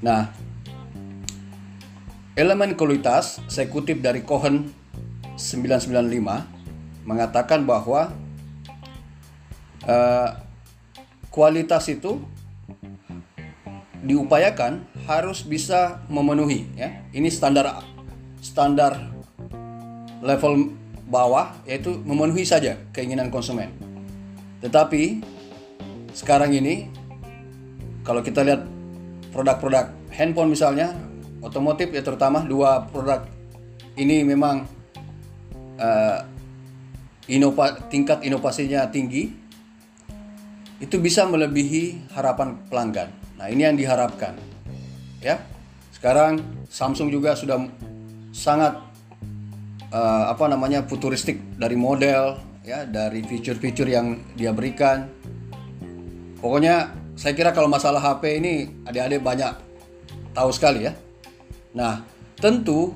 Nah, 0.00 0.32
elemen 2.34 2.74
kualitas 2.74 3.38
saya 3.46 3.70
kutip 3.70 4.02
dari 4.02 4.26
Cohen 4.26 4.74
995 5.38 7.06
mengatakan 7.06 7.62
bahwa 7.62 8.10
uh, 9.86 10.28
kualitas 11.30 11.86
itu 11.90 12.18
diupayakan 14.04 14.82
harus 15.06 15.46
bisa 15.46 16.02
memenuhi 16.10 16.66
ya. 16.74 17.06
Ini 17.14 17.30
standar 17.30 17.82
standar 18.42 18.98
level 20.20 20.74
bawah 21.06 21.54
yaitu 21.70 22.02
memenuhi 22.02 22.42
saja 22.42 22.82
keinginan 22.90 23.30
konsumen. 23.30 23.70
Tetapi 24.58 25.22
sekarang 26.10 26.50
ini 26.50 26.90
kalau 28.02 28.26
kita 28.26 28.42
lihat 28.42 28.66
produk-produk 29.30 29.90
handphone 30.12 30.52
misalnya, 30.52 30.92
otomotif 31.44 31.92
ya 31.92 32.00
terutama 32.00 32.40
dua 32.40 32.88
produk 32.88 33.28
ini 33.94 34.26
memang 34.26 34.64
uh, 35.78 36.18
inova, 37.30 37.78
tingkat 37.88 38.26
inovasinya 38.26 38.88
tinggi, 38.90 39.30
itu 40.82 40.96
bisa 40.98 41.24
melebihi 41.24 42.12
harapan 42.12 42.58
pelanggan. 42.68 43.08
Nah 43.38 43.46
ini 43.48 43.62
yang 43.64 43.78
diharapkan, 43.78 44.34
ya. 45.22 45.40
Sekarang 45.94 46.42
Samsung 46.68 47.08
juga 47.08 47.32
sudah 47.38 47.64
sangat 48.34 48.76
uh, 49.94 50.24
apa 50.28 50.44
namanya 50.50 50.84
futuristik 50.84 51.40
dari 51.56 51.78
model, 51.78 52.36
ya, 52.66 52.84
dari 52.84 53.22
fitur-fitur 53.24 53.88
yang 53.88 54.20
dia 54.36 54.50
berikan. 54.50 55.08
Pokoknya 56.42 56.92
saya 57.16 57.32
kira 57.32 57.56
kalau 57.56 57.70
masalah 57.70 58.02
HP 58.02 58.42
ini 58.42 58.54
adik-adik 58.84 59.24
banyak 59.24 59.54
tahu 60.36 60.50
sekali 60.52 60.90
ya. 60.90 60.92
Nah, 61.74 62.06
tentu 62.38 62.94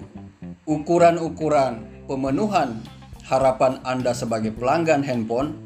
ukuran-ukuran 0.63 2.07
pemenuhan 2.07 2.79
harapan 3.27 3.83
Anda 3.83 4.15
sebagai 4.15 4.55
pelanggan 4.55 5.03
handphone 5.03 5.59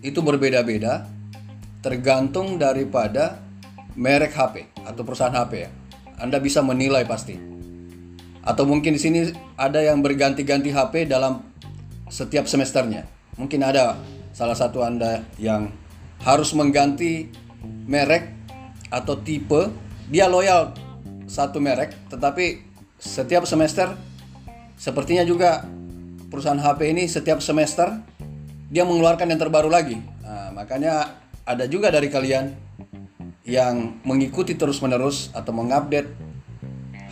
itu 0.00 0.22
berbeda-beda 0.22 1.04
tergantung 1.82 2.56
daripada 2.56 3.42
merek 3.98 4.32
HP 4.32 4.86
atau 4.86 5.02
perusahaan 5.02 5.34
HP 5.34 5.52
ya. 5.66 5.70
Anda 6.22 6.38
bisa 6.38 6.62
menilai 6.62 7.02
pasti. 7.04 7.34
Atau 8.40 8.64
mungkin 8.64 8.96
di 8.96 9.00
sini 9.02 9.20
ada 9.58 9.82
yang 9.82 10.00
berganti-ganti 10.00 10.70
HP 10.72 11.10
dalam 11.10 11.42
setiap 12.08 12.46
semesternya. 12.46 13.04
Mungkin 13.36 13.60
ada 13.66 13.98
salah 14.30 14.56
satu 14.56 14.86
Anda 14.86 15.26
yang 15.42 15.74
harus 16.22 16.54
mengganti 16.54 17.28
merek 17.88 18.30
atau 18.92 19.18
tipe, 19.20 19.68
dia 20.08 20.28
loyal 20.28 20.72
satu 21.30 21.62
merek, 21.62 21.94
tetapi 22.10 22.66
setiap 22.98 23.46
semester 23.46 23.94
sepertinya 24.74 25.22
juga 25.22 25.62
perusahaan 26.26 26.58
HP 26.58 26.90
ini 26.90 27.06
setiap 27.06 27.38
semester 27.38 28.02
dia 28.66 28.82
mengeluarkan 28.82 29.30
yang 29.30 29.38
terbaru 29.38 29.70
lagi. 29.70 30.02
Nah, 30.26 30.50
makanya 30.50 31.22
ada 31.46 31.70
juga 31.70 31.94
dari 31.94 32.10
kalian 32.10 32.50
yang 33.46 34.02
mengikuti 34.02 34.58
terus-menerus 34.58 35.30
atau 35.30 35.54
mengupdate 35.54 36.10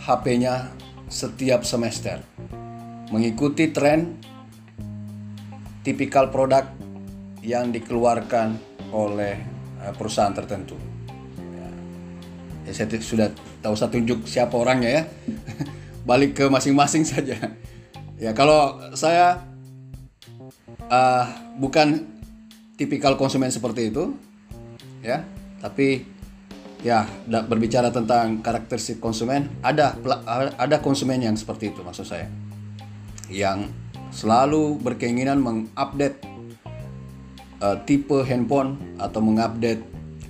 HP-nya 0.03 0.67
setiap 1.07 1.63
semester. 1.63 2.19
Mengikuti 3.15 3.71
tren 3.71 4.19
tipikal 5.87 6.27
produk 6.27 6.67
yang 7.39 7.71
dikeluarkan 7.71 8.59
oleh 8.93 9.59
Eh, 9.79 9.93
perusahaan 9.95 10.35
tertentu. 10.35 10.75
Ya. 11.39 11.69
ya 12.67 12.71
saya 12.75 12.99
sudah 12.99 13.31
tahu 13.59 13.75
satu 13.75 13.99
tunjuk 13.99 14.25
siapa 14.25 14.55
orangnya 14.55 14.89
ya. 14.89 15.03
Balik 16.09 16.39
ke 16.39 16.45
masing-masing 16.47 17.03
saja. 17.05 17.37
Ya 18.19 18.31
kalau 18.35 18.79
saya 18.95 19.43
uh, 20.91 21.25
bukan 21.59 22.07
tipikal 22.75 23.15
konsumen 23.15 23.51
seperti 23.51 23.91
itu, 23.91 24.15
ya, 25.03 25.23
tapi 25.63 26.03
ya 26.79 27.03
berbicara 27.27 27.91
tentang 27.91 28.39
karakteristik 28.39 29.03
konsumen, 29.03 29.51
ada 29.63 29.95
ada 30.55 30.77
konsumen 30.79 31.19
yang 31.19 31.35
seperti 31.35 31.75
itu 31.75 31.83
maksud 31.83 32.07
saya, 32.07 32.27
yang 33.27 33.67
selalu 34.09 34.79
berkeinginan 34.81 35.39
mengupdate 35.39 36.23
uh, 37.61 37.77
tipe 37.83 38.25
handphone 38.25 38.79
atau 38.97 39.19
mengupdate 39.21 39.83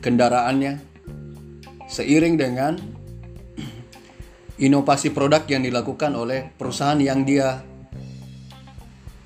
kendaraannya 0.04 0.82
seiring 1.90 2.38
dengan 2.38 2.78
inovasi 4.60 5.16
produk 5.16 5.48
yang 5.48 5.64
dilakukan 5.64 6.12
oleh 6.14 6.52
perusahaan 6.54 7.00
yang 7.00 7.24
dia 7.24 7.64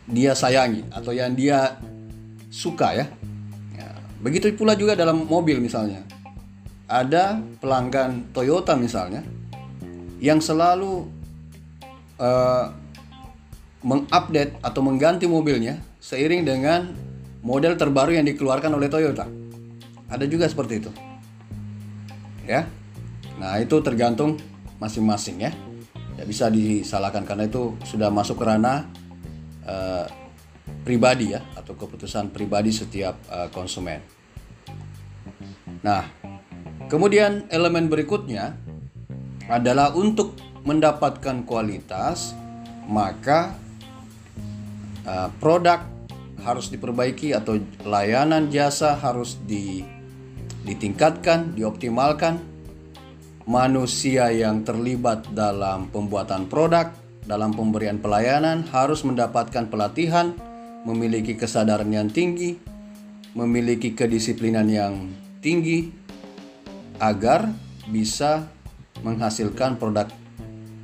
dia 0.05 0.37
sayangi 0.37 0.85
atau 0.93 1.09
yang 1.09 1.33
dia 1.33 1.79
suka 2.53 2.93
ya. 2.93 3.05
ya. 3.73 3.89
Begitu 4.21 4.53
pula 4.53 4.77
juga 4.77 4.93
dalam 4.93 5.25
mobil 5.25 5.57
misalnya. 5.57 6.05
Ada 6.85 7.41
pelanggan 7.57 8.29
Toyota 8.29 8.77
misalnya 8.77 9.25
yang 10.21 10.37
selalu 10.37 11.09
uh, 12.21 12.69
mengupdate 13.81 14.61
atau 14.61 14.81
mengganti 14.85 15.25
mobilnya 15.25 15.81
seiring 15.97 16.45
dengan 16.45 16.93
model 17.41 17.75
terbaru 17.75 18.15
yang 18.15 18.27
dikeluarkan 18.29 18.71
oleh 18.77 18.87
Toyota. 18.87 19.25
Ada 20.07 20.29
juga 20.29 20.45
seperti 20.45 20.73
itu. 20.77 20.91
Ya. 22.45 22.69
Nah, 23.41 23.57
itu 23.57 23.81
tergantung 23.81 24.37
masing-masing 24.83 25.47
ya. 25.47 25.51
Tidak 26.13 26.27
bisa 26.27 26.51
disalahkan 26.51 27.23
karena 27.23 27.47
itu 27.47 27.79
sudah 27.87 28.11
masuk 28.11 28.43
ranah 28.43 28.91
uh, 29.63 30.05
pribadi 30.83 31.31
ya 31.31 31.41
atau 31.55 31.73
keputusan 31.79 32.35
pribadi 32.35 32.75
setiap 32.75 33.15
uh, 33.31 33.47
konsumen. 33.49 34.03
Nah, 35.83 36.03
kemudian 36.91 37.47
elemen 37.47 37.87
berikutnya 37.87 38.59
adalah 39.47 39.95
untuk 39.95 40.35
mendapatkan 40.63 41.43
kualitas 41.43 42.35
maka 42.87 43.55
uh, 45.07 45.31
produk 45.39 45.83
harus 46.43 46.67
diperbaiki 46.67 47.31
atau 47.31 47.55
layanan 47.87 48.51
jasa 48.51 48.99
harus 48.99 49.39
di, 49.47 49.83
ditingkatkan, 50.67 51.55
dioptimalkan. 51.55 52.52
Manusia 53.43 54.31
yang 54.31 54.63
terlibat 54.63 55.27
dalam 55.35 55.91
pembuatan 55.91 56.47
produk, 56.47 56.95
dalam 57.27 57.51
pemberian 57.51 57.99
pelayanan 57.99 58.63
harus 58.71 59.03
mendapatkan 59.03 59.67
pelatihan, 59.67 60.31
memiliki 60.87 61.35
kesadaran 61.35 61.91
yang 61.91 62.07
tinggi, 62.07 62.55
memiliki 63.35 63.91
kedisiplinan 63.91 64.67
yang 64.71 65.11
tinggi 65.43 65.91
agar 67.03 67.51
bisa 67.91 68.47
menghasilkan 69.03 69.75
produk 69.75 70.07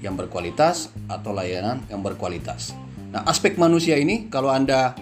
yang 0.04 0.20
berkualitas 0.20 0.92
atau 1.08 1.32
layanan 1.32 1.80
yang 1.88 2.04
berkualitas. 2.04 2.76
Nah, 3.16 3.24
aspek 3.24 3.56
manusia 3.56 3.96
ini 3.96 4.28
kalau 4.28 4.52
Anda 4.52 4.96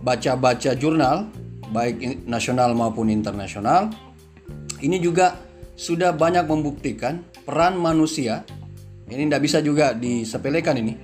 baca-baca 0.00 0.72
jurnal 0.72 1.28
baik 1.72 2.24
nasional 2.24 2.72
maupun 2.72 3.10
internasional 3.10 3.90
ini 4.80 5.02
juga 5.02 5.45
sudah 5.76 6.16
banyak 6.16 6.48
membuktikan 6.48 7.22
peran 7.44 7.76
manusia. 7.76 8.42
Ini 9.06 9.28
tidak 9.30 9.42
bisa 9.44 9.62
juga 9.62 9.92
disepelekan 9.94 10.80
ini. 10.80 10.94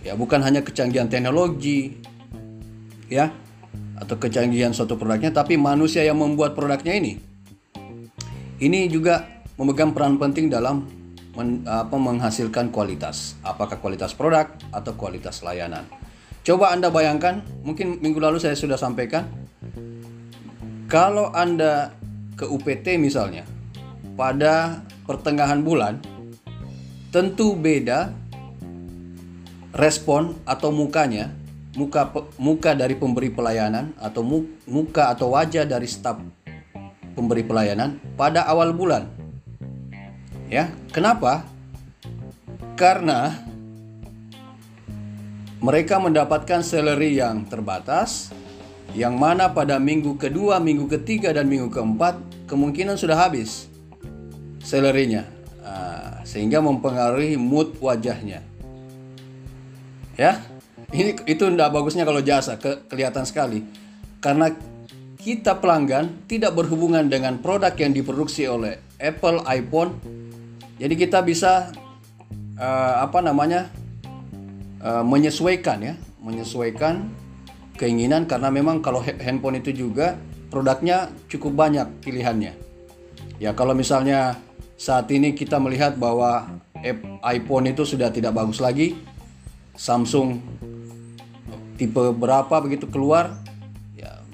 Ya 0.00 0.16
bukan 0.16 0.40
hanya 0.40 0.64
kecanggihan 0.64 1.06
teknologi 1.12 2.00
ya 3.12 3.28
atau 4.00 4.16
kecanggihan 4.16 4.72
suatu 4.72 4.96
produknya 4.96 5.28
tapi 5.28 5.60
manusia 5.60 6.00
yang 6.00 6.18
membuat 6.18 6.56
produknya 6.56 6.96
ini. 6.96 7.20
Ini 8.60 8.88
juga 8.88 9.28
memegang 9.60 9.92
peran 9.92 10.16
penting 10.16 10.48
dalam 10.48 10.88
men, 11.36 11.64
apa, 11.68 11.96
menghasilkan 11.96 12.72
kualitas. 12.72 13.36
Apakah 13.44 13.76
kualitas 13.76 14.16
produk 14.16 14.48
atau 14.72 14.92
kualitas 14.96 15.44
layanan. 15.44 15.84
Coba 16.40 16.72
Anda 16.72 16.88
bayangkan, 16.88 17.44
mungkin 17.60 18.00
minggu 18.00 18.16
lalu 18.16 18.40
saya 18.40 18.56
sudah 18.56 18.80
sampaikan, 18.80 19.28
kalau 20.88 21.28
Anda 21.36 21.92
ke 22.40 22.48
UPT 22.48 22.96
misalnya, 22.96 23.44
pada 24.20 24.84
pertengahan 25.08 25.64
bulan, 25.64 25.96
tentu 27.08 27.56
beda 27.56 28.12
respon 29.72 30.36
atau 30.44 30.68
mukanya, 30.68 31.32
muka 31.72 32.12
muka 32.36 32.76
dari 32.76 33.00
pemberi 33.00 33.32
pelayanan 33.32 33.96
atau 33.96 34.20
muka 34.68 35.08
atau 35.08 35.32
wajah 35.32 35.64
dari 35.64 35.88
staf 35.88 36.20
pemberi 37.16 37.48
pelayanan 37.48 37.96
pada 38.20 38.44
awal 38.44 38.76
bulan. 38.76 39.08
Ya, 40.52 40.68
kenapa? 40.92 41.48
Karena 42.76 43.40
mereka 45.64 45.96
mendapatkan 45.96 46.60
salary 46.60 47.16
yang 47.16 47.48
terbatas, 47.48 48.28
yang 48.92 49.16
mana 49.16 49.56
pada 49.56 49.80
minggu 49.80 50.20
kedua, 50.20 50.60
minggu 50.60 50.92
ketiga, 50.92 51.32
dan 51.32 51.48
minggu 51.48 51.72
keempat 51.72 52.20
kemungkinan 52.50 53.00
sudah 53.00 53.16
habis 53.16 53.69
salary-nya, 54.60 55.26
ah, 55.64 56.20
sehingga 56.22 56.60
mempengaruhi 56.60 57.34
mood 57.40 57.76
wajahnya. 57.80 58.44
Ya, 60.20 60.40
ini 60.92 61.16
itu 61.24 61.44
tidak 61.48 61.72
bagusnya 61.72 62.04
kalau 62.04 62.20
jasa 62.20 62.60
ke, 62.60 62.84
kelihatan 62.86 63.24
sekali, 63.24 63.64
karena 64.20 64.52
kita 65.20 65.60
pelanggan 65.60 66.24
tidak 66.24 66.56
berhubungan 66.56 67.04
dengan 67.08 67.36
produk 67.40 67.72
yang 67.76 67.92
diproduksi 67.92 68.48
oleh 68.48 68.80
Apple 68.96 69.44
iPhone. 69.48 69.96
Jadi 70.80 70.94
kita 70.96 71.20
bisa 71.20 71.72
uh, 72.56 72.94
apa 73.04 73.20
namanya 73.20 73.68
uh, 74.80 75.04
menyesuaikan 75.04 75.78
ya, 75.84 75.94
menyesuaikan 76.24 77.12
keinginan 77.76 78.24
karena 78.28 78.48
memang 78.52 78.80
kalau 78.80 79.00
handphone 79.00 79.60
itu 79.60 79.72
juga 79.72 80.16
produknya 80.48 81.12
cukup 81.28 81.52
banyak 81.52 81.88
pilihannya. 82.04 82.52
Ya 83.40 83.56
kalau 83.56 83.72
misalnya 83.72 84.36
saat 84.80 85.12
ini 85.12 85.36
kita 85.36 85.60
melihat 85.60 86.00
bahwa 86.00 86.56
iPhone 87.20 87.68
itu 87.68 87.84
sudah 87.84 88.08
tidak 88.08 88.32
bagus 88.32 88.64
lagi, 88.64 88.96
Samsung 89.76 90.40
tipe 91.76 92.00
berapa 92.16 92.52
begitu 92.64 92.88
keluar 92.88 93.36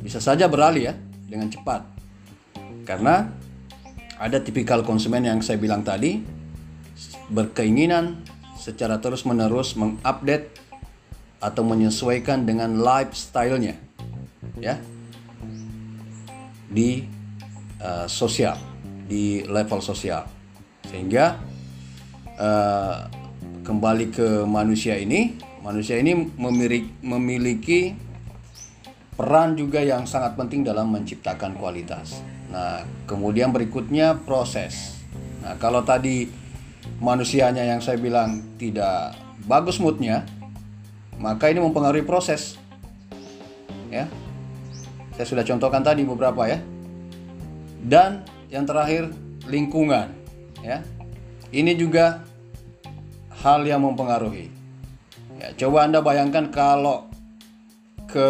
bisa 0.06 0.22
saja 0.22 0.46
beralih 0.46 0.94
ya 0.94 0.94
dengan 1.26 1.50
cepat. 1.50 1.82
Karena 2.86 3.26
ada 4.22 4.38
tipikal 4.38 4.86
konsumen 4.86 5.26
yang 5.26 5.42
saya 5.42 5.58
bilang 5.58 5.82
tadi 5.82 6.22
berkeinginan 7.26 8.22
secara 8.54 9.02
terus-menerus 9.02 9.74
mengupdate 9.74 10.62
atau 11.42 11.66
menyesuaikan 11.66 12.46
dengan 12.46 12.78
lifestyle-nya 12.78 13.74
ya 14.62 14.78
di 16.70 17.02
uh, 17.82 18.06
sosial 18.06 18.56
di 19.10 19.42
level 19.42 19.82
sosial 19.82 20.35
sehingga 20.88 21.38
uh, 22.38 23.10
kembali 23.66 24.14
ke 24.14 24.46
manusia 24.46 24.94
ini 24.96 25.34
manusia 25.66 25.98
ini 25.98 26.14
memiliki, 26.14 26.90
memiliki 27.02 27.80
peran 29.18 29.58
juga 29.58 29.82
yang 29.82 30.06
sangat 30.06 30.38
penting 30.38 30.62
dalam 30.62 30.94
menciptakan 30.94 31.58
kualitas. 31.58 32.22
Nah, 32.54 32.86
kemudian 33.10 33.50
berikutnya 33.50 34.14
proses. 34.22 35.02
Nah, 35.42 35.58
kalau 35.58 35.82
tadi 35.82 36.30
manusianya 37.02 37.66
yang 37.66 37.82
saya 37.82 37.98
bilang 37.98 38.54
tidak 38.60 39.18
bagus 39.50 39.82
moodnya, 39.82 40.22
maka 41.18 41.50
ini 41.50 41.58
mempengaruhi 41.58 42.06
proses. 42.06 42.62
Ya, 43.90 44.06
saya 45.18 45.26
sudah 45.26 45.42
contohkan 45.42 45.82
tadi 45.82 46.06
beberapa 46.06 46.46
ya. 46.46 46.62
Dan 47.82 48.22
yang 48.52 48.68
terakhir 48.68 49.10
lingkungan, 49.50 50.14
ya. 50.66 50.82
Ini 51.54 51.78
juga 51.78 52.26
hal 53.46 53.62
yang 53.62 53.86
mempengaruhi. 53.86 54.50
Ya, 55.38 55.54
coba 55.54 55.86
Anda 55.86 56.02
bayangkan 56.02 56.50
kalau 56.50 57.06
ke 58.10 58.28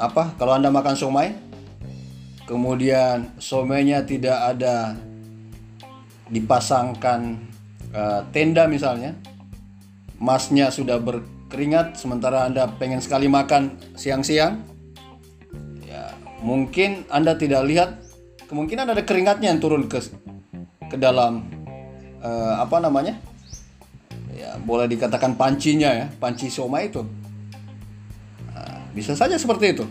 apa 0.00 0.34
kalau 0.40 0.56
Anda 0.56 0.72
makan 0.72 0.96
somai 0.98 1.36
kemudian 2.46 3.32
somainya 3.38 4.02
tidak 4.02 4.34
ada 4.34 4.98
dipasangkan 6.32 7.38
uh, 7.94 8.20
tenda 8.34 8.66
misalnya 8.66 9.14
masnya 10.18 10.70
sudah 10.70 10.98
berkeringat 10.98 11.98
sementara 11.98 12.46
Anda 12.46 12.66
pengen 12.78 13.02
sekali 13.02 13.26
makan 13.30 13.78
siang-siang 13.94 14.62
ya 15.86 16.14
mungkin 16.42 17.06
Anda 17.10 17.38
tidak 17.38 17.62
lihat 17.68 17.90
kemungkinan 18.52 18.92
ada 18.92 19.00
keringatnya 19.00 19.56
yang 19.56 19.60
turun 19.64 19.88
ke 19.88 19.96
ke 20.92 20.96
dalam 21.00 21.48
uh, 22.20 22.60
apa 22.60 22.76
namanya 22.84 23.16
ya 24.36 24.60
boleh 24.60 24.84
dikatakan 24.92 25.40
pancinya 25.40 25.88
ya 25.88 26.06
panci 26.20 26.52
somai 26.52 26.92
itu 26.92 27.00
bisa 28.92 29.16
saja 29.16 29.40
seperti 29.40 29.72
itu. 29.72 29.84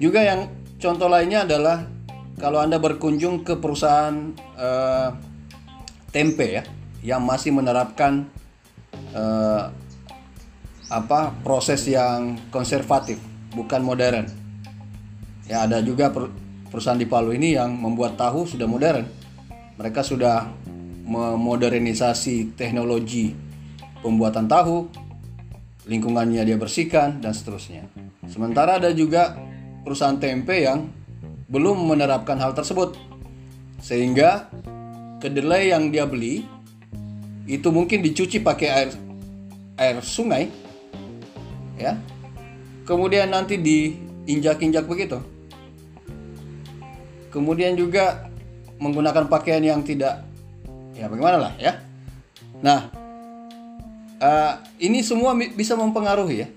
Juga 0.00 0.24
yang 0.24 0.48
contoh 0.80 1.08
lainnya 1.08 1.44
adalah 1.44 1.84
kalau 2.40 2.60
Anda 2.60 2.80
berkunjung 2.80 3.44
ke 3.44 3.56
perusahaan 3.56 4.32
uh, 4.56 5.12
tempe 6.12 6.60
ya 6.60 6.64
yang 7.04 7.24
masih 7.24 7.52
menerapkan 7.52 8.28
uh, 9.12 9.72
apa 10.88 11.32
proses 11.44 11.84
yang 11.88 12.40
konservatif, 12.48 13.20
bukan 13.52 13.84
modern. 13.84 14.24
Ya 15.46 15.64
ada 15.68 15.78
juga 15.84 16.10
perusahaan 16.76 17.00
di 17.00 17.08
Palu 17.08 17.32
ini 17.32 17.56
yang 17.56 17.72
membuat 17.72 18.20
tahu 18.20 18.44
sudah 18.44 18.68
modern. 18.68 19.08
Mereka 19.80 20.04
sudah 20.04 20.44
memodernisasi 21.08 22.52
teknologi 22.52 23.32
pembuatan 24.04 24.44
tahu 24.44 24.84
lingkungannya 25.88 26.44
dia 26.44 26.60
bersihkan 26.60 27.24
dan 27.24 27.32
seterusnya. 27.32 27.88
Sementara 28.28 28.76
ada 28.76 28.92
juga 28.92 29.40
perusahaan 29.88 30.20
tempe 30.20 30.68
yang 30.68 30.92
belum 31.48 31.96
menerapkan 31.96 32.36
hal 32.36 32.52
tersebut. 32.52 32.92
Sehingga 33.80 34.52
kedelai 35.24 35.72
yang 35.72 35.88
dia 35.88 36.04
beli 36.04 36.44
itu 37.48 37.72
mungkin 37.72 38.04
dicuci 38.04 38.44
pakai 38.44 38.68
air 38.68 38.90
air 39.80 39.96
sungai 40.04 40.52
ya. 41.80 41.96
Kemudian 42.84 43.32
nanti 43.32 43.56
diinjak-injak 43.56 44.84
begitu. 44.84 45.35
Kemudian 47.36 47.76
juga 47.76 48.32
menggunakan 48.80 49.28
pakaian 49.28 49.60
yang 49.60 49.84
tidak 49.84 50.24
ya 50.96 51.04
bagaimana 51.12 51.36
lah 51.36 51.52
ya. 51.60 51.84
Nah, 52.64 52.88
uh, 54.16 54.52
ini 54.80 55.04
semua 55.04 55.36
bisa 55.36 55.76
mempengaruhi 55.76 56.36
ya, 56.40 56.48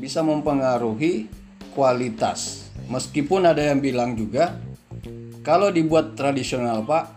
bisa 0.00 0.24
mempengaruhi 0.24 1.28
kualitas. 1.76 2.72
Meskipun 2.88 3.44
ada 3.44 3.60
yang 3.60 3.84
bilang 3.84 4.16
juga 4.16 4.56
kalau 5.44 5.68
dibuat 5.68 6.16
tradisional 6.16 6.80
pak 6.88 7.12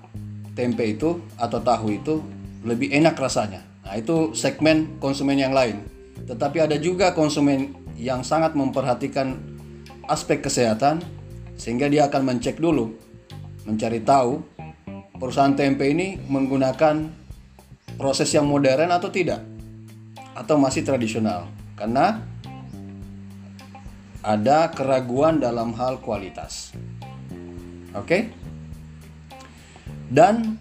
tempe 0.51 0.83
itu 0.83 1.23
atau 1.39 1.63
tahu 1.63 1.95
itu 1.95 2.19
lebih 2.67 2.91
enak 2.91 3.15
rasanya. 3.15 3.63
Nah 3.87 3.95
itu 3.95 4.35
segmen 4.35 4.99
konsumen 4.99 5.39
yang 5.39 5.55
lain. 5.55 5.87
Tetapi 6.27 6.67
ada 6.67 6.75
juga 6.75 7.15
konsumen 7.15 7.71
yang 7.95 8.27
sangat 8.27 8.59
memperhatikan 8.59 9.39
aspek 10.11 10.43
kesehatan 10.43 10.99
sehingga 11.55 11.87
dia 11.87 12.11
akan 12.11 12.35
mencek 12.35 12.59
dulu, 12.59 13.04
mencari 13.65 14.01
tahu 14.01 14.41
perusahaan 15.17 15.57
tempe 15.57 15.89
ini 15.89 16.21
menggunakan 16.29 17.09
proses 17.97 18.29
yang 18.31 18.45
modern 18.45 18.93
atau 18.93 19.09
tidak 19.09 19.41
atau 20.35 20.55
masih 20.59 20.83
tradisional 20.83 21.47
karena 21.79 22.21
ada 24.25 24.73
keraguan 24.73 25.37
dalam 25.37 25.77
hal 25.77 26.01
kualitas. 26.01 26.73
Oke? 27.93 28.33
Dan 30.09 30.57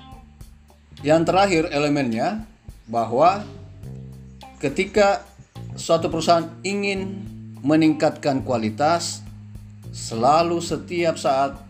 yang 1.00 1.24
terakhir 1.24 1.72
elemennya 1.72 2.44
bahwa 2.88 3.40
ketika 4.60 5.24
suatu 5.74 6.12
perusahaan 6.12 6.48
ingin 6.60 7.24
meningkatkan 7.64 8.44
kualitas 8.44 9.24
selalu 9.96 10.60
setiap 10.60 11.16
saat 11.16 11.63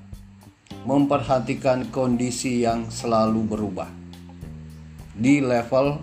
memperhatikan 0.84 1.88
kondisi 1.88 2.60
yang 2.60 2.92
selalu 2.92 3.56
berubah 3.56 3.88
di 5.16 5.40
level 5.40 6.00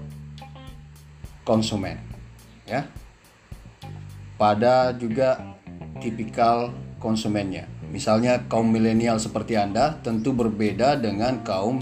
konsumen 1.45 2.01
ya. 2.65 2.85
Pada 4.41 4.89
juga 4.97 5.37
tipikal 6.01 6.73
konsumennya. 6.97 7.69
Misalnya 7.93 8.41
kaum 8.49 8.73
milenial 8.73 9.21
seperti 9.21 9.53
anda 9.53 10.01
tentu 10.01 10.33
berbeda 10.33 10.97
dengan 10.97 11.45
kaum 11.45 11.77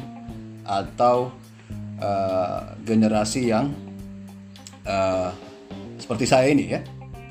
atau 0.67 1.31
uh, 2.03 2.75
generasi 2.83 3.47
yang 3.47 3.71
uh, 4.83 5.31
seperti 5.95 6.25
saya 6.27 6.51
ini 6.51 6.65
ya. 6.67 6.81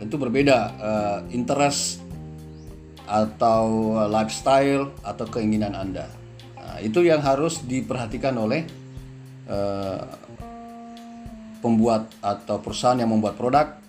Tentu 0.00 0.16
berbeda 0.16 0.58
uh, 0.78 1.18
interest 1.28 2.07
atau 3.08 3.96
lifestyle 4.12 4.92
atau 5.00 5.24
keinginan 5.32 5.72
anda 5.72 6.12
nah, 6.60 6.76
itu 6.84 7.00
yang 7.00 7.24
harus 7.24 7.64
diperhatikan 7.64 8.36
oleh 8.36 8.68
pembuat 11.64 12.12
atau 12.20 12.60
perusahaan 12.60 13.00
yang 13.00 13.10
membuat 13.10 13.40
produk 13.40 13.80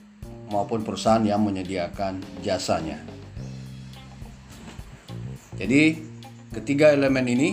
maupun 0.50 0.82
perusahaan 0.82 1.22
yang 1.22 1.46
menyediakan 1.46 2.20
jasanya. 2.42 2.98
Jadi 5.60 6.02
ketiga 6.56 6.96
elemen 6.96 7.26
ini 7.30 7.50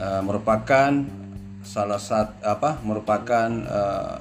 uh, 0.00 0.22
merupakan 0.24 0.90
salah 1.62 2.00
satu 2.00 2.42
apa 2.42 2.82
merupakan 2.82 3.48
uh, 3.68 4.18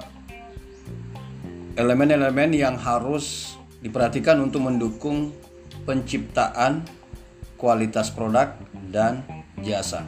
elemen-elemen 1.73 2.53
yang 2.53 2.77
harus 2.77 3.55
diperhatikan 3.81 4.37
untuk 4.43 4.61
mendukung 4.61 5.33
penciptaan, 5.85 6.85
kualitas 7.57 8.09
produk, 8.13 8.57
dan 8.91 9.23
jasa. 9.61 10.03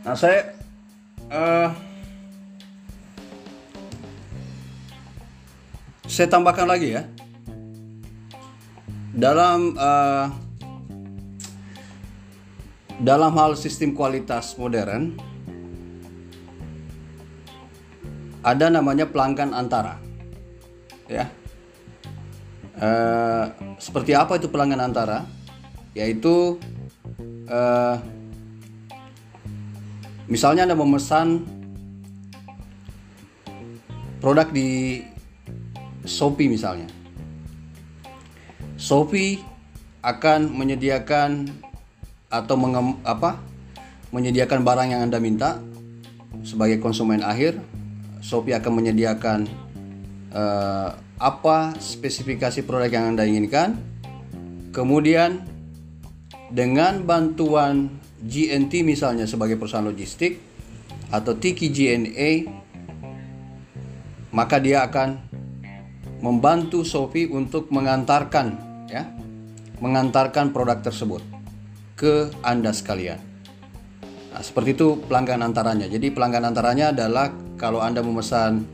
Nah, 0.00 0.16
saya 0.16 0.56
eh, 1.30 1.68
saya 6.08 6.26
tambahkan 6.26 6.66
lagi 6.66 6.96
ya. 6.96 7.02
Dalam 9.14 9.76
eh, 9.76 10.26
dalam 13.00 13.32
hal 13.36 13.56
sistem 13.56 13.94
kualitas 13.94 14.56
modern 14.58 15.16
ada 18.40 18.66
namanya 18.72 19.04
pelanggan 19.04 19.52
antara. 19.52 20.00
Ya. 21.06 21.28
Eh, 22.80 23.44
seperti 23.76 24.16
apa 24.16 24.40
itu 24.40 24.48
pelanggan 24.48 24.80
antara? 24.80 25.28
Yaitu 25.92 26.56
eh, 27.50 27.96
Misalnya 30.30 30.62
Anda 30.62 30.78
memesan 30.78 31.42
produk 34.22 34.46
di 34.54 35.02
Shopee 36.06 36.46
misalnya. 36.46 36.86
Shopee 38.78 39.42
akan 40.06 40.54
menyediakan 40.54 41.50
atau 42.30 42.54
mengem, 42.54 42.94
apa? 43.02 43.42
menyediakan 44.14 44.62
barang 44.62 44.88
yang 44.90 45.02
Anda 45.06 45.18
minta 45.18 45.58
sebagai 46.46 46.78
konsumen 46.78 47.26
akhir. 47.26 47.58
Shopee 48.22 48.54
akan 48.54 48.72
menyediakan 48.78 49.50
eh, 50.30 50.90
apa 51.18 51.74
spesifikasi 51.74 52.62
produk 52.62 52.86
yang 52.86 53.18
Anda 53.18 53.26
inginkan. 53.26 53.82
Kemudian 54.70 55.42
dengan 56.50 57.06
bantuan 57.06 58.02
GNT 58.20 58.82
misalnya 58.82 59.24
sebagai 59.24 59.56
perusahaan 59.56 59.86
logistik 59.86 60.42
atau 61.10 61.38
Tiki 61.38 61.70
GNA 61.70 62.30
maka 64.30 64.62
dia 64.62 64.86
akan 64.86 65.18
membantu 66.20 66.84
Shopee 66.84 67.30
untuk 67.30 67.72
mengantarkan 67.72 68.46
ya 68.90 69.08
mengantarkan 69.80 70.52
produk 70.52 70.84
tersebut 70.84 71.24
ke 71.96 72.28
Anda 72.44 72.70
sekalian. 72.76 73.16
Nah, 74.30 74.42
seperti 74.44 74.76
itu 74.76 75.00
pelanggan 75.08 75.40
antaranya. 75.40 75.88
Jadi 75.88 76.12
pelanggan 76.12 76.44
antaranya 76.52 76.92
adalah 76.92 77.32
kalau 77.56 77.80
Anda 77.80 78.04
memesan 78.04 78.64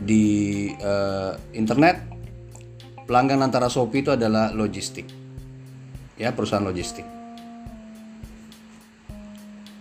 di 0.00 0.68
uh, 0.80 1.36
internet 1.52 2.00
pelanggan 3.04 3.44
antara 3.44 3.68
Shopee 3.68 4.00
itu 4.00 4.16
adalah 4.16 4.50
logistik. 4.56 5.19
Ya, 6.20 6.36
perusahaan 6.36 6.60
logistik. 6.60 7.08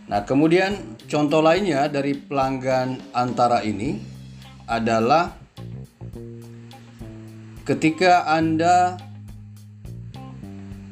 Nah, 0.07 0.23
kemudian 0.23 0.95
contoh 1.11 1.43
lainnya 1.43 1.91
dari 1.91 2.15
pelanggan 2.15 2.97
antara 3.11 3.59
ini 3.61 3.99
adalah 4.63 5.35
ketika 7.67 8.23
Anda 8.25 8.95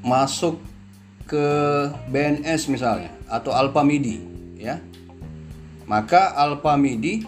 masuk 0.03 0.61
ke 1.25 1.47
BNS 2.11 2.67
misalnya 2.67 3.09
atau 3.25 3.55
Alpamidi 3.55 4.21
ya. 4.59 4.77
Maka 5.87 6.35
Alpamidi 6.35 7.23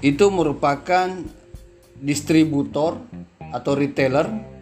itu 0.00 0.26
merupakan 0.30 1.10
distributor 1.98 3.02
atau 3.52 3.72
retailer 3.76 4.53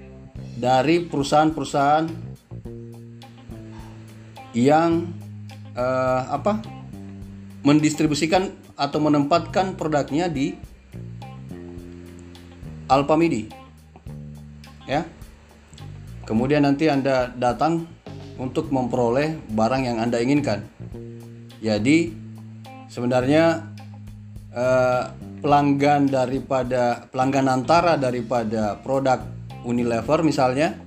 dari 0.57 1.05
perusahaan-perusahaan 1.05 2.07
yang 4.53 5.09
uh, 5.73 6.23
apa 6.29 6.61
mendistribusikan 7.65 8.53
atau 8.77 8.99
menempatkan 9.01 9.79
produknya 9.79 10.29
di 10.29 10.53
Alpamidi 12.91 13.49
ya. 14.85 15.07
Kemudian 16.23 16.63
nanti 16.63 16.87
anda 16.87 17.33
datang 17.35 17.89
untuk 18.39 18.71
memperoleh 18.71 19.39
barang 19.51 19.83
yang 19.85 19.99
anda 19.99 20.23
inginkan. 20.23 20.65
Jadi 21.63 22.15
sebenarnya 22.91 23.67
uh, 24.55 25.05
pelanggan 25.43 26.07
daripada 26.07 27.07
pelanggan 27.11 27.51
antara 27.51 27.99
daripada 27.99 28.79
produk 28.79 29.19
Unilever 29.65 30.27
misalnya 30.27 30.79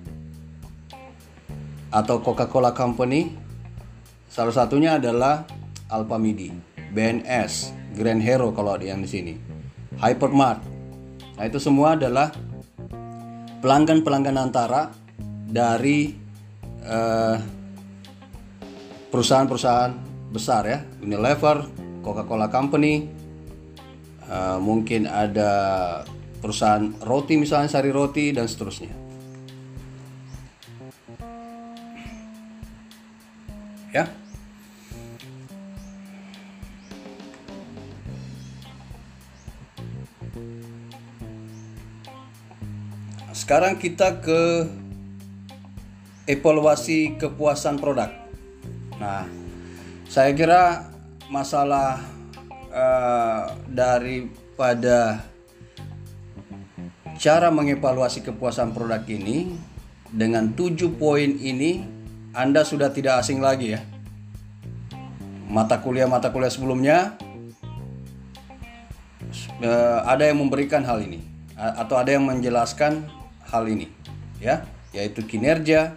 atau 1.91 2.19
Coca-Cola 2.19 2.75
Company 2.75 3.45
Salah 4.35 4.51
satunya 4.51 4.99
adalah 4.99 5.47
Alpamidi, 5.87 6.51
BNS, 6.91 7.71
Grand 7.95 8.19
Hero 8.19 8.51
kalau 8.51 8.75
yang 8.83 8.99
di 8.99 9.07
sini, 9.07 9.31
Hypermart. 9.95 10.59
Nah 11.39 11.43
itu 11.47 11.55
semua 11.55 11.95
adalah 11.95 12.35
pelanggan-pelanggan 13.63 14.35
antara 14.35 14.91
dari 15.47 16.11
uh, 16.83 17.39
perusahaan-perusahaan 19.07 19.95
besar 20.35 20.67
ya, 20.67 20.83
Unilever, 20.99 21.63
Coca-Cola 22.03 22.51
Company, 22.51 23.07
uh, 24.27 24.59
mungkin 24.59 25.07
ada 25.07 26.03
perusahaan 26.45 26.93
roti 27.01 27.41
misalnya 27.41 27.65
Sari 27.65 27.89
Roti 27.89 28.29
dan 28.29 28.45
seterusnya. 28.45 28.93
Ya. 33.89 34.05
Sekarang 43.33 43.81
kita 43.81 44.21
ke 44.21 44.69
evaluasi 46.29 47.17
kepuasan 47.17 47.81
produk. 47.81 48.13
Nah, 49.01 49.25
saya 50.05 50.29
kira 50.37 50.93
masalah 51.25 52.05
uh, 52.69 53.49
daripada 53.65 55.25
cara 57.15 57.51
mengevaluasi 57.51 58.23
kepuasan 58.23 58.75
produk 58.75 59.03
ini 59.07 59.55
dengan 60.11 60.51
tujuh 60.53 60.95
poin 60.99 61.35
ini 61.39 61.83
Anda 62.35 62.67
sudah 62.67 62.91
tidak 62.91 63.23
asing 63.23 63.39
lagi 63.39 63.75
ya. 63.75 63.81
Mata 65.47 65.79
kuliah-mata 65.79 66.35
kuliah 66.35 66.51
sebelumnya 66.51 67.15
uh, 69.63 69.99
ada 70.03 70.27
yang 70.27 70.41
memberikan 70.41 70.83
hal 70.83 70.99
ini 71.03 71.21
atau 71.55 71.95
ada 71.95 72.11
yang 72.11 72.27
menjelaskan 72.27 73.07
hal 73.47 73.63
ini 73.63 73.87
ya 74.43 74.67
yaitu 74.91 75.23
kinerja 75.23 75.95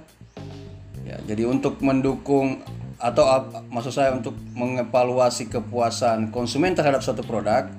ya 1.03 1.16
jadi 1.27 1.51
untuk 1.51 1.83
mendukung 1.83 2.62
atau 2.99 3.27
maksud 3.71 3.95
saya 3.95 4.14
untuk 4.14 4.35
mengevaluasi 4.55 5.51
kepuasan 5.51 6.31
konsumen 6.31 6.75
terhadap 6.75 7.03
suatu 7.03 7.23
produk 7.27 7.71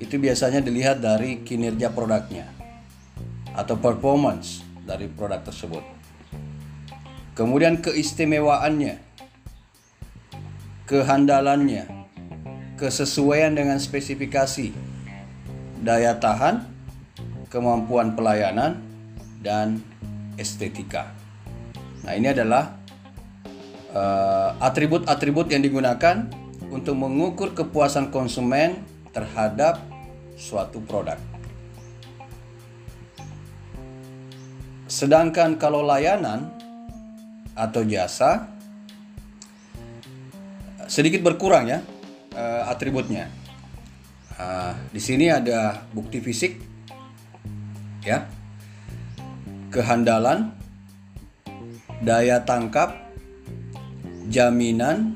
itu 0.00 0.20
biasanya 0.20 0.60
dilihat 0.60 1.00
dari 1.00 1.40
kinerja 1.44 1.92
produknya 1.92 2.48
atau 3.54 3.78
performance 3.78 4.66
dari 4.82 5.06
produk 5.08 5.40
tersebut. 5.46 5.82
Kemudian 7.34 7.82
keistimewaannya, 7.82 8.98
kehandalannya, 10.86 11.86
kesesuaian 12.78 13.54
dengan 13.54 13.78
spesifikasi, 13.82 14.70
daya 15.82 16.14
tahan, 16.18 16.62
kemampuan 17.50 18.14
pelayanan, 18.14 18.78
dan 19.42 19.82
estetika. 20.38 21.10
Nah, 22.06 22.14
ini 22.14 22.30
adalah 22.30 22.74
eh, 23.90 24.50
atribut-atribut 24.62 25.48
uh, 25.48 25.52
yang 25.52 25.62
digunakan 25.64 26.26
untuk 26.70 26.94
mengukur 26.94 27.54
kepuasan 27.54 28.10
konsumen 28.14 28.82
terhadap 29.14 29.78
suatu 30.34 30.82
produk. 30.82 31.33
Sedangkan 34.84 35.56
kalau 35.56 35.80
layanan 35.80 36.52
atau 37.56 37.86
jasa 37.86 38.50
sedikit 40.84 41.24
berkurang 41.24 41.66
ya 41.66 41.80
uh, 42.36 42.68
atributnya. 42.68 43.30
Uh, 44.34 44.74
di 44.90 44.98
sini 44.98 45.30
ada 45.30 45.86
bukti 45.94 46.18
fisik, 46.18 46.58
ya, 48.02 48.26
kehandalan, 49.70 50.50
daya 52.02 52.42
tangkap, 52.42 52.98
jaminan, 54.26 55.14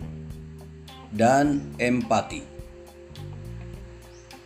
dan 1.11 1.66
empati. 1.83 2.47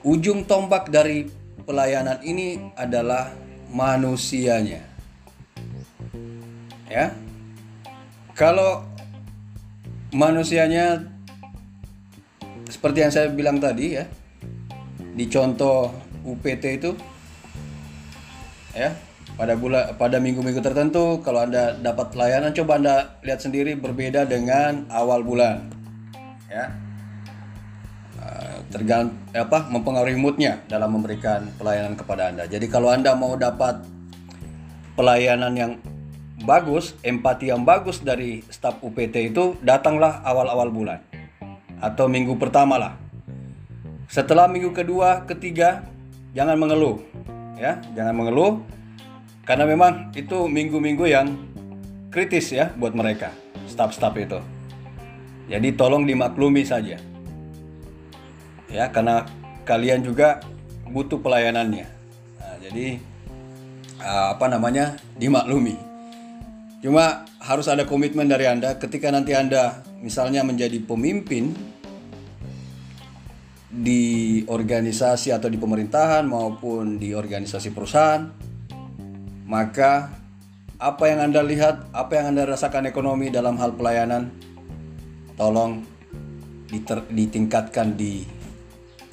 Ujung 0.03 0.49
tombak 0.49 0.89
dari 0.89 1.29
pelayanan 1.69 2.25
ini 2.25 2.73
adalah 2.73 3.29
manusianya. 3.69 4.92
Ya. 6.93 7.17
Kalau 8.37 8.85
manusianya 10.13 11.09
seperti 12.69 13.01
yang 13.01 13.13
saya 13.13 13.33
bilang 13.33 13.57
tadi 13.57 13.97
ya, 13.97 14.05
di 15.17 15.25
contoh 15.33 15.89
UPT 16.25 16.65
itu 16.81 16.93
ya 18.73 18.93
pada 19.37 19.57
bulan 19.57 19.97
pada 19.97 20.17
minggu-minggu 20.21 20.61
tertentu 20.61 21.21
kalau 21.21 21.45
anda 21.45 21.77
dapat 21.77 22.13
layanan 22.17 22.53
coba 22.57 22.81
anda 22.81 22.97
lihat 23.25 23.41
sendiri 23.41 23.77
berbeda 23.77 24.25
dengan 24.25 24.89
awal 24.89 25.21
bulan 25.25 25.69
ya 26.49 26.73
tergant 28.73 29.13
apa 29.37 29.69
mempengaruhi 29.69 30.17
moodnya 30.17 30.65
dalam 30.65 30.97
memberikan 30.97 31.45
pelayanan 31.61 31.93
kepada 31.93 32.33
anda 32.33 32.49
jadi 32.49 32.65
kalau 32.73 32.89
anda 32.89 33.13
mau 33.13 33.37
dapat 33.37 33.85
pelayanan 34.97 35.53
yang 35.53 35.73
bagus 36.43 36.99
empati 37.07 37.51
yang 37.51 37.63
bagus 37.63 38.03
dari 38.03 38.43
staf 38.51 38.83
UPT 38.83 39.35
itu 39.35 39.55
datanglah 39.63 40.21
awal-awal 40.27 40.69
bulan 40.69 41.01
atau 41.79 42.07
minggu 42.07 42.39
pertama 42.39 42.79
lah 42.79 43.03
setelah 44.13 44.45
minggu 44.45 44.77
kedua, 44.77 45.25
ketiga, 45.25 45.89
jangan 46.37 46.61
mengeluh, 46.61 47.01
ya, 47.57 47.81
jangan 47.97 48.13
mengeluh, 48.13 48.61
karena 49.49 49.65
memang 49.65 50.13
itu 50.13 50.37
minggu-minggu 50.53 51.09
yang 51.09 51.33
kritis 52.13 52.53
ya 52.53 52.69
buat 52.77 52.93
mereka, 52.93 53.33
staf-staf 53.73 54.13
itu. 54.21 54.37
Jadi 55.49 55.73
tolong 55.73 56.05
dimaklumi 56.05 56.61
saja, 56.61 57.01
ya, 58.69 58.85
karena 58.93 59.25
kalian 59.65 60.05
juga 60.05 60.45
butuh 60.93 61.17
pelayanannya. 61.17 61.89
Nah, 62.37 62.57
jadi 62.61 63.01
apa 64.05 64.45
namanya 64.45 65.01
dimaklumi. 65.17 65.92
Cuma 66.83 67.25
harus 67.39 67.71
ada 67.71 67.87
komitmen 67.87 68.27
dari 68.27 68.51
anda 68.51 68.75
ketika 68.75 69.15
nanti 69.15 69.39
anda 69.39 69.87
misalnya 70.03 70.43
menjadi 70.43 70.83
pemimpin 70.83 71.55
di 73.71 74.43
organisasi 74.51 75.31
atau 75.31 75.47
di 75.47 75.57
pemerintahan 75.57 76.27
maupun 76.27 76.99
di 76.99 77.15
organisasi 77.15 77.71
perusahaan 77.73 78.29
maka 79.47 80.11
apa 80.83 81.05
yang 81.07 81.31
Anda 81.31 81.47
lihat, 81.47 81.95
apa 81.95 82.19
yang 82.19 82.35
Anda 82.35 82.43
rasakan 82.49 82.91
ekonomi 82.91 83.31
dalam 83.31 83.55
hal 83.61 83.79
pelayanan 83.79 84.35
tolong 85.39 85.87
diter, 86.67 87.07
ditingkatkan 87.07 87.95
di 87.95 88.27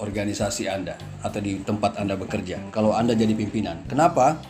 organisasi 0.01 0.65
Anda 0.65 0.97
atau 1.21 1.37
di 1.37 1.61
tempat 1.61 2.01
Anda 2.01 2.17
bekerja. 2.17 2.73
Kalau 2.73 2.97
Anda 2.97 3.13
jadi 3.13 3.37
pimpinan. 3.37 3.85
Kenapa? 3.85 4.41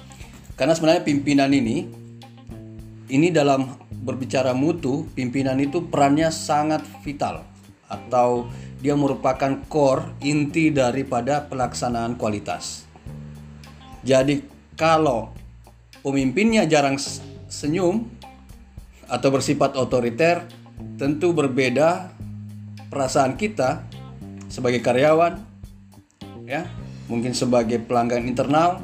Karena 0.56 0.72
sebenarnya 0.72 1.04
pimpinan 1.04 1.52
ini 1.52 1.90
ini 3.10 3.34
dalam 3.34 3.74
berbicara 3.90 4.54
mutu, 4.54 5.10
pimpinan 5.18 5.58
itu 5.58 5.90
perannya 5.90 6.30
sangat 6.30 6.86
vital 7.02 7.42
atau 7.90 8.46
dia 8.80 8.94
merupakan 8.94 9.66
core 9.66 10.14
inti 10.22 10.70
daripada 10.70 11.42
pelaksanaan 11.50 12.16
kualitas. 12.16 12.86
Jadi 14.06 14.46
kalau 14.78 15.34
pemimpinnya 16.06 16.64
jarang 16.70 16.96
senyum 17.50 18.08
atau 19.10 19.30
bersifat 19.34 19.74
otoriter, 19.74 20.46
tentu 21.02 21.34
berbeda 21.34 22.14
perasaan 22.94 23.36
kita 23.36 23.84
sebagai 24.48 24.86
karyawan 24.86 25.36
ya, 26.46 26.70
mungkin 27.10 27.34
sebagai 27.34 27.82
pelanggan 27.82 28.30
internal 28.30 28.80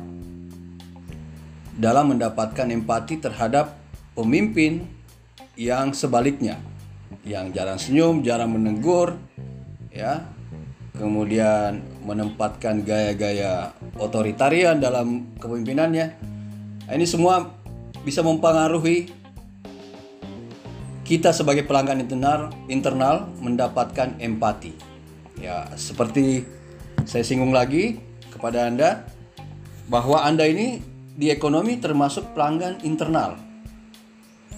dalam 1.77 2.09
mendapatkan 2.09 2.67
empati 2.73 3.21
terhadap 3.21 3.84
pemimpin 4.15 4.87
yang 5.59 5.91
sebaliknya, 5.91 6.57
yang 7.27 7.51
jarang 7.51 7.77
senyum, 7.77 8.23
jarang 8.23 8.55
menegur, 8.55 9.19
ya. 9.91 10.31
Kemudian 10.95 11.83
menempatkan 12.07 12.87
gaya-gaya 12.87 13.75
otoritarian 13.99 14.79
dalam 14.79 15.35
kepemimpinannya. 15.35 16.07
Nah, 16.87 16.93
ini 16.95 17.03
semua 17.03 17.51
bisa 18.07 18.23
mempengaruhi 18.23 19.11
kita 21.03 21.35
sebagai 21.35 21.67
pelanggan 21.67 21.99
internal 21.99 22.47
internal 22.71 23.27
mendapatkan 23.43 24.15
empati. 24.23 24.71
Ya 25.35 25.67
seperti 25.75 26.47
saya 27.03 27.27
singgung 27.27 27.51
lagi 27.51 27.99
kepada 28.31 28.71
anda 28.71 29.03
bahwa 29.91 30.23
anda 30.23 30.47
ini 30.47 30.79
di 31.15 31.27
ekonomi 31.27 31.75
termasuk 31.75 32.31
pelanggan 32.31 32.79
internal 32.87 33.35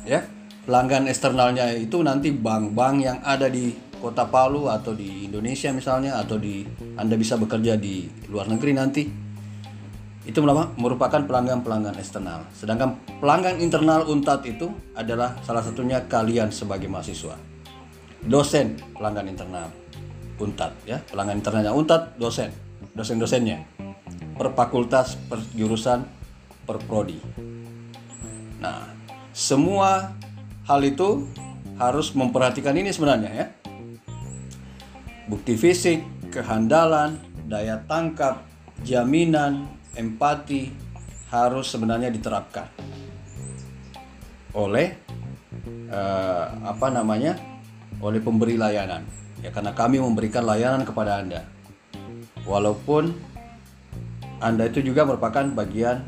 ya 0.07 0.23
pelanggan 0.63 1.11
eksternalnya 1.11 1.75
itu 1.75 1.99
nanti 1.99 2.31
bank-bank 2.31 2.95
yang 3.03 3.19
ada 3.23 3.51
di 3.51 3.75
kota 3.99 4.29
Palu 4.29 4.71
atau 4.71 4.95
di 4.95 5.27
Indonesia 5.27 5.73
misalnya 5.75 6.15
atau 6.21 6.39
di 6.39 6.63
Anda 6.95 7.19
bisa 7.19 7.35
bekerja 7.35 7.75
di 7.75 8.07
luar 8.31 8.47
negeri 8.47 8.71
nanti 8.71 9.03
itu 10.27 10.43
merupakan 10.75 11.23
pelanggan-pelanggan 11.23 11.95
eksternal. 12.03 12.51
Sedangkan 12.51 12.99
pelanggan 13.23 13.63
internal 13.63 14.03
Untat 14.11 14.43
itu 14.43 14.67
adalah 14.91 15.39
salah 15.39 15.63
satunya 15.63 16.03
kalian 16.03 16.51
sebagai 16.51 16.91
mahasiswa. 16.91 17.39
Dosen 18.27 18.75
pelanggan 18.91 19.31
internal 19.31 19.71
Untat 20.37 20.75
ya, 20.83 20.99
pelanggan 21.07 21.39
internalnya 21.39 21.71
Untat 21.71 22.19
dosen, 22.19 22.51
dosen-dosennya 22.91 23.63
per 24.35 24.51
fakultas, 24.51 25.15
per 25.15 25.39
jurusan, 25.55 26.03
per 26.67 26.77
prodi. 26.83 27.17
Nah, 28.59 28.96
semua 29.37 30.17
hal 30.65 30.81
itu 30.81 31.29
harus 31.77 32.09
memperhatikan 32.17 32.73
ini 32.73 32.89
sebenarnya 32.89 33.29
ya. 33.29 33.45
Bukti 35.29 35.53
fisik, 35.53 36.01
kehandalan, 36.33 37.21
daya 37.45 37.77
tangkap, 37.85 38.41
jaminan, 38.81 39.69
empati 39.93 40.73
harus 41.29 41.69
sebenarnya 41.69 42.09
diterapkan. 42.09 42.65
Oleh 44.57 44.97
uh, 45.93 46.57
apa 46.65 46.89
namanya? 46.89 47.37
Oleh 48.01 48.17
pemberi 48.17 48.57
layanan. 48.57 49.05
Ya 49.45 49.53
karena 49.53 49.77
kami 49.77 50.01
memberikan 50.01 50.49
layanan 50.49 50.81
kepada 50.81 51.21
anda. 51.21 51.45
Walaupun 52.41 53.13
anda 54.41 54.65
itu 54.65 54.81
juga 54.81 55.05
merupakan 55.05 55.45
bagian 55.53 56.01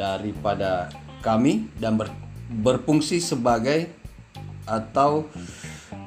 daripada 0.00 0.88
kami 1.20 1.68
dan 1.76 2.00
ber, 2.00 2.23
berfungsi 2.50 3.20
sebagai 3.20 3.88
atau 4.64 5.28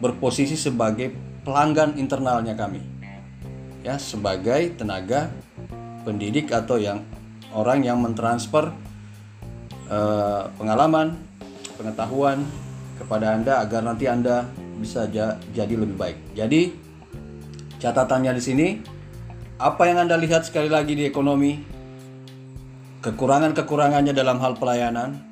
berposisi 0.02 0.58
sebagai 0.58 1.14
pelanggan 1.46 1.98
internalnya 1.98 2.54
kami. 2.58 2.82
Ya 3.86 3.96
sebagai 4.02 4.76
tenaga 4.76 5.32
pendidik 6.04 6.52
atau 6.52 6.76
yang 6.76 7.06
orang 7.56 7.86
yang 7.86 8.02
mentransfer 8.02 8.74
uh, 9.88 10.52
pengalaman 10.60 11.16
pengetahuan 11.78 12.44
kepada 12.98 13.38
anda 13.38 13.62
agar 13.62 13.86
nanti 13.86 14.10
anda 14.10 14.50
bisa 14.78 15.06
ja 15.10 15.38
jadi 15.54 15.78
lebih 15.78 15.96
baik. 15.96 16.18
Jadi 16.36 16.74
catatannya 17.78 18.32
di 18.34 18.44
sini 18.44 18.68
apa 19.58 19.90
yang 19.90 20.06
anda 20.06 20.18
lihat 20.18 20.46
sekali 20.46 20.70
lagi 20.70 20.94
di 20.94 21.06
ekonomi 21.06 21.58
kekurangan-kekurangannya 23.02 24.14
dalam 24.14 24.42
hal 24.42 24.58
pelayanan 24.58 25.16
ya, 25.16 25.27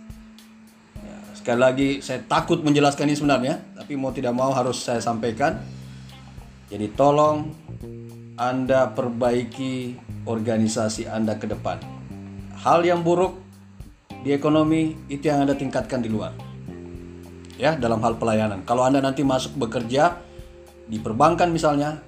sekali 1.45 1.61
lagi 1.61 1.89
saya 2.01 2.25
takut 2.25 2.65
menjelaskan 2.65 3.05
ini 3.05 3.21
sebenarnya 3.21 3.61
tapi 3.77 3.93
mau 3.93 4.09
tidak 4.09 4.33
mau 4.33 4.49
harus 4.49 4.81
saya 4.81 4.97
sampaikan 4.97 5.61
jadi 6.73 6.89
tolong 6.97 7.53
Anda 8.33 8.89
perbaiki 8.89 9.93
organisasi 10.25 11.05
Anda 11.05 11.37
ke 11.37 11.45
depan. 11.45 11.77
Hal 12.65 12.81
yang 12.81 13.05
buruk 13.05 13.37
di 14.25 14.33
ekonomi 14.33 14.97
itu 15.05 15.29
yang 15.29 15.45
Anda 15.45 15.53
tingkatkan 15.53 16.01
di 16.01 16.09
luar. 16.09 16.33
Ya, 17.61 17.77
dalam 17.77 18.01
hal 18.01 18.17
pelayanan. 18.17 18.65
Kalau 18.65 18.81
Anda 18.81 18.97
nanti 18.97 19.21
masuk 19.21 19.53
bekerja 19.61 20.17
di 20.89 20.97
perbankan 20.97 21.53
misalnya 21.53 22.01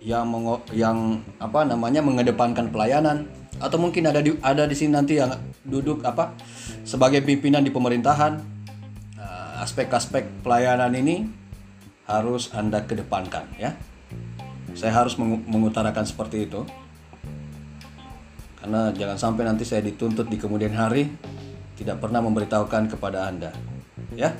yang 0.00 0.32
yang 0.72 1.20
apa 1.36 1.68
namanya 1.68 2.00
mengedepankan 2.00 2.72
pelayanan 2.72 3.28
atau 3.60 3.76
mungkin 3.76 4.08
ada 4.08 4.24
di 4.24 4.32
ada 4.40 4.64
di 4.64 4.72
sini 4.72 4.96
nanti 4.96 5.20
yang 5.20 5.36
duduk 5.68 6.00
apa 6.08 6.32
sebagai 6.88 7.20
pimpinan 7.20 7.60
di 7.60 7.68
pemerintahan 7.68 8.57
aspek-aspek 9.68 10.40
pelayanan 10.40 10.96
ini 10.96 11.28
harus 12.08 12.48
Anda 12.56 12.88
kedepankan 12.88 13.44
ya. 13.60 13.76
Saya 14.72 14.96
harus 14.96 15.20
mengutarakan 15.20 16.08
seperti 16.08 16.48
itu. 16.48 16.64
Karena 18.56 18.88
jangan 18.96 19.20
sampai 19.20 19.44
nanti 19.44 19.68
saya 19.68 19.84
dituntut 19.84 20.32
di 20.32 20.40
kemudian 20.40 20.72
hari 20.72 21.12
tidak 21.76 22.00
pernah 22.00 22.24
memberitahukan 22.24 22.96
kepada 22.96 23.28
Anda. 23.28 23.52
Ya. 24.16 24.32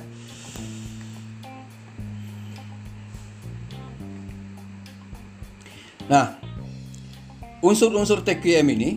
Nah, 6.09 6.41
unsur-unsur 7.61 8.25
TQM 8.25 8.65
ini 8.73 8.89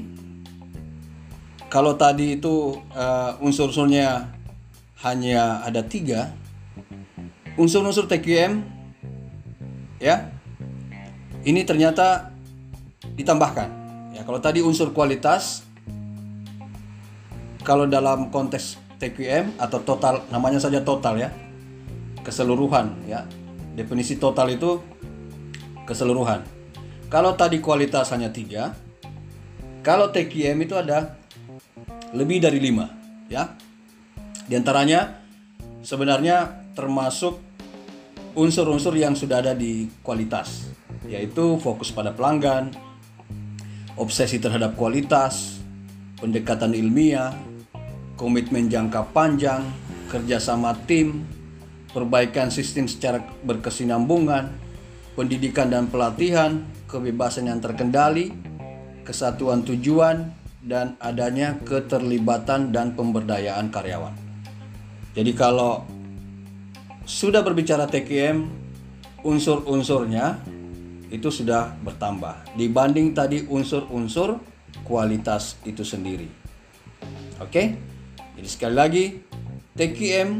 kalau 1.68 1.92
tadi 1.92 2.40
itu 2.40 2.80
uh, 2.96 3.36
unsur-unsurnya 3.44 4.40
hanya 5.02 5.62
ada 5.66 5.82
tiga. 5.82 6.30
Unsur-unsur 7.58 8.08
TQM 8.08 8.62
ya. 9.98 10.30
Ini 11.42 11.66
ternyata 11.66 12.30
ditambahkan. 13.18 13.68
Ya 14.14 14.22
kalau 14.22 14.38
tadi 14.38 14.62
unsur 14.62 14.94
kualitas 14.94 15.66
kalau 17.66 17.86
dalam 17.86 18.30
konteks 18.30 18.78
TQM 19.02 19.58
atau 19.58 19.82
total 19.82 20.22
namanya 20.30 20.62
saja 20.62 20.80
total 20.80 21.18
ya. 21.18 21.30
Keseluruhan 22.22 23.02
ya. 23.10 23.26
Definisi 23.74 24.16
total 24.16 24.54
itu 24.54 24.78
keseluruhan. 25.84 26.46
Kalau 27.10 27.34
tadi 27.34 27.58
kualitas 27.58 28.08
hanya 28.14 28.30
tiga 28.30 28.72
kalau 29.82 30.14
TQM 30.14 30.62
itu 30.62 30.78
ada 30.78 31.18
lebih 32.14 32.38
dari 32.38 32.62
lima 32.62 32.86
ya 33.26 33.50
di 34.48 34.54
antaranya 34.58 35.22
sebenarnya 35.82 36.68
termasuk 36.72 37.38
unsur-unsur 38.32 38.96
yang 38.96 39.12
sudah 39.12 39.44
ada 39.44 39.52
di 39.52 39.90
kualitas 40.00 40.72
yaitu 41.04 41.58
fokus 41.60 41.92
pada 41.92 42.14
pelanggan 42.14 42.72
obsesi 43.98 44.40
terhadap 44.40 44.78
kualitas 44.78 45.60
pendekatan 46.16 46.72
ilmiah 46.72 47.34
komitmen 48.16 48.70
jangka 48.70 49.10
panjang 49.12 49.66
kerjasama 50.08 50.76
tim 50.86 51.26
perbaikan 51.92 52.48
sistem 52.48 52.88
secara 52.88 53.20
berkesinambungan, 53.44 54.48
pendidikan 55.14 55.68
dan 55.68 55.92
pelatihan, 55.92 56.64
kebebasan 56.88 57.52
yang 57.52 57.60
terkendali, 57.60 58.32
kesatuan 59.04 59.62
tujuan, 59.62 60.32
dan 60.64 60.96
adanya 60.98 61.60
keterlibatan 61.62 62.72
dan 62.72 62.96
pemberdayaan 62.96 63.68
karyawan. 63.68 64.21
Jadi 65.12 65.32
kalau 65.36 65.84
sudah 67.04 67.44
berbicara 67.44 67.84
TKM, 67.84 68.48
unsur-unsurnya 69.22 70.40
itu 71.12 71.28
sudah 71.28 71.76
bertambah 71.84 72.56
dibanding 72.56 73.12
tadi 73.12 73.44
unsur-unsur 73.44 74.40
kualitas 74.88 75.60
itu 75.68 75.84
sendiri. 75.84 76.26
Oke? 77.38 77.76
Jadi 78.32 78.48
sekali 78.48 78.74
lagi 78.74 79.04
TKM 79.76 80.30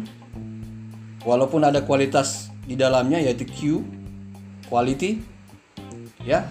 walaupun 1.28 1.62
ada 1.62 1.84
kualitas 1.84 2.48
di 2.64 2.72
dalamnya 2.72 3.20
yaitu 3.20 3.44
Q 3.44 3.84
quality 4.72 5.20
ya 6.24 6.46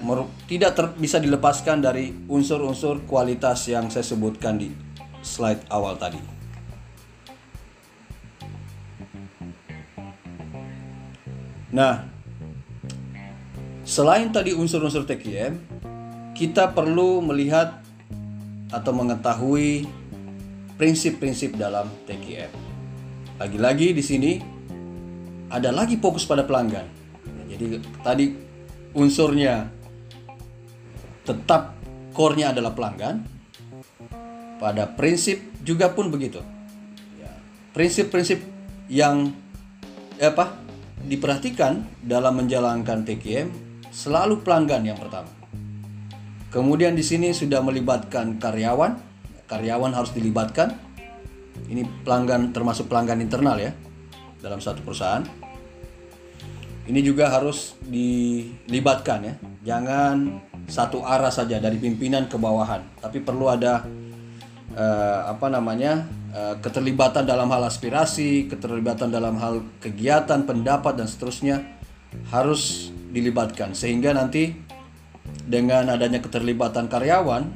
tidak 0.46 0.72
ter, 0.76 0.86
bisa 1.00 1.18
dilepaskan 1.18 1.82
dari 1.82 2.14
unsur-unsur 2.28 3.08
kualitas 3.08 3.66
yang 3.72 3.90
saya 3.90 4.04
sebutkan 4.04 4.60
di 4.60 4.70
slide 5.24 5.66
awal 5.72 5.96
tadi. 5.98 6.41
Nah, 11.72 12.04
selain 13.88 14.28
tadi 14.28 14.52
unsur-unsur 14.52 15.08
TQM, 15.08 15.56
kita 16.36 16.76
perlu 16.76 17.24
melihat 17.24 17.80
atau 18.72 18.92
mengetahui 18.92 19.88
prinsip-prinsip 20.76 21.56
dalam 21.56 21.88
TQM. 22.08 22.52
Lagi-lagi 23.40 23.96
di 23.96 24.04
sini 24.04 24.32
ada 25.48 25.72
lagi 25.72 25.96
fokus 26.00 26.28
pada 26.28 26.44
pelanggan. 26.44 26.88
Jadi 27.52 27.66
tadi 28.00 28.26
unsurnya 28.96 29.68
tetap 31.28 31.76
core-nya 32.16 32.56
adalah 32.56 32.72
pelanggan. 32.76 33.24
Pada 34.60 34.88
prinsip 34.92 35.42
juga 35.66 35.90
pun 35.92 36.10
begitu. 36.14 36.40
Ya, 37.18 37.34
prinsip-prinsip 37.74 38.40
yang 38.90 39.34
eh, 40.22 40.30
apa 40.30 40.54
diperhatikan 41.06 41.86
dalam 42.04 42.42
menjalankan 42.42 43.06
TKM 43.06 43.48
selalu 43.90 44.42
pelanggan 44.46 44.86
yang 44.86 45.00
pertama. 45.00 45.30
Kemudian 46.52 46.94
di 46.98 47.04
sini 47.06 47.32
sudah 47.32 47.64
melibatkan 47.64 48.36
karyawan, 48.42 49.00
karyawan 49.48 49.92
harus 49.96 50.12
dilibatkan. 50.12 50.76
Ini 51.72 51.88
pelanggan 52.04 52.52
termasuk 52.52 52.92
pelanggan 52.92 53.24
internal 53.24 53.56
ya 53.56 53.72
dalam 54.44 54.60
satu 54.60 54.84
perusahaan 54.84 55.24
ini 56.92 57.00
juga 57.06 57.30
harus 57.30 57.78
dilibatkan 57.86 59.20
ya. 59.24 59.34
Jangan 59.62 60.42
satu 60.66 61.06
arah 61.06 61.30
saja 61.30 61.62
dari 61.62 61.78
pimpinan 61.78 62.26
ke 62.26 62.36
bawahan, 62.36 62.82
tapi 62.98 63.22
perlu 63.22 63.48
ada 63.48 63.86
uh, 64.74 65.20
apa 65.30 65.48
namanya? 65.48 66.04
Uh, 66.32 66.56
keterlibatan 66.64 67.28
dalam 67.28 67.52
hal 67.52 67.68
aspirasi, 67.68 68.48
keterlibatan 68.48 69.12
dalam 69.12 69.36
hal 69.36 69.68
kegiatan, 69.84 70.48
pendapat 70.48 70.96
dan 70.96 71.04
seterusnya 71.04 71.60
harus 72.32 72.88
dilibatkan 73.12 73.76
sehingga 73.76 74.16
nanti 74.16 74.56
dengan 75.44 75.92
adanya 75.92 76.24
keterlibatan 76.24 76.88
karyawan 76.88 77.52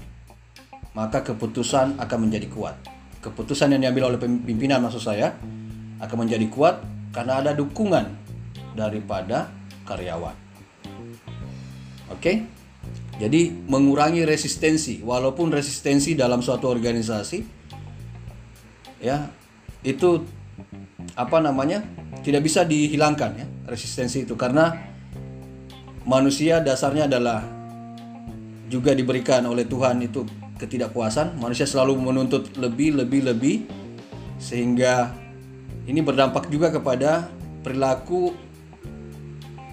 maka 0.95 1.23
keputusan 1.23 1.99
akan 1.99 2.19
menjadi 2.28 2.47
kuat. 2.51 2.76
Keputusan 3.19 3.76
yang 3.76 3.82
diambil 3.84 4.15
oleh 4.15 4.19
pimpinan 4.19 4.84
maksud 4.84 5.03
saya 5.03 5.36
akan 5.99 6.28
menjadi 6.28 6.47
kuat 6.51 6.80
karena 7.11 7.43
ada 7.43 7.51
dukungan 7.55 8.11
daripada 8.76 9.51
karyawan. 9.88 10.36
Oke? 12.11 12.47
Jadi 13.15 13.47
mengurangi 13.71 14.28
resistensi 14.28 14.99
walaupun 14.99 15.47
resistensi 15.47 16.19
dalam 16.19 16.43
suatu 16.43 16.67
organisasi 16.67 17.54
ya 19.05 19.29
itu 19.85 20.25
apa 21.13 21.37
namanya? 21.37 21.85
tidak 22.25 22.41
bisa 22.41 22.65
dihilangkan 22.65 23.37
ya 23.37 23.45
resistensi 23.69 24.25
itu 24.25 24.33
karena 24.33 24.73
manusia 26.09 26.57
dasarnya 26.57 27.05
adalah 27.05 27.45
juga 28.65 28.97
diberikan 28.97 29.45
oleh 29.45 29.61
Tuhan 29.69 30.01
itu 30.01 30.25
ketidakpuasan, 30.57 31.37
manusia 31.37 31.69
selalu 31.69 32.01
menuntut 32.01 32.57
lebih 32.57 32.97
lebih 32.97 33.29
lebih 33.29 33.55
sehingga 34.41 35.13
ini 35.85 36.01
berdampak 36.01 36.49
juga 36.49 36.73
kepada 36.73 37.29
perilaku 37.61 38.33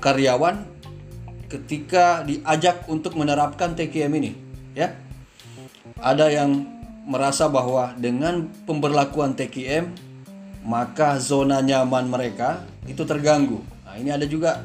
karyawan 0.04 0.68
ketika 1.48 2.20
diajak 2.24 2.84
untuk 2.88 3.16
menerapkan 3.16 3.72
TKM 3.72 4.12
ini 4.12 4.32
ya 4.72 4.92
ada 6.00 6.32
yang 6.32 6.71
merasa 7.02 7.50
bahwa 7.50 7.94
dengan 7.98 8.46
pemberlakuan 8.66 9.34
TKM 9.34 9.90
maka 10.62 11.18
zona 11.18 11.58
nyaman 11.58 12.06
mereka 12.06 12.62
itu 12.86 13.02
terganggu. 13.02 13.58
Nah 13.82 13.94
ini 13.98 14.14
ada 14.14 14.22
juga 14.26 14.62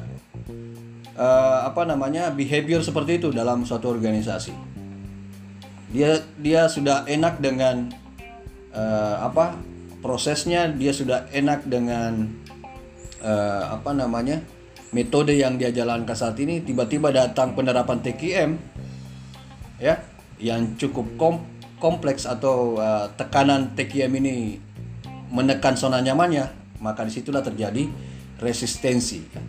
uh, 1.18 1.66
apa 1.66 1.82
namanya 1.82 2.30
behavior 2.30 2.80
seperti 2.80 3.18
itu 3.18 3.34
dalam 3.34 3.66
suatu 3.66 3.90
organisasi. 3.90 4.54
Dia 5.90 6.22
dia 6.38 6.70
sudah 6.70 7.02
enak 7.10 7.42
dengan 7.42 7.90
uh, 8.70 9.16
apa 9.26 9.58
prosesnya 9.98 10.70
dia 10.70 10.94
sudah 10.94 11.26
enak 11.34 11.66
dengan 11.66 12.30
uh, 13.18 13.74
apa 13.74 13.90
namanya 13.90 14.38
metode 14.94 15.34
yang 15.34 15.58
dia 15.58 15.74
jalankan 15.74 16.14
saat 16.14 16.38
ini. 16.38 16.62
Tiba-tiba 16.62 17.10
datang 17.10 17.58
penerapan 17.58 17.98
TKM 17.98 18.50
ya 19.82 19.98
yang 20.38 20.78
cukup 20.78 21.06
kom 21.18 21.57
kompleks 21.78 22.26
atau 22.26 22.78
uh, 22.78 23.10
tekanan 23.14 23.74
TKM 23.74 24.12
ini 24.18 24.58
menekan 25.30 25.78
zona 25.78 26.02
nyamannya 26.02 26.50
maka 26.78 27.02
di 27.06 27.12
situlah 27.14 27.42
terjadi 27.42 27.86
resistensi 28.38 29.18
ya. 29.22 29.42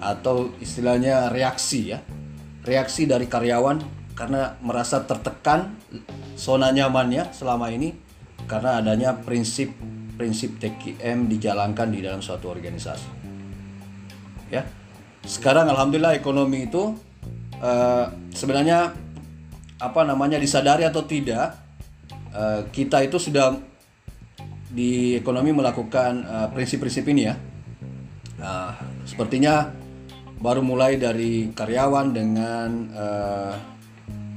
atau 0.00 0.52
istilahnya 0.60 1.28
reaksi 1.28 1.92
ya 1.92 2.00
reaksi 2.64 3.04
dari 3.08 3.28
karyawan 3.28 3.80
karena 4.16 4.56
merasa 4.60 5.04
tertekan 5.04 5.76
zona 6.36 6.72
nyamannya 6.72 7.32
selama 7.32 7.72
ini 7.72 7.96
karena 8.44 8.80
adanya 8.80 9.16
prinsip 9.16 9.72
prinsip 10.16 10.60
TKM 10.60 11.28
dijalankan 11.28 11.88
di 11.88 12.04
dalam 12.04 12.20
suatu 12.20 12.52
organisasi 12.52 13.08
ya 14.52 14.64
sekarang 15.24 15.68
alhamdulillah 15.68 16.16
ekonomi 16.16 16.68
itu 16.68 16.96
uh, 17.60 18.06
sebenarnya 18.32 18.92
apa 19.80 20.04
namanya 20.04 20.36
disadari 20.36 20.84
atau 20.84 21.02
tidak 21.08 21.56
uh, 22.36 22.68
kita 22.68 23.00
itu 23.00 23.16
sudah 23.16 23.56
di 24.70 25.18
ekonomi 25.18 25.50
melakukan 25.50 26.22
eh, 26.22 26.48
prinsip-prinsip 26.54 27.02
uh, 27.02 27.10
ini 27.10 27.22
ya. 27.26 27.34
Uh, 28.38 28.70
sepertinya 29.02 29.66
baru 30.38 30.62
mulai 30.62 30.94
dari 30.94 31.50
karyawan 31.50 32.14
dengan 32.14 32.68
uh, 32.94 33.54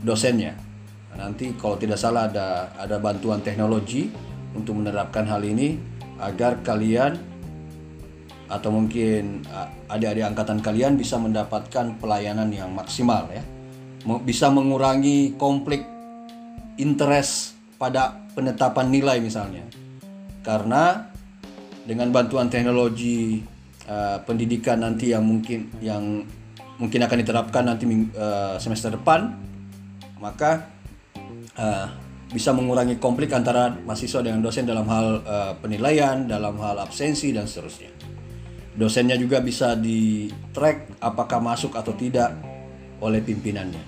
dosennya. 0.01 0.57
Nanti 1.13 1.53
kalau 1.53 1.77
tidak 1.77 2.01
salah 2.01 2.33
ada 2.33 2.73
ada 2.81 2.97
bantuan 2.97 3.45
teknologi 3.45 4.09
untuk 4.57 4.81
menerapkan 4.81 5.29
hal 5.29 5.45
ini 5.45 5.77
agar 6.17 6.65
kalian 6.65 7.13
atau 8.49 8.73
mungkin 8.73 9.45
adik-adik 9.85 10.33
angkatan 10.33 10.65
kalian 10.65 10.97
bisa 10.97 11.21
mendapatkan 11.21 11.93
pelayanan 12.01 12.49
yang 12.49 12.73
maksimal 12.73 13.29
ya 13.29 13.45
bisa 14.23 14.51
mengurangi 14.51 15.35
konflik 15.39 15.83
interest 16.75 17.55
pada 17.79 18.27
penetapan 18.33 18.91
nilai 18.91 19.17
misalnya 19.23 19.63
karena 20.43 21.07
dengan 21.87 22.11
bantuan 22.11 22.51
teknologi 22.51 23.43
uh, 23.87 24.19
pendidikan 24.23 24.83
nanti 24.83 25.11
yang 25.15 25.23
mungkin 25.23 25.71
yang 25.79 26.23
mungkin 26.79 26.99
akan 27.05 27.17
diterapkan 27.23 27.63
nanti 27.63 27.85
uh, 28.15 28.59
semester 28.59 28.91
depan 28.91 29.35
maka 30.19 30.67
uh, 31.59 31.87
bisa 32.33 32.49
mengurangi 32.49 32.97
konflik 32.97 33.29
antara 33.29 33.69
mahasiswa 33.69 34.25
dengan 34.25 34.41
dosen 34.41 34.65
dalam 34.65 34.89
hal 34.89 35.21
uh, 35.21 35.53
penilaian, 35.61 36.25
dalam 36.25 36.57
hal 36.57 36.81
absensi 36.81 37.29
dan 37.29 37.45
seterusnya. 37.45 37.93
Dosennya 38.73 39.21
juga 39.21 39.37
bisa 39.37 39.77
di 39.77 40.25
track 40.49 40.97
apakah 40.97 41.37
masuk 41.37 41.77
atau 41.77 41.93
tidak 41.93 42.33
oleh 43.03 43.19
pimpinannya, 43.19 43.83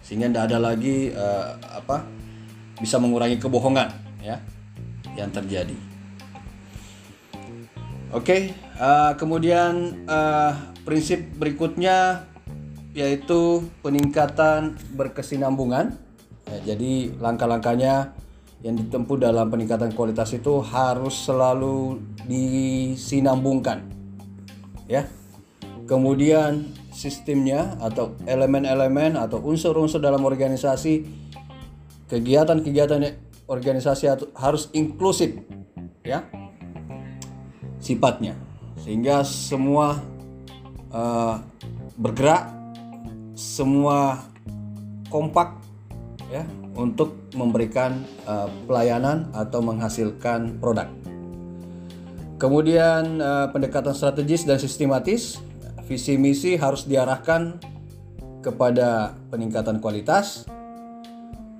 sehingga 0.00 0.32
tidak 0.32 0.44
ada 0.48 0.58
lagi 0.72 1.12
uh, 1.12 1.60
apa 1.76 2.08
bisa 2.80 2.96
mengurangi 2.96 3.36
kebohongan 3.36 3.92
ya 4.24 4.40
yang 5.14 5.28
terjadi. 5.28 5.76
Oke, 8.14 8.24
okay, 8.24 8.42
uh, 8.80 9.12
kemudian 9.20 10.00
uh, 10.08 10.72
prinsip 10.88 11.20
berikutnya 11.36 12.24
yaitu 12.94 13.66
peningkatan 13.82 14.78
berkesinambungan 14.94 15.98
Ya, 16.44 16.76
jadi 16.76 17.08
langkah-langkahnya 17.16 18.12
yang 18.60 18.76
ditempuh 18.76 19.16
dalam 19.16 19.48
peningkatan 19.48 19.92
kualitas 19.96 20.32
itu 20.36 20.60
harus 20.60 21.24
selalu 21.24 22.00
disinambungkan. 22.28 23.84
Ya. 24.88 25.08
Kemudian 25.84 26.64
sistemnya 26.94 27.74
atau 27.82 28.14
elemen-elemen 28.24 29.18
atau 29.18 29.42
unsur-unsur 29.42 29.98
dalam 29.98 30.22
organisasi 30.22 31.04
kegiatan-kegiatan 32.06 33.18
organisasi 33.50 34.06
harus 34.38 34.70
inklusif 34.72 35.34
ya 36.06 36.22
sifatnya 37.82 38.38
sehingga 38.80 39.26
semua 39.26 39.98
uh, 40.94 41.42
bergerak 41.98 42.54
semua 43.34 44.22
kompak 45.10 45.58
ya 46.30 46.46
untuk 46.74 47.30
memberikan 47.34 48.02
uh, 48.26 48.50
pelayanan 48.66 49.30
atau 49.30 49.62
menghasilkan 49.62 50.58
produk. 50.58 50.90
Kemudian 52.34 53.22
uh, 53.22 53.46
pendekatan 53.54 53.94
strategis 53.94 54.42
dan 54.42 54.58
sistematis, 54.58 55.38
visi 55.84 56.16
misi 56.16 56.56
harus 56.56 56.88
diarahkan 56.88 57.60
kepada 58.44 59.16
peningkatan 59.32 59.80
kualitas, 59.80 60.44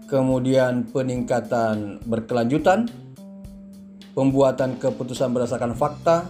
kemudian 0.09 0.85
peningkatan 0.89 2.05
berkelanjutan, 2.05 2.89
pembuatan 4.13 4.77
keputusan 4.77 5.33
berdasarkan 5.33 5.73
fakta, 5.73 6.29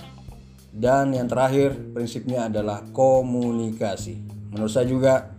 dan 0.74 1.14
yang 1.14 1.26
terakhir 1.30 1.74
prinsipnya 1.94 2.50
adalah 2.50 2.82
komunikasi. 2.94 4.18
Menurut 4.54 4.70
saya 4.70 4.86
juga 4.86 5.34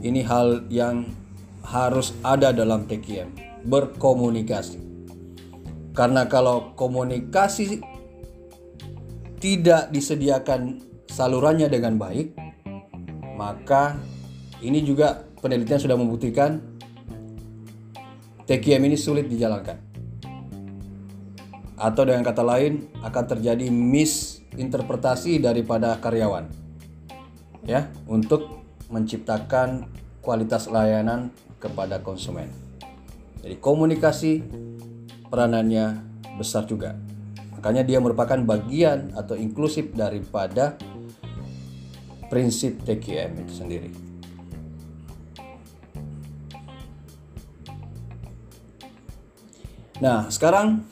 ini 0.00 0.24
hal 0.24 0.68
yang 0.72 1.08
harus 1.64 2.16
ada 2.24 2.52
dalam 2.52 2.88
TKM, 2.88 3.60
berkomunikasi. 3.68 4.80
Karena 5.92 6.24
kalau 6.30 6.72
komunikasi 6.78 7.82
tidak 9.38 9.92
disediakan 9.92 10.87
salurannya 11.08 11.66
dengan 11.72 11.96
baik, 11.96 12.36
maka 13.34 13.96
ini 14.60 14.84
juga 14.84 15.24
penelitian 15.40 15.80
sudah 15.80 15.96
membuktikan 15.96 16.60
TKM 18.44 18.82
ini 18.84 18.96
sulit 18.96 19.28
dijalankan. 19.28 19.76
Atau 21.78 22.08
dengan 22.08 22.26
kata 22.26 22.42
lain 22.42 22.90
akan 23.00 23.24
terjadi 23.24 23.70
misinterpretasi 23.70 25.38
daripada 25.38 25.96
karyawan. 26.00 26.48
Ya, 27.68 27.92
untuk 28.08 28.64
menciptakan 28.88 29.86
kualitas 30.24 30.66
layanan 30.66 31.30
kepada 31.60 32.00
konsumen. 32.00 32.48
Jadi 33.44 33.60
komunikasi 33.60 34.42
peranannya 35.28 36.02
besar 36.40 36.64
juga. 36.64 36.96
Makanya 37.54 37.84
dia 37.84 37.98
merupakan 37.98 38.38
bagian 38.42 39.12
atau 39.14 39.34
inklusif 39.34 39.92
daripada 39.92 40.78
prinsip 42.28 42.84
TKM 42.84 43.32
itu 43.40 43.52
sendiri. 43.52 43.90
Nah, 49.98 50.30
sekarang 50.30 50.86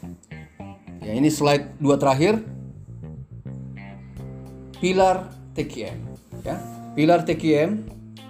ya 0.98 1.12
ini 1.14 1.30
slide 1.30 1.78
dua 1.78 1.94
terakhir. 1.94 2.42
Pilar 4.76 5.30
TKM 5.56 5.98
ya. 6.44 6.56
Pilar 6.92 7.24
TKM 7.24 7.70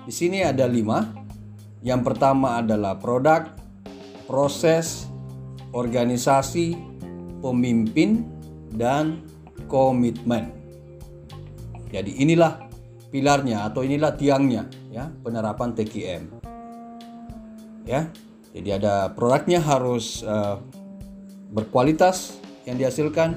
di 0.07 0.13
sini 0.15 0.45
ada 0.45 0.69
lima 0.69 1.11
yang 1.83 2.03
pertama 2.03 2.59
adalah 2.61 2.99
produk, 2.99 3.57
proses, 4.27 5.07
organisasi, 5.71 6.75
pemimpin, 7.41 8.27
dan 8.75 9.23
komitmen. 9.71 10.51
Jadi 11.95 12.19
inilah 12.19 12.66
pilarnya 13.11 13.67
atau 13.67 13.87
inilah 13.87 14.15
tiangnya 14.19 14.67
ya 14.91 15.09
penerapan 15.23 15.73
TKM. 15.77 16.23
Ya. 17.87 18.11
Jadi 18.57 18.73
ada 18.73 19.13
produknya 19.13 19.61
harus 19.61 20.25
uh, 20.25 20.59
berkualitas 21.53 22.41
yang 22.65 22.81
dihasilkan. 22.81 23.37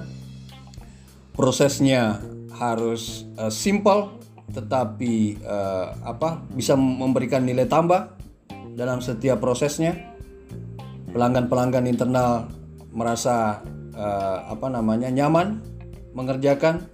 Prosesnya 1.35 2.23
harus 2.55 3.27
uh, 3.35 3.51
simple 3.51 4.19
tetapi 4.49 5.43
uh, 5.45 5.93
apa 6.07 6.41
bisa 6.55 6.73
memberikan 6.73 7.45
nilai 7.45 7.67
tambah 7.67 8.15
dalam 8.79 9.03
setiap 9.03 9.43
prosesnya. 9.43 9.95
Pelanggan-pelanggan 11.11 11.89
internal 11.89 12.47
merasa 12.95 13.59
uh, 13.93 14.37
apa 14.49 14.71
namanya 14.71 15.11
nyaman 15.11 15.59
mengerjakan 16.15 16.87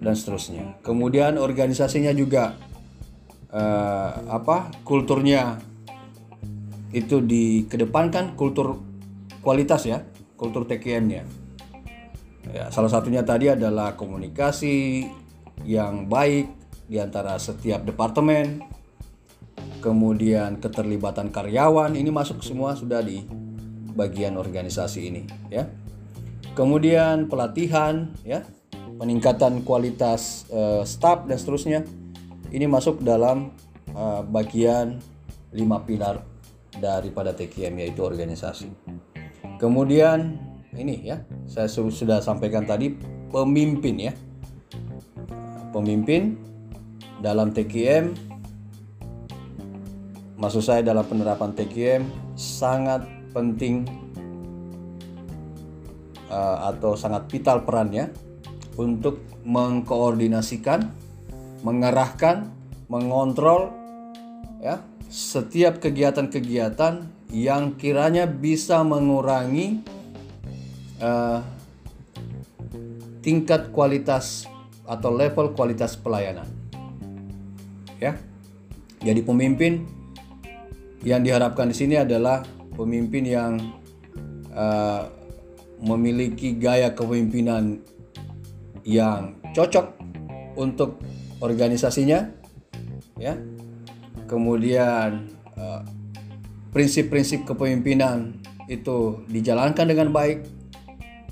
dan 0.00 0.14
seterusnya. 0.14 0.76
Kemudian 0.84 1.40
organisasinya 1.40 2.12
juga 2.12 2.56
uh, 3.52 4.10
apa 4.28 4.72
kulturnya 4.84 5.60
itu 6.92 7.20
dikedepankan 7.20 8.38
kultur 8.38 8.80
kualitas 9.44 9.84
ya, 9.84 10.02
kultur 10.34 10.64
TKM-nya. 10.64 11.22
Ya, 12.46 12.70
salah 12.70 12.88
satunya 12.88 13.26
tadi 13.26 13.50
adalah 13.50 13.98
komunikasi 13.98 15.06
yang 15.66 16.06
baik 16.06 16.46
di 16.86 17.02
antara 17.02 17.34
setiap 17.42 17.82
departemen, 17.82 18.62
kemudian 19.82 20.62
keterlibatan 20.62 21.34
karyawan 21.34 21.98
ini 21.98 22.10
masuk 22.14 22.40
semua 22.46 22.78
sudah 22.78 23.02
di 23.02 23.26
bagian 23.96 24.38
organisasi 24.38 25.00
ini 25.10 25.22
ya. 25.50 25.66
Kemudian 26.56 27.28
pelatihan 27.28 28.14
ya, 28.24 28.40
peningkatan 28.96 29.62
kualitas 29.62 30.48
uh, 30.50 30.82
staff 30.82 31.28
dan 31.28 31.36
seterusnya. 31.36 31.80
Ini 32.50 32.64
masuk 32.70 33.04
dalam 33.04 33.52
uh, 33.92 34.22
bagian 34.24 35.00
lima 35.52 35.82
pilar 35.84 36.24
daripada 36.76 37.32
TKM 37.32 37.74
yaitu 37.80 38.04
organisasi. 38.04 38.68
Kemudian 39.56 40.36
ini 40.76 41.08
ya, 41.08 41.24
saya 41.48 41.68
sudah 41.68 42.20
sampaikan 42.20 42.68
tadi 42.68 42.92
pemimpin 43.32 43.96
ya. 43.96 44.12
Pemimpin 45.72 46.36
dalam 47.20 47.52
TKM 47.52 48.12
maksud 50.36 50.60
saya 50.60 50.84
dalam 50.84 51.04
penerapan 51.08 51.52
TKM 51.56 52.02
sangat 52.36 53.08
penting 53.32 53.88
uh, 56.28 56.68
atau 56.72 56.92
sangat 56.92 57.24
vital 57.32 57.64
perannya 57.64 58.12
untuk 58.76 59.24
mengkoordinasikan, 59.44 60.88
mengarahkan, 61.64 62.52
mengontrol 62.86 63.72
ya 64.62 64.84
setiap 65.10 65.82
kegiatan-kegiatan 65.82 67.08
yang 67.34 67.74
kiranya 67.74 68.28
bisa 68.30 68.82
mengurangi 68.86 69.82
uh, 71.02 71.42
tingkat 73.22 73.74
kualitas 73.74 74.46
atau 74.86 75.10
level 75.10 75.50
kualitas 75.58 75.98
pelayanan. 75.98 76.46
Ya. 77.98 78.14
Jadi 79.02 79.22
pemimpin 79.22 79.86
yang 81.02 81.22
diharapkan 81.22 81.70
di 81.70 81.76
sini 81.76 81.94
adalah 81.98 82.42
pemimpin 82.74 83.24
yang 83.26 83.52
uh, 84.54 85.06
memiliki 85.82 86.56
gaya 86.56 86.94
kepemimpinan 86.94 87.82
yang 88.86 89.34
cocok 89.50 89.98
untuk 90.56 91.02
organisasinya, 91.42 92.30
ya. 93.18 93.34
Kemudian 94.30 95.28
eh, 95.58 95.82
prinsip-prinsip 96.70 97.44
kepemimpinan 97.44 98.38
itu 98.70 99.26
dijalankan 99.26 99.86
dengan 99.86 100.10
baik, 100.10 100.42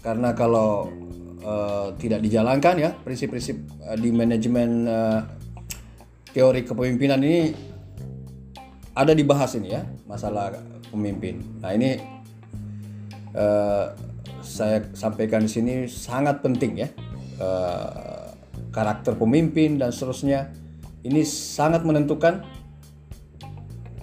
karena 0.05 0.37
kalau 0.37 0.93
uh, 1.45 1.93
tidak 1.97 2.21
dijalankan 2.25 2.75
ya 2.77 2.91
prinsip-prinsip 2.93 3.57
uh, 3.85 3.97
di 3.97 4.13
manajemen 4.13 4.85
uh, 4.85 5.21
teori 6.33 6.65
kepemimpinan 6.65 7.21
ini 7.25 7.57
ada 8.95 9.17
dibahas 9.17 9.57
ini 9.57 9.75
ya 9.75 9.83
masalah 10.07 10.55
pemimpin. 10.93 11.41
Nah 11.59 11.73
ini 11.73 11.99
uh, 13.35 13.97
saya 14.45 14.85
sampaikan 14.93 15.43
di 15.45 15.51
sini 15.51 15.75
sangat 15.89 16.45
penting 16.45 16.85
ya 16.85 16.89
uh, 17.39 18.35
karakter 18.75 19.15
pemimpin 19.15 19.79
dan 19.79 19.95
seterusnya 19.95 20.51
ini 21.07 21.23
sangat 21.23 21.87
menentukan 21.87 22.43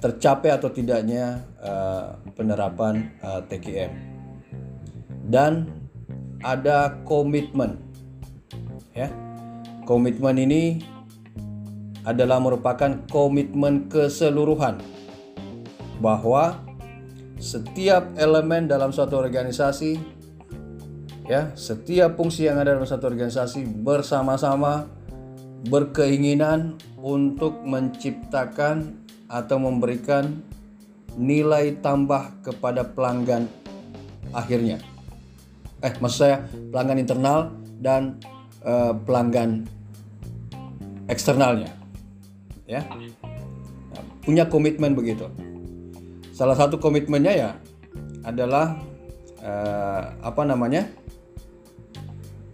tercapai 0.02 0.50
atau 0.50 0.74
tidaknya 0.74 1.46
uh, 1.62 2.18
penerapan 2.34 3.14
uh, 3.22 3.38
eh, 3.38 3.42
TKM 3.46 3.92
dan 5.30 5.70
ada 6.42 6.98
komitmen 7.06 7.78
ya. 8.98 9.10
Komitmen 9.86 10.38
ini 10.42 10.82
adalah 12.02 12.42
merupakan 12.42 12.98
komitmen 13.10 13.90
keseluruhan 13.90 14.82
bahwa 16.02 16.58
setiap 17.38 18.10
elemen 18.18 18.66
dalam 18.66 18.90
suatu 18.90 19.18
organisasi 19.18 20.21
ya 21.32 21.56
setiap 21.56 22.20
fungsi 22.20 22.52
yang 22.52 22.60
ada 22.60 22.76
dalam 22.76 22.84
satu 22.84 23.08
organisasi 23.08 23.64
bersama-sama 23.64 24.92
berkeinginan 25.72 26.76
untuk 27.00 27.64
menciptakan 27.64 29.00
atau 29.32 29.56
memberikan 29.56 30.44
nilai 31.16 31.80
tambah 31.80 32.44
kepada 32.44 32.84
pelanggan 32.84 33.48
akhirnya. 34.36 34.84
Eh, 35.80 35.94
maksud 36.04 36.20
saya 36.20 36.44
pelanggan 36.68 37.00
internal 37.00 37.40
dan 37.80 38.20
uh, 38.68 38.92
pelanggan 38.92 39.64
eksternalnya. 41.08 41.72
Ya. 42.68 42.84
Punya 44.22 44.52
komitmen 44.52 44.94
begitu. 44.94 45.32
Salah 46.36 46.60
satu 46.60 46.78
komitmennya 46.78 47.34
ya 47.34 47.52
adalah 48.28 48.78
uh, 49.42 50.04
apa 50.22 50.44
namanya? 50.46 51.01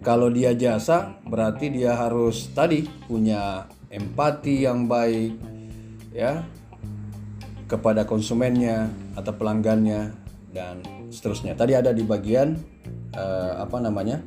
Kalau 0.08 0.32
dia 0.32 0.56
jasa 0.56 1.20
berarti 1.28 1.68
dia 1.68 1.92
harus 1.92 2.48
tadi 2.56 2.88
punya 3.04 3.68
empati 3.92 4.64
yang 4.64 4.88
baik 4.88 5.36
ya 6.16 6.48
kepada 7.68 8.08
konsumennya 8.08 8.88
atau 9.12 9.36
pelanggannya 9.36 10.16
dan 10.56 10.80
seterusnya. 11.12 11.52
Tadi 11.52 11.76
ada 11.76 11.92
di 11.92 12.08
bagian 12.08 12.56
uh, 13.12 13.60
apa 13.60 13.84
namanya? 13.84 14.24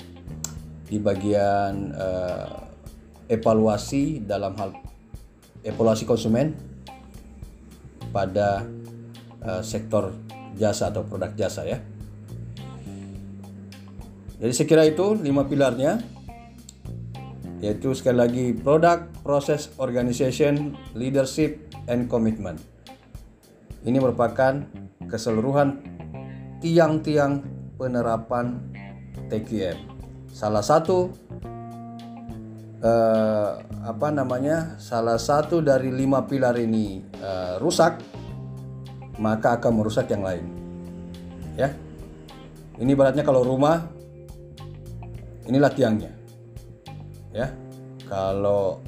Di 0.86 1.02
bagian 1.02 1.98
uh, 1.98 2.62
evaluasi 3.26 4.22
dalam 4.22 4.54
hal 4.62 4.78
evaluasi 5.66 6.06
konsumen 6.06 6.54
pada 8.14 8.70
uh, 9.42 9.66
sektor 9.66 10.14
jasa 10.54 10.94
atau 10.94 11.02
produk 11.10 11.34
jasa 11.34 11.66
ya. 11.66 11.82
Jadi 14.42 14.52
saya 14.58 14.68
kira 14.68 14.84
itu 14.90 15.14
lima 15.22 15.46
pilarnya 15.46 16.02
yaitu 17.62 17.94
sekali 17.94 18.18
lagi 18.18 18.46
product, 18.58 19.22
process, 19.22 19.70
organization, 19.78 20.74
leadership, 20.98 21.62
and 21.86 22.10
commitment. 22.10 22.58
Ini 23.86 24.02
merupakan 24.02 24.66
keseluruhan 25.06 25.78
tiang-tiang 26.58 27.46
penerapan 27.78 28.58
TQM. 29.30 29.78
Salah 30.34 30.66
satu 30.66 31.14
uh, 32.82 33.62
apa 33.86 34.08
namanya? 34.10 34.82
Salah 34.82 35.22
satu 35.22 35.62
dari 35.62 35.94
lima 35.94 36.26
pilar 36.26 36.58
ini 36.58 36.98
uh, 37.22 37.62
rusak, 37.62 38.02
maka 39.22 39.62
akan 39.62 39.86
merusak 39.86 40.10
yang 40.10 40.26
lain. 40.26 40.46
Ya, 41.54 41.78
ini 42.82 42.98
beratnya 42.98 43.22
kalau 43.22 43.46
rumah, 43.46 44.01
inilah 45.48 45.72
tiangnya. 45.74 46.12
Ya, 47.32 47.48
kalau 48.06 48.84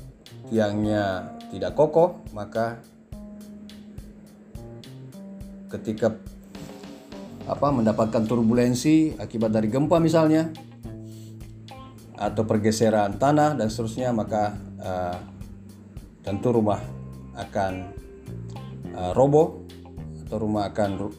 tiangnya 0.51 1.33
tidak 1.49 1.73
kokoh, 1.77 2.25
maka 2.35 2.81
ketika 5.71 6.13
apa 7.43 7.67
mendapatkan 7.73 8.23
turbulensi 8.23 9.19
akibat 9.19 9.51
dari 9.51 9.67
gempa 9.67 9.99
misalnya 9.99 10.47
atau 12.15 12.47
pergeseran 12.47 13.19
tanah 13.19 13.59
dan 13.59 13.67
seterusnya 13.67 14.15
maka 14.15 14.55
uh, 14.79 15.17
tentu 16.23 16.55
rumah 16.55 16.79
akan 17.35 17.91
uh, 18.95 19.11
roboh 19.11 19.67
atau 20.23 20.37
rumah 20.39 20.71
akan 20.71 21.11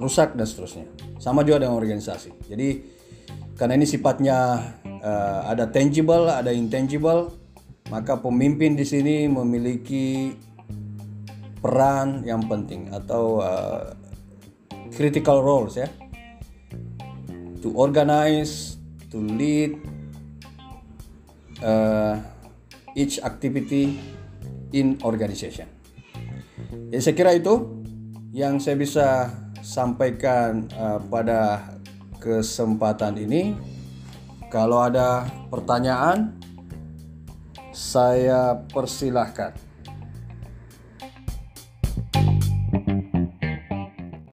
rusak 0.00 0.34
dan 0.34 0.48
seterusnya. 0.48 0.88
Sama 1.20 1.44
juga 1.46 1.62
dengan 1.62 1.76
organisasi. 1.76 2.48
Jadi 2.48 2.89
karena 3.60 3.76
ini 3.76 3.84
sifatnya 3.84 4.56
uh, 5.04 5.44
ada 5.44 5.68
tangible 5.68 6.32
ada 6.32 6.48
intangible 6.48 7.36
maka 7.92 8.16
pemimpin 8.16 8.72
di 8.72 8.88
sini 8.88 9.28
memiliki 9.28 10.32
peran 11.60 12.24
yang 12.24 12.40
penting 12.48 12.88
atau 12.88 13.44
uh, 13.44 13.92
critical 14.96 15.44
roles 15.44 15.76
ya 15.76 15.92
to 17.60 17.68
organize 17.76 18.80
to 19.12 19.20
lead 19.20 19.76
uh, 21.60 22.16
each 22.96 23.20
activity 23.20 24.00
in 24.72 24.96
organization. 25.04 25.68
Jadi 26.90 27.02
saya 27.02 27.14
kira 27.14 27.30
itu 27.36 27.84
yang 28.32 28.62
saya 28.62 28.78
bisa 28.78 29.28
sampaikan 29.60 30.70
uh, 30.78 31.02
pada 31.10 31.74
kesempatan 32.20 33.16
ini. 33.16 33.56
Kalau 34.52 34.84
ada 34.84 35.24
pertanyaan, 35.48 36.36
saya 37.72 38.60
persilahkan. 38.68 39.69